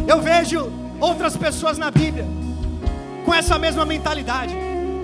Eu 0.08 0.22
vejo 0.22 0.72
outras 1.02 1.36
pessoas 1.36 1.78
na 1.78 1.92
Bíblia 1.92 2.26
com 3.26 3.34
essa 3.34 3.60
mesma 3.60 3.84
mentalidade. 3.84 4.56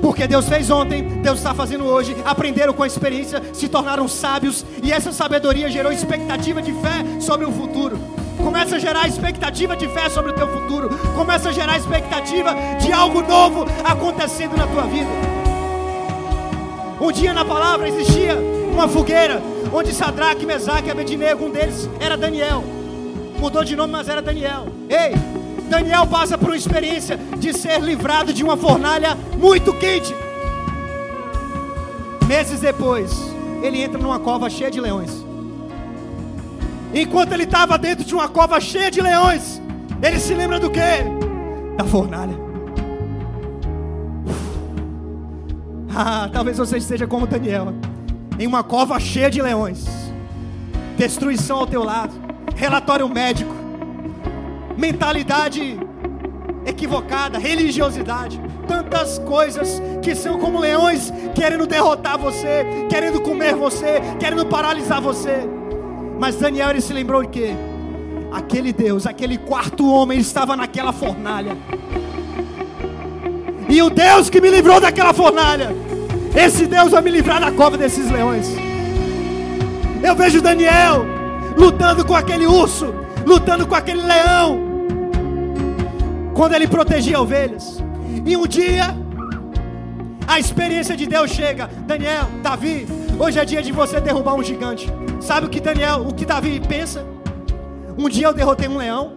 Porque 0.03 0.27
Deus 0.27 0.49
fez 0.49 0.69
ontem, 0.69 1.01
Deus 1.01 1.37
está 1.37 1.53
fazendo 1.53 1.85
hoje, 1.85 2.13
aprenderam 2.25 2.73
com 2.73 2.83
a 2.83 2.87
experiência, 2.87 3.41
se 3.53 3.69
tornaram 3.69 4.05
sábios, 4.05 4.65
e 4.83 4.91
essa 4.91 5.13
sabedoria 5.13 5.69
gerou 5.69 5.93
expectativa 5.93 6.61
de 6.61 6.73
fé 6.73 7.21
sobre 7.21 7.45
o 7.45 7.51
futuro. 7.53 7.97
Começa 8.37 8.75
a 8.75 8.79
gerar 8.79 9.07
expectativa 9.07 9.77
de 9.77 9.87
fé 9.87 10.09
sobre 10.09 10.31
o 10.31 10.35
teu 10.35 10.45
futuro. 10.45 10.89
Começa 11.15 11.47
a 11.47 11.51
gerar 11.53 11.77
expectativa 11.77 12.53
de 12.81 12.91
algo 12.91 13.21
novo 13.21 13.65
acontecendo 13.81 14.57
na 14.57 14.67
tua 14.67 14.83
vida. 14.83 15.09
Um 16.99 17.09
dia 17.09 17.31
na 17.31 17.45
palavra 17.45 17.87
existia 17.87 18.35
uma 18.73 18.89
fogueira 18.89 19.41
onde 19.71 19.93
Sadraque, 19.93 20.45
Mesaque 20.45 20.89
e 20.89 20.91
Abednego, 20.91 21.45
um 21.45 21.49
deles 21.49 21.89
era 22.01 22.17
Daniel. 22.17 22.61
Mudou 23.39 23.63
de 23.63 23.73
nome, 23.73 23.93
mas 23.93 24.09
era 24.09 24.21
Daniel. 24.21 24.67
Ei, 24.89 25.13
Daniel 25.73 26.05
passa 26.05 26.37
por 26.37 26.49
uma 26.49 26.55
experiência 26.55 27.17
de 27.39 27.51
ser 27.51 27.81
livrado 27.81 28.31
de 28.31 28.43
uma 28.43 28.55
fornalha 28.55 29.17
muito 29.39 29.73
quente. 29.73 30.13
Meses 32.27 32.59
depois, 32.59 33.11
ele 33.59 33.81
entra 33.81 33.97
numa 33.97 34.19
cova 34.19 34.51
cheia 34.51 34.69
de 34.69 34.79
leões. 34.79 35.25
Enquanto 36.93 37.33
ele 37.33 37.45
estava 37.45 37.75
dentro 37.75 38.05
de 38.05 38.13
uma 38.13 38.29
cova 38.29 38.61
cheia 38.61 38.91
de 38.91 39.01
leões, 39.01 39.59
ele 39.99 40.19
se 40.19 40.35
lembra 40.35 40.59
do 40.59 40.69
que? 40.69 40.79
Da 41.75 41.83
fornalha. 41.83 42.37
Ah, 45.95 46.27
talvez 46.33 46.57
você 46.57 46.77
esteja 46.77 47.05
como 47.05 47.27
Daniel, 47.27 47.71
em 48.39 48.47
uma 48.47 48.63
cova 48.63 48.99
cheia 48.99 49.29
de 49.29 49.39
leões, 49.39 49.85
destruição 50.97 51.59
ao 51.59 51.67
teu 51.67 51.83
lado, 51.83 52.11
relatório 52.55 53.07
médico, 53.07 53.53
mentalidade 54.77 55.79
equivocada, 56.65 57.37
religiosidade, 57.37 58.39
tantas 58.67 59.19
coisas 59.19 59.81
que 60.01 60.15
são 60.15 60.39
como 60.39 60.59
leões 60.59 61.11
querendo 61.35 61.65
derrotar 61.65 62.17
você, 62.17 62.65
querendo 62.89 63.21
comer 63.21 63.55
você, 63.55 64.01
querendo 64.19 64.45
paralisar 64.45 65.01
você. 65.01 65.47
Mas 66.19 66.35
Daniel 66.35 66.69
ele 66.69 66.81
se 66.81 66.93
lembrou 66.93 67.21
de 67.23 67.29
que 67.29 67.55
aquele 68.31 68.71
Deus, 68.71 69.05
aquele 69.05 69.37
quarto 69.37 69.89
homem, 69.89 70.19
estava 70.19 70.55
naquela 70.55 70.93
fornalha. 70.93 71.57
E 73.69 73.81
o 73.81 73.89
Deus 73.89 74.29
que 74.29 74.39
me 74.39 74.49
livrou 74.49 74.79
daquela 74.79 75.13
fornalha, 75.13 75.75
esse 76.35 76.65
Deus 76.65 76.91
vai 76.91 77.01
me 77.01 77.11
livrar 77.11 77.39
da 77.39 77.51
cova 77.51 77.77
desses 77.77 78.09
leões. 78.09 78.47
Eu 80.01 80.15
vejo 80.15 80.41
Daniel 80.41 81.05
lutando 81.57 82.03
com 82.05 82.15
aquele 82.15 82.45
urso, 82.45 82.93
lutando 83.25 83.65
com 83.65 83.75
aquele 83.75 84.01
leão, 84.01 84.59
quando 86.33 86.53
ele 86.53 86.67
protegia 86.67 87.19
ovelhas. 87.19 87.83
E 88.25 88.35
um 88.37 88.45
dia, 88.45 88.95
a 90.27 90.39
experiência 90.39 90.95
de 90.95 91.05
Deus 91.05 91.31
chega: 91.31 91.69
Daniel, 91.85 92.25
Davi, 92.41 92.87
hoje 93.19 93.39
é 93.39 93.45
dia 93.45 93.61
de 93.61 93.71
você 93.71 93.99
derrubar 93.99 94.35
um 94.35 94.43
gigante. 94.43 94.91
Sabe 95.19 95.47
o 95.47 95.49
que 95.49 95.59
Daniel, 95.59 96.05
o 96.07 96.13
que 96.13 96.25
Davi 96.25 96.59
pensa? 96.59 97.05
Um 97.97 98.09
dia 98.09 98.27
eu 98.27 98.33
derrotei 98.33 98.67
um 98.67 98.77
leão, 98.77 99.13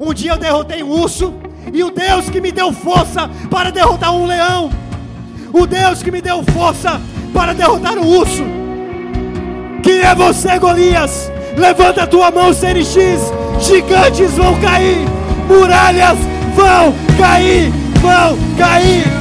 um 0.00 0.12
dia 0.12 0.32
eu 0.32 0.38
derrotei 0.38 0.82
um 0.82 0.90
urso, 0.90 1.34
e 1.72 1.82
o 1.84 1.90
Deus 1.90 2.28
que 2.28 2.40
me 2.40 2.50
deu 2.50 2.72
força 2.72 3.30
para 3.50 3.70
derrotar 3.70 4.12
um 4.14 4.26
leão, 4.26 4.70
o 5.52 5.66
Deus 5.66 6.02
que 6.02 6.10
me 6.10 6.20
deu 6.20 6.42
força 6.42 7.00
para 7.32 7.54
derrotar 7.54 7.96
o 7.96 8.06
urso. 8.06 8.42
Quem 9.82 10.00
é 10.00 10.14
você, 10.14 10.58
Golias? 10.58 11.30
Levanta 11.56 12.04
a 12.04 12.06
tua 12.06 12.30
mão, 12.30 12.52
CNX. 12.52 13.32
Gigantes 13.60 14.32
vão 14.32 14.58
cair, 14.60 15.06
muralhas 15.48 16.18
vão 16.54 16.94
cair, 17.18 17.72
vão 18.00 18.38
cair. 18.56 19.19